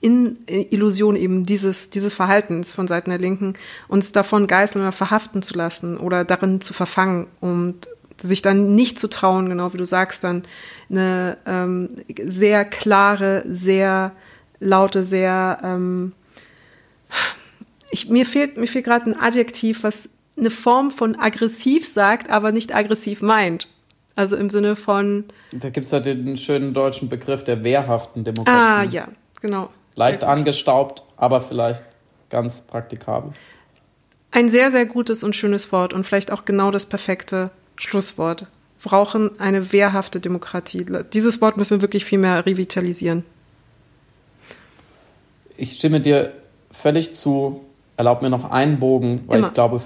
in 0.00 0.38
Illusion 0.46 1.14
eben 1.14 1.44
dieses, 1.44 1.90
dieses 1.90 2.14
Verhaltens 2.14 2.72
von 2.72 2.88
Seiten 2.88 3.10
der 3.10 3.18
Linken, 3.18 3.54
uns 3.86 4.12
davon 4.12 4.46
geißeln 4.46 4.82
oder 4.82 4.92
verhaften 4.92 5.42
zu 5.42 5.54
lassen 5.54 5.98
oder 5.98 6.24
darin 6.24 6.60
zu 6.60 6.72
verfangen 6.72 7.26
und 7.40 7.86
sich 8.22 8.42
dann 8.42 8.74
nicht 8.74 8.98
zu 8.98 9.08
trauen, 9.08 9.48
genau 9.48 9.72
wie 9.72 9.78
du 9.78 9.84
sagst, 9.84 10.24
dann 10.24 10.42
eine 10.90 11.36
ähm, 11.46 11.90
sehr 12.24 12.64
klare, 12.64 13.44
sehr 13.46 14.12
laute, 14.58 15.02
sehr 15.02 15.58
ähm, 15.62 16.12
ich, 17.90 18.08
mir 18.08 18.24
fehlt 18.24 18.56
mir 18.56 18.66
fehlt 18.66 18.84
gerade 18.84 19.10
ein 19.10 19.20
Adjektiv, 19.20 19.82
was 19.82 20.10
eine 20.36 20.50
Form 20.50 20.90
von 20.90 21.16
aggressiv 21.16 21.86
sagt, 21.86 22.30
aber 22.30 22.52
nicht 22.52 22.74
aggressiv 22.74 23.20
meint. 23.20 23.68
Also 24.20 24.36
im 24.36 24.50
Sinne 24.50 24.76
von. 24.76 25.24
Da 25.50 25.70
gibt 25.70 25.86
es 25.86 25.92
ja 25.92 26.00
den 26.00 26.36
schönen 26.36 26.74
deutschen 26.74 27.08
Begriff 27.08 27.42
der 27.42 27.64
wehrhaften 27.64 28.22
Demokratie. 28.22 28.54
Ah, 28.54 28.82
ja, 28.84 29.08
genau. 29.40 29.70
Leicht 29.94 30.24
angestaubt, 30.24 31.02
aber 31.16 31.40
vielleicht 31.40 31.84
ganz 32.28 32.60
praktikabel. 32.60 33.32
Ein 34.30 34.50
sehr, 34.50 34.70
sehr 34.70 34.84
gutes 34.84 35.24
und 35.24 35.34
schönes 35.34 35.72
Wort 35.72 35.94
und 35.94 36.04
vielleicht 36.04 36.32
auch 36.32 36.44
genau 36.44 36.70
das 36.70 36.84
perfekte 36.84 37.50
Schlusswort. 37.76 38.42
Wir 38.82 38.90
brauchen 38.90 39.40
eine 39.40 39.72
wehrhafte 39.72 40.20
Demokratie. 40.20 40.84
Dieses 41.14 41.40
Wort 41.40 41.56
müssen 41.56 41.78
wir 41.78 41.82
wirklich 41.82 42.04
viel 42.04 42.18
mehr 42.18 42.44
revitalisieren. 42.44 43.24
Ich 45.56 45.72
stimme 45.72 46.00
dir 46.00 46.32
völlig 46.70 47.14
zu. 47.14 47.64
Erlaub 47.96 48.20
mir 48.20 48.28
noch 48.28 48.50
einen 48.50 48.80
Bogen, 48.80 49.22
weil 49.26 49.38
Immer. 49.38 49.48
ich 49.48 49.54
glaube, 49.54 49.80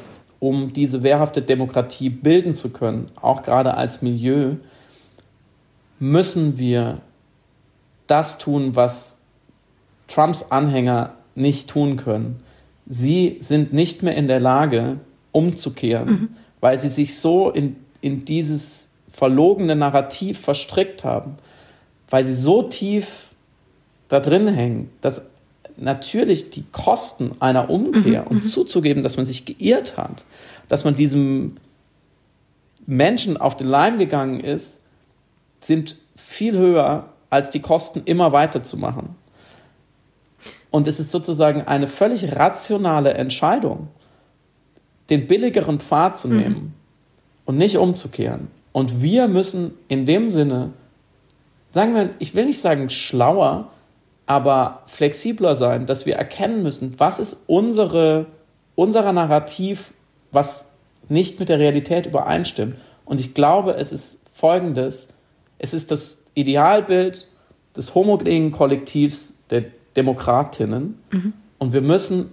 um 0.44 0.74
diese 0.74 1.02
wehrhafte 1.02 1.40
Demokratie 1.40 2.10
bilden 2.10 2.52
zu 2.52 2.68
können, 2.68 3.10
auch 3.22 3.42
gerade 3.42 3.78
als 3.78 4.02
Milieu, 4.02 4.56
müssen 5.98 6.58
wir 6.58 6.98
das 8.06 8.36
tun, 8.36 8.76
was 8.76 9.16
Trumps 10.06 10.50
Anhänger 10.50 11.14
nicht 11.34 11.70
tun 11.70 11.96
können. 11.96 12.40
Sie 12.86 13.38
sind 13.40 13.72
nicht 13.72 14.02
mehr 14.02 14.14
in 14.16 14.28
der 14.28 14.38
Lage, 14.38 14.98
umzukehren, 15.32 16.08
mhm. 16.08 16.28
weil 16.60 16.78
sie 16.78 16.88
sich 16.88 17.18
so 17.18 17.48
in, 17.48 17.76
in 18.02 18.26
dieses 18.26 18.88
verlogene 19.12 19.74
Narrativ 19.74 20.38
verstrickt 20.38 21.04
haben, 21.04 21.38
weil 22.10 22.22
sie 22.22 22.34
so 22.34 22.64
tief 22.64 23.30
da 24.08 24.20
drin 24.20 24.46
hängen, 24.46 24.90
dass 25.00 25.26
natürlich 25.76 26.50
die 26.50 26.64
Kosten 26.72 27.32
einer 27.40 27.70
Umkehr 27.70 28.22
mhm. 28.22 28.28
und 28.28 28.36
mhm. 28.38 28.48
zuzugeben, 28.48 29.02
dass 29.02 29.16
man 29.16 29.26
sich 29.26 29.44
geirrt 29.44 29.96
hat, 29.96 30.24
dass 30.68 30.84
man 30.84 30.94
diesem 30.94 31.56
Menschen 32.86 33.36
auf 33.36 33.56
den 33.56 33.66
Leim 33.66 33.98
gegangen 33.98 34.40
ist, 34.40 34.80
sind 35.60 35.96
viel 36.16 36.56
höher 36.56 37.08
als 37.30 37.50
die 37.50 37.60
Kosten 37.60 38.02
immer 38.04 38.32
weiterzumachen. 38.32 39.16
Und 40.70 40.86
es 40.86 41.00
ist 41.00 41.10
sozusagen 41.10 41.62
eine 41.62 41.86
völlig 41.86 42.36
rationale 42.36 43.14
Entscheidung, 43.14 43.88
den 45.10 45.26
billigeren 45.26 45.80
Pfad 45.80 46.18
zu 46.18 46.28
mhm. 46.28 46.36
nehmen 46.36 46.54
mhm. 46.54 46.72
und 47.44 47.56
nicht 47.56 47.78
umzukehren. 47.78 48.48
Und 48.72 49.02
wir 49.02 49.28
müssen 49.28 49.74
in 49.88 50.04
dem 50.04 50.30
Sinne, 50.30 50.70
sagen 51.70 51.94
wir, 51.94 52.10
ich 52.18 52.34
will 52.34 52.46
nicht 52.46 52.60
sagen 52.60 52.90
schlauer, 52.90 53.70
aber 54.26 54.82
flexibler 54.86 55.54
sein, 55.54 55.86
dass 55.86 56.06
wir 56.06 56.16
erkennen 56.16 56.62
müssen, 56.62 56.94
was 56.98 57.18
ist 57.18 57.44
unsere, 57.46 58.26
unser 58.74 59.12
Narrativ, 59.12 59.92
was 60.32 60.64
nicht 61.08 61.38
mit 61.40 61.48
der 61.48 61.58
Realität 61.58 62.06
übereinstimmt. 62.06 62.76
Und 63.04 63.20
ich 63.20 63.34
glaube, 63.34 63.74
es 63.74 63.92
ist 63.92 64.18
folgendes, 64.32 65.08
es 65.58 65.74
ist 65.74 65.90
das 65.90 66.24
Idealbild 66.34 67.28
des 67.76 67.94
homogenen 67.94 68.52
Kollektivs 68.52 69.38
der 69.50 69.64
Demokratinnen. 69.96 70.98
Mhm. 71.10 71.32
Und 71.58 71.72
wir 71.72 71.82
müssen 71.82 72.30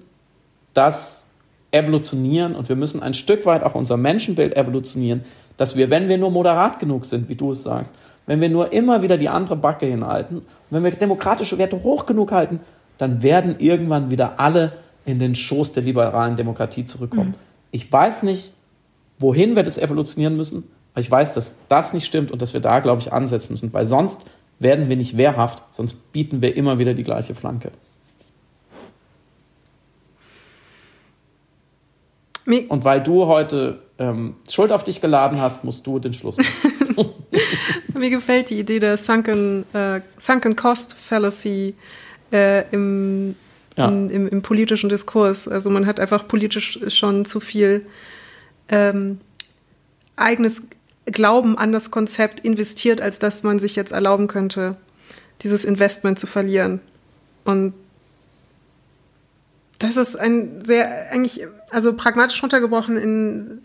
das 0.73 1.27
evolutionieren 1.71 2.55
und 2.55 2.69
wir 2.69 2.75
müssen 2.75 3.01
ein 3.01 3.13
Stück 3.13 3.45
weit 3.45 3.63
auch 3.63 3.75
unser 3.75 3.97
Menschenbild 3.97 4.55
evolutionieren, 4.55 5.23
dass 5.57 5.75
wir, 5.75 5.89
wenn 5.89 6.09
wir 6.09 6.17
nur 6.17 6.31
moderat 6.31 6.79
genug 6.79 7.05
sind, 7.05 7.29
wie 7.29 7.35
du 7.35 7.51
es 7.51 7.63
sagst, 7.63 7.93
wenn 8.25 8.41
wir 8.41 8.49
nur 8.49 8.71
immer 8.71 9.01
wieder 9.01 9.17
die 9.17 9.29
andere 9.29 9.55
Backe 9.55 9.85
hinhalten 9.85 10.41
und 10.71 10.77
wenn 10.77 10.83
wir 10.85 10.91
demokratische 10.91 11.57
Werte 11.57 11.83
hoch 11.83 12.05
genug 12.05 12.31
halten, 12.31 12.61
dann 12.97 13.21
werden 13.21 13.55
irgendwann 13.59 14.09
wieder 14.09 14.39
alle 14.39 14.71
in 15.05 15.19
den 15.19 15.35
Schoß 15.35 15.73
der 15.73 15.83
liberalen 15.83 16.37
Demokratie 16.37 16.85
zurückkommen. 16.85 17.31
Mhm. 17.31 17.35
Ich 17.71 17.91
weiß 17.91 18.23
nicht, 18.23 18.53
wohin 19.19 19.55
wir 19.55 19.63
das 19.63 19.77
evolutionieren 19.77 20.37
müssen, 20.37 20.63
aber 20.93 21.01
ich 21.01 21.11
weiß, 21.11 21.33
dass 21.33 21.55
das 21.67 21.93
nicht 21.93 22.05
stimmt 22.05 22.31
und 22.31 22.41
dass 22.41 22.53
wir 22.53 22.61
da, 22.61 22.79
glaube 22.79 23.01
ich, 23.01 23.11
ansetzen 23.11 23.53
müssen, 23.53 23.73
weil 23.73 23.85
sonst 23.85 24.25
werden 24.59 24.87
wir 24.87 24.95
nicht 24.95 25.17
wehrhaft, 25.17 25.61
sonst 25.71 26.13
bieten 26.13 26.41
wir 26.41 26.55
immer 26.55 26.79
wieder 26.79 26.93
die 26.93 27.03
gleiche 27.03 27.35
Flanke. 27.35 27.71
Und 32.69 32.83
weil 32.83 33.01
du 33.01 33.27
heute 33.27 33.79
ähm, 33.99 34.35
Schuld 34.49 34.71
auf 34.71 34.83
dich 34.83 35.01
geladen 35.01 35.39
hast, 35.41 35.63
musst 35.63 35.85
du 35.85 35.99
den 35.99 36.13
Schluss 36.13 36.37
machen. 36.37 36.70
Mir 37.93 38.09
gefällt 38.09 38.49
die 38.49 38.59
Idee 38.59 38.79
der 38.79 38.97
Sunken, 38.97 39.65
äh, 39.73 40.01
Sunken 40.17 40.55
Cost 40.55 40.95
Fallacy 40.99 41.75
äh, 42.31 42.69
im, 42.71 43.35
ja. 43.75 43.87
in, 43.87 44.09
im, 44.09 44.27
im, 44.27 44.41
politischen 44.41 44.89
Diskurs. 44.89 45.47
Also 45.47 45.69
man 45.69 45.85
hat 45.85 45.99
einfach 45.99 46.27
politisch 46.27 46.79
schon 46.87 47.25
zu 47.25 47.39
viel 47.39 47.85
ähm, 48.69 49.19
eigenes 50.15 50.63
Glauben 51.05 51.57
an 51.57 51.71
das 51.71 51.91
Konzept 51.91 52.41
investiert, 52.41 53.01
als 53.01 53.19
dass 53.19 53.43
man 53.43 53.59
sich 53.59 53.75
jetzt 53.75 53.91
erlauben 53.91 54.27
könnte, 54.27 54.77
dieses 55.41 55.65
Investment 55.65 56.19
zu 56.19 56.27
verlieren. 56.27 56.79
Und 57.43 57.73
das 59.79 59.97
ist 59.97 60.15
ein 60.15 60.63
sehr, 60.63 61.11
eigentlich, 61.11 61.47
also 61.71 61.93
pragmatisch 61.93 62.41
runtergebrochen 62.43 62.97
in 62.97 63.61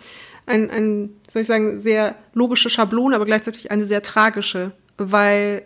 ein, 0.47 0.71
ein, 0.71 1.11
soll 1.31 1.43
ich 1.43 1.49
sagen, 1.49 1.79
sehr 1.79 2.15
logische 2.33 2.71
Schablone, 2.71 3.17
aber 3.17 3.25
gleichzeitig 3.25 3.71
eine 3.71 3.85
sehr 3.85 4.03
tragische, 4.03 4.73
weil 4.97 5.65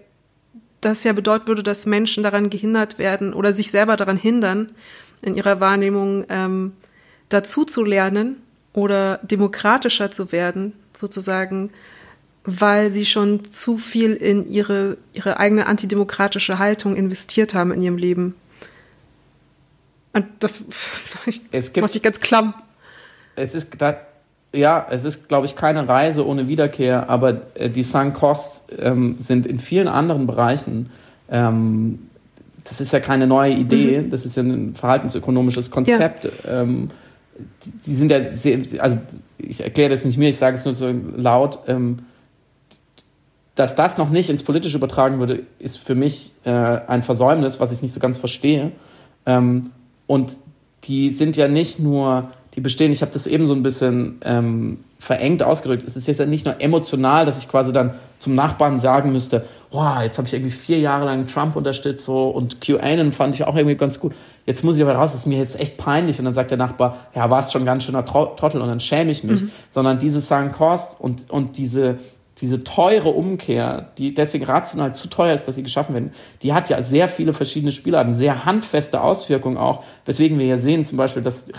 das 0.80 1.04
ja 1.04 1.12
bedeuten 1.12 1.46
würde, 1.46 1.62
dass 1.62 1.86
Menschen 1.86 2.22
daran 2.22 2.50
gehindert 2.50 2.98
werden 2.98 3.34
oder 3.34 3.52
sich 3.52 3.70
selber 3.70 3.96
daran 3.96 4.16
hindern, 4.16 4.72
in 5.22 5.36
ihrer 5.36 5.60
Wahrnehmung 5.60 6.24
ähm, 6.30 6.72
dazu 7.28 7.64
zu 7.64 7.84
lernen 7.84 8.40
oder 8.72 9.18
demokratischer 9.22 10.10
zu 10.10 10.32
werden, 10.32 10.72
sozusagen, 10.94 11.70
weil 12.44 12.90
sie 12.92 13.04
schon 13.04 13.50
zu 13.50 13.76
viel 13.76 14.14
in 14.14 14.48
ihre, 14.48 14.96
ihre 15.12 15.38
eigene 15.38 15.66
antidemokratische 15.66 16.58
Haltung 16.58 16.96
investiert 16.96 17.52
haben 17.52 17.72
in 17.72 17.82
ihrem 17.82 17.98
Leben. 17.98 18.34
Und 20.14 20.26
das 20.38 20.62
es 21.50 21.72
gibt, 21.72 21.82
macht 21.82 21.94
mich 21.94 22.02
ganz 22.02 22.20
klamm. 22.20 22.54
Es 23.36 23.54
ist 23.54 23.70
da, 23.78 24.00
ja, 24.52 24.86
es 24.90 25.04
ist, 25.04 25.28
glaube 25.28 25.46
ich, 25.46 25.56
keine 25.56 25.88
Reise 25.88 26.26
ohne 26.26 26.48
Wiederkehr, 26.48 27.08
aber 27.08 27.42
äh, 27.54 27.70
die 27.70 27.82
Sunk 27.82 28.14
Costs 28.14 28.66
ähm, 28.78 29.16
sind 29.18 29.46
in 29.46 29.58
vielen 29.58 29.88
anderen 29.88 30.26
Bereichen, 30.26 30.90
ähm, 31.30 32.00
das 32.64 32.80
ist 32.80 32.92
ja 32.92 33.00
keine 33.00 33.26
neue 33.26 33.52
Idee, 33.54 34.00
mhm. 34.00 34.10
das 34.10 34.26
ist 34.26 34.36
ja 34.36 34.42
ein 34.42 34.74
verhaltensökonomisches 34.74 35.70
Konzept. 35.70 36.24
Ja. 36.44 36.62
Ähm, 36.62 36.90
die, 37.64 37.70
die 37.86 37.94
sind 37.94 38.10
ja 38.10 38.22
sehr, 38.24 38.58
also 38.78 38.98
ich 39.38 39.62
erkläre 39.62 39.90
das 39.90 40.04
nicht 40.04 40.18
mir, 40.18 40.28
ich 40.28 40.36
sage 40.36 40.56
es 40.56 40.64
nur 40.64 40.74
so 40.74 40.92
laut, 41.16 41.60
ähm, 41.66 42.00
dass 43.54 43.76
das 43.76 43.98
noch 43.98 44.10
nicht 44.10 44.30
ins 44.30 44.42
Politische 44.42 44.76
übertragen 44.76 45.18
würde, 45.18 45.42
ist 45.58 45.78
für 45.78 45.94
mich 45.94 46.32
äh, 46.44 46.50
ein 46.50 47.02
Versäumnis, 47.02 47.60
was 47.60 47.72
ich 47.72 47.82
nicht 47.82 47.92
so 47.92 48.00
ganz 48.00 48.18
verstehe. 48.18 48.72
Ähm, 49.26 49.70
und 50.06 50.36
die 50.84 51.10
sind 51.10 51.36
ja 51.36 51.48
nicht 51.48 51.78
nur, 51.78 52.30
die 52.54 52.60
bestehen, 52.60 52.92
ich 52.92 53.02
habe 53.02 53.12
das 53.12 53.26
eben 53.26 53.46
so 53.46 53.54
ein 53.54 53.62
bisschen 53.62 54.20
ähm, 54.24 54.78
verengt 54.98 55.42
ausgedrückt, 55.42 55.84
es 55.86 55.96
ist 55.96 56.06
jetzt 56.06 56.24
nicht 56.26 56.44
nur 56.44 56.60
emotional, 56.60 57.24
dass 57.24 57.38
ich 57.38 57.48
quasi 57.48 57.72
dann 57.72 57.94
zum 58.18 58.34
Nachbarn 58.34 58.78
sagen 58.78 59.12
müsste, 59.12 59.46
wow, 59.70 60.02
jetzt 60.02 60.18
habe 60.18 60.26
ich 60.26 60.34
irgendwie 60.34 60.50
vier 60.50 60.78
Jahre 60.78 61.04
lang 61.04 61.26
Trump 61.26 61.56
unterstützt 61.56 62.04
so, 62.04 62.28
und 62.28 62.60
QAnon 62.60 63.12
fand 63.12 63.34
ich 63.34 63.44
auch 63.44 63.56
irgendwie 63.56 63.76
ganz 63.76 64.00
gut. 64.00 64.14
Jetzt 64.46 64.64
muss 64.64 64.76
ich 64.76 64.82
aber 64.82 64.94
raus, 64.94 65.14
ist 65.14 65.26
mir 65.26 65.38
jetzt 65.38 65.60
echt 65.60 65.76
peinlich. 65.76 66.18
Und 66.18 66.24
dann 66.24 66.34
sagt 66.34 66.50
der 66.50 66.58
Nachbar, 66.58 66.96
ja, 67.14 67.30
war 67.30 67.40
es 67.40 67.52
schon 67.52 67.64
ganz 67.64 67.84
schöner 67.84 68.04
Trottel 68.04 68.60
und 68.60 68.68
dann 68.68 68.80
schäme 68.80 69.10
ich 69.10 69.22
mich. 69.22 69.42
Mhm. 69.42 69.50
Sondern 69.70 69.98
diese 69.98 70.20
Sunk 70.20 70.54
Cost 70.54 71.00
und, 71.00 71.30
und 71.30 71.56
diese, 71.56 71.98
diese 72.40 72.64
teure 72.64 73.10
Umkehr, 73.10 73.90
die 73.98 74.14
deswegen 74.14 74.44
rational 74.44 74.94
zu 74.94 75.08
teuer 75.08 75.34
ist, 75.34 75.46
dass 75.46 75.56
sie 75.56 75.62
geschaffen 75.62 75.94
werden, 75.94 76.12
die 76.42 76.52
hat 76.52 76.68
ja 76.68 76.82
sehr 76.82 77.08
viele 77.08 77.32
verschiedene 77.32 77.72
Spielarten, 77.72 78.14
sehr 78.14 78.44
handfeste 78.44 79.02
Auswirkungen 79.02 79.56
auch, 79.56 79.84
weswegen 80.04 80.38
wir 80.38 80.46
ja 80.46 80.58
sehen 80.58 80.84
zum 80.84 80.98
Beispiel, 80.98 81.22
dass 81.22 81.50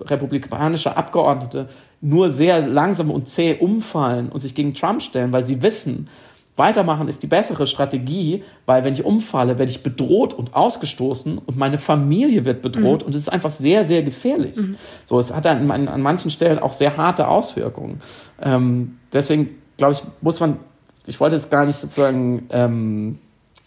republikanische 0.00 0.96
Abgeordnete 0.96 1.68
nur 2.00 2.30
sehr 2.30 2.66
langsam 2.66 3.10
und 3.10 3.28
zäh 3.28 3.58
umfallen 3.58 4.28
und 4.30 4.40
sich 4.40 4.54
gegen 4.54 4.74
Trump 4.74 5.02
stellen, 5.02 5.32
weil 5.32 5.44
sie 5.44 5.62
wissen, 5.62 6.08
Weitermachen 6.56 7.08
ist 7.08 7.22
die 7.22 7.26
bessere 7.26 7.66
Strategie, 7.66 8.44
weil 8.64 8.84
wenn 8.84 8.92
ich 8.92 9.04
umfalle, 9.04 9.58
werde 9.58 9.70
ich 9.70 9.82
bedroht 9.82 10.34
und 10.34 10.54
ausgestoßen 10.54 11.38
und 11.38 11.56
meine 11.56 11.78
Familie 11.78 12.44
wird 12.44 12.62
bedroht 12.62 13.00
mhm. 13.00 13.06
und 13.06 13.14
es 13.14 13.22
ist 13.22 13.28
einfach 13.28 13.50
sehr, 13.50 13.84
sehr 13.84 14.04
gefährlich. 14.04 14.56
Mhm. 14.56 14.76
So, 15.04 15.18
es 15.18 15.34
hat 15.34 15.46
an, 15.46 15.68
an, 15.70 16.00
manchen 16.00 16.30
Stellen 16.30 16.60
auch 16.60 16.72
sehr 16.72 16.96
harte 16.96 17.26
Auswirkungen. 17.26 18.00
Ähm, 18.40 18.98
deswegen 19.12 19.56
glaube 19.76 19.92
ich, 19.92 20.02
muss 20.20 20.40
man, 20.40 20.58
ich 21.06 21.20
wollte 21.20 21.36
es 21.36 21.50
gar 21.50 21.66
nicht 21.66 21.76
sozusagen 21.76 22.46
ähm, 22.50 23.18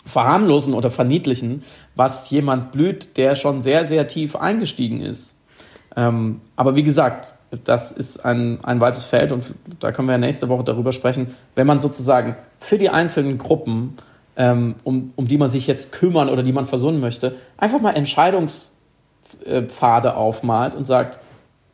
verharmlosen 0.06 0.74
oder 0.74 0.92
verniedlichen, 0.92 1.64
was 1.96 2.30
jemand 2.30 2.72
blüht, 2.72 3.18
der 3.18 3.36
schon 3.36 3.62
sehr, 3.62 3.86
sehr 3.86 4.08
tief 4.08 4.36
eingestiegen 4.36 5.02
ist. 5.02 5.36
Ähm, 5.96 6.42
aber 6.56 6.76
wie 6.76 6.84
gesagt, 6.84 7.36
das 7.64 7.92
ist 7.92 8.26
ein, 8.26 8.60
ein 8.64 8.82
weites 8.82 9.04
Feld 9.04 9.32
und 9.32 9.54
da 9.80 9.92
können 9.92 10.08
wir 10.08 10.14
ja 10.14 10.20
nächste 10.20 10.50
Woche 10.50 10.64
darüber 10.64 10.92
sprechen, 10.92 11.36
wenn 11.56 11.66
man 11.66 11.80
sozusagen 11.80 12.36
für 12.60 12.78
die 12.78 12.90
einzelnen 12.90 13.38
Gruppen, 13.38 13.98
ähm, 14.36 14.76
um, 14.84 15.14
um 15.16 15.28
die 15.28 15.38
man 15.38 15.50
sich 15.50 15.66
jetzt 15.66 15.92
kümmern 15.92 16.30
oder 16.30 16.44
die 16.44 16.52
man 16.52 16.68
versuchen 16.68 17.00
möchte, 17.00 17.36
einfach 17.58 17.82
mal 17.82 17.96
Entscheidungspfade 17.96 20.16
aufmalt 20.16 20.76
und 20.76 20.84
sagt, 20.84 21.20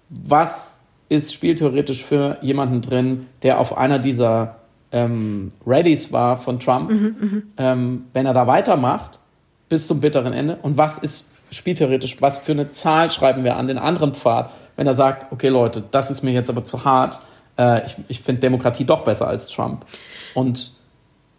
was 0.09 0.77
ist 1.13 1.33
spieltheoretisch 1.33 2.03
für 2.03 2.37
jemanden 2.41 2.81
drin, 2.81 3.27
der 3.43 3.59
auf 3.59 3.77
einer 3.77 3.99
dieser 3.99 4.55
ähm, 4.91 5.51
Readies 5.65 6.11
war 6.11 6.39
von 6.39 6.59
Trump, 6.59 6.89
mhm, 6.89 7.43
ähm, 7.57 8.05
wenn 8.13 8.25
er 8.25 8.33
da 8.33 8.47
weitermacht 8.47 9.19
bis 9.69 9.87
zum 9.87 10.01
bitteren 10.01 10.33
Ende? 10.33 10.57
Und 10.61 10.77
was 10.77 10.97
ist 10.97 11.25
spieltheoretisch, 11.51 12.19
was 12.19 12.39
für 12.39 12.53
eine 12.53 12.71
Zahl 12.71 13.11
schreiben 13.11 13.43
wir 13.43 13.57
an 13.57 13.67
den 13.67 13.77
anderen 13.77 14.15
Pfad, 14.15 14.51
wenn 14.75 14.87
er 14.87 14.95
sagt, 14.95 15.31
okay 15.31 15.49
Leute, 15.49 15.83
das 15.91 16.09
ist 16.09 16.23
mir 16.23 16.31
jetzt 16.31 16.49
aber 16.49 16.65
zu 16.65 16.83
hart, 16.83 17.19
äh, 17.59 17.85
ich, 17.85 17.95
ich 18.07 18.21
finde 18.21 18.41
Demokratie 18.41 18.85
doch 18.85 19.03
besser 19.03 19.27
als 19.27 19.49
Trump. 19.49 19.85
Und 20.33 20.73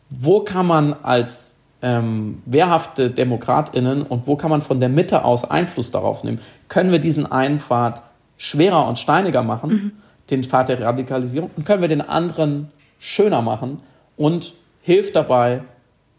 wo 0.09 0.41
kann 0.41 0.67
man 0.67 0.95
als 1.03 1.57
ähm, 1.83 2.43
wehrhafte 2.47 3.11
DemokratInnen 3.11 4.03
und 4.03 4.29
wo 4.29 4.37
kann 4.37 4.51
man 4.51 4.63
von 4.63 4.79
der 4.79 4.89
Mitte 4.89 5.25
aus 5.25 5.45
Einfluss 5.45 5.91
darauf 5.91 6.23
nehmen? 6.23 6.39
Können 6.69 6.93
wir 6.93 7.01
diesen 7.01 7.31
einen 7.31 7.59
Pfad 7.59 8.03
schwerer 8.45 8.87
und 8.87 8.99
steiniger 8.99 9.43
machen, 9.43 9.71
mhm. 9.71 9.93
den 10.29 10.45
Pfad 10.45 10.69
der 10.69 10.79
Radikalisierung, 10.79 11.51
und 11.57 11.65
können 11.65 11.81
wir 11.81 11.89
den 11.89 12.03
anderen 12.03 12.71
schöner 12.99 13.41
machen 13.41 13.81
und 14.19 14.53
hilft 14.83 15.17
dabei, 15.17 15.63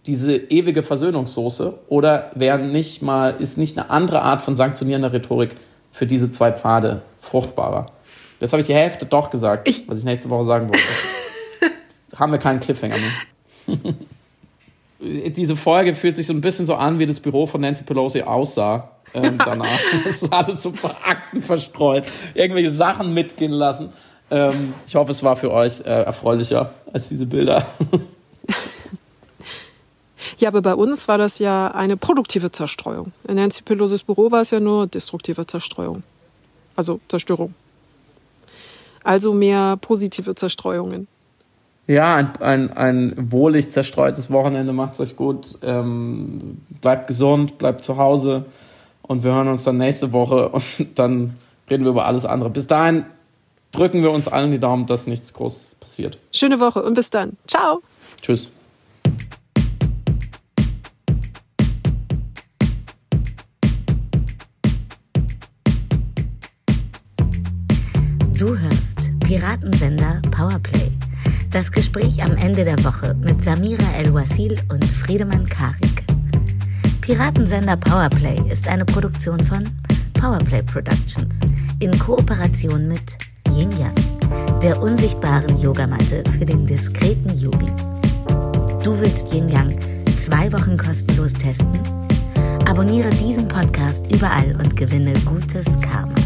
diese 0.08 0.36
ewige 0.36 0.82
Versöhnungssoße 0.82 1.80
oder 1.88 2.32
wären 2.34 2.72
nicht 2.72 3.04
mal, 3.04 3.36
ist 3.40 3.60
nicht 3.60 3.78
eine 3.78 3.92
andere 3.92 4.24
Art 4.24 4.42
von 4.42 4.56
sanktionierender 4.56 5.14
Rhetorik 5.14 5.56
für 5.92 6.08
diese 6.08 6.32
zwei 6.32 6.52
Pfade 6.52 7.04
fruchtbarer? 7.20 7.86
Jetzt 8.40 8.54
habe 8.54 8.62
ich 8.62 8.68
die 8.68 8.74
Hälfte 8.74 9.06
doch 9.06 9.30
gesagt, 9.30 9.68
ich 9.68 9.88
was 9.88 10.00
ich 10.00 10.06
nächste 10.06 10.30
Woche 10.32 10.46
sagen 10.46 10.70
wollte. 10.70 10.84
Haben 12.18 12.32
wir 12.32 12.40
keinen 12.40 12.60
Cliffhanger 12.60 12.96
mehr. 12.98 13.94
diese 15.32 15.56
Folge 15.56 15.94
fühlt 15.96 16.16
sich 16.16 16.26
so 16.26 16.34
ein 16.34 16.42
bisschen 16.42 16.66
so 16.66 16.76
an, 16.76 16.98
wie 16.98 17.06
das 17.06 17.20
Büro 17.20 17.46
von 17.46 17.62
Nancy 17.62 17.84
Pelosi 17.84 18.24
aussah. 18.24 18.95
Ähm, 19.16 19.38
danach. 19.38 19.80
Das 20.04 20.16
ist 20.22 20.34
alles 20.34 20.64
so 20.64 20.74
Akten 21.04 21.42
verstreut. 21.42 22.06
Irgendwelche 22.34 22.72
Sachen 22.72 23.14
mitgehen 23.14 23.52
lassen. 23.52 23.90
Ähm, 24.30 24.74
ich 24.88 24.96
hoffe, 24.96 25.12
es 25.12 25.24
war 25.24 25.36
für 25.36 25.52
euch 25.52 25.82
äh, 25.82 26.04
erfreulicher 26.04 26.74
als 26.92 27.10
diese 27.10 27.26
Bilder. 27.26 27.66
Ja, 30.38 30.50
aber 30.50 30.62
bei 30.62 30.76
uns 30.76 31.08
war 31.08 31.18
das 31.18 31.40
ja 31.40 31.70
eine 31.70 31.96
produktive 31.96 32.52
Zerstreuung. 32.52 33.14
In 33.28 33.36
Nancy 33.36 33.64
Pelosi's 33.64 34.04
Büro 34.04 34.32
war 34.32 34.42
es 34.42 34.52
ja 34.52 34.60
nur 34.60 34.86
destruktive 34.86 35.48
Zerstreuung. 35.48 36.04
Also 36.76 37.00
Zerstörung. 37.08 37.54
Also 39.04 39.34
mehr 39.34 39.78
positive 39.78 40.36
Zerstreuungen. 40.36 41.08
Ja, 41.88 42.16
ein, 42.16 42.36
ein, 42.42 42.74
ein 42.74 43.32
wohlig 43.32 43.72
zerstreutes 43.72 44.32
Wochenende 44.32 44.74
macht 44.74 45.00
euch 45.00 45.16
gut. 45.16 45.58
Ähm, 45.62 46.62
bleibt 46.82 47.08
gesund, 47.08 47.58
bleibt 47.58 47.84
zu 47.86 47.98
Hause 47.98 48.46
und 49.08 49.24
wir 49.24 49.34
hören 49.34 49.48
uns 49.48 49.64
dann 49.64 49.78
nächste 49.78 50.12
Woche 50.12 50.50
und 50.50 50.64
dann 50.96 51.36
reden 51.70 51.84
wir 51.84 51.92
über 51.92 52.06
alles 52.06 52.26
andere. 52.26 52.50
Bis 52.50 52.68
dahin 52.68 53.06
drücken 53.72 54.02
wir 54.02 54.12
uns 54.12 54.28
allen 54.28 54.52
die 54.52 54.60
Daumen, 54.60 54.86
dass 54.86 55.08
nichts 55.08 55.34
groß 55.34 55.76
passiert. 55.80 56.18
Schöne 56.32 56.60
Woche 56.60 56.84
und 56.84 56.94
bis 56.94 57.10
dann. 57.10 57.38
Ciao. 57.48 57.82
Tschüss. 58.22 58.50
Du 68.38 68.58
hörst 68.58 69.20
Piratensender 69.22 70.22
Powerplay. 70.30 70.92
Das 71.52 71.72
Gespräch 71.72 72.22
am 72.22 72.36
Ende 72.36 72.66
der 72.66 72.84
Woche 72.84 73.16
mit 73.16 73.44
Samira 73.44 73.94
El-Wasil 73.96 74.56
und 74.70 74.84
Friedemann 74.84 75.48
Karik. 75.48 75.95
Piratensender 77.06 77.78
Powerplay 77.78 78.42
ist 78.50 78.68
eine 78.68 78.84
Produktion 78.84 79.40
von 79.40 79.64
Powerplay 80.20 80.64
Productions 80.64 81.40
in 81.80 82.00
Kooperation 82.00 82.88
mit 82.88 83.20
Yin 83.56 83.70
Yang, 83.78 83.94
der 84.64 84.82
unsichtbaren 84.82 85.62
Yogamatte 85.62 86.24
für 86.32 86.46
den 86.46 86.66
diskreten 86.66 87.30
Yogi. 87.38 87.72
Du 88.84 89.00
willst 89.00 89.32
Yin 89.32 89.50
Yang 89.50 89.78
zwei 90.26 90.52
Wochen 90.52 90.78
kostenlos 90.78 91.34
testen? 91.34 91.80
Abonniere 92.68 93.12
diesen 93.12 93.48
Podcast 93.50 94.12
überall 94.12 94.56
und 94.60 94.76
gewinne 94.76 95.14
gutes 95.26 95.80
Karma. 95.82 96.25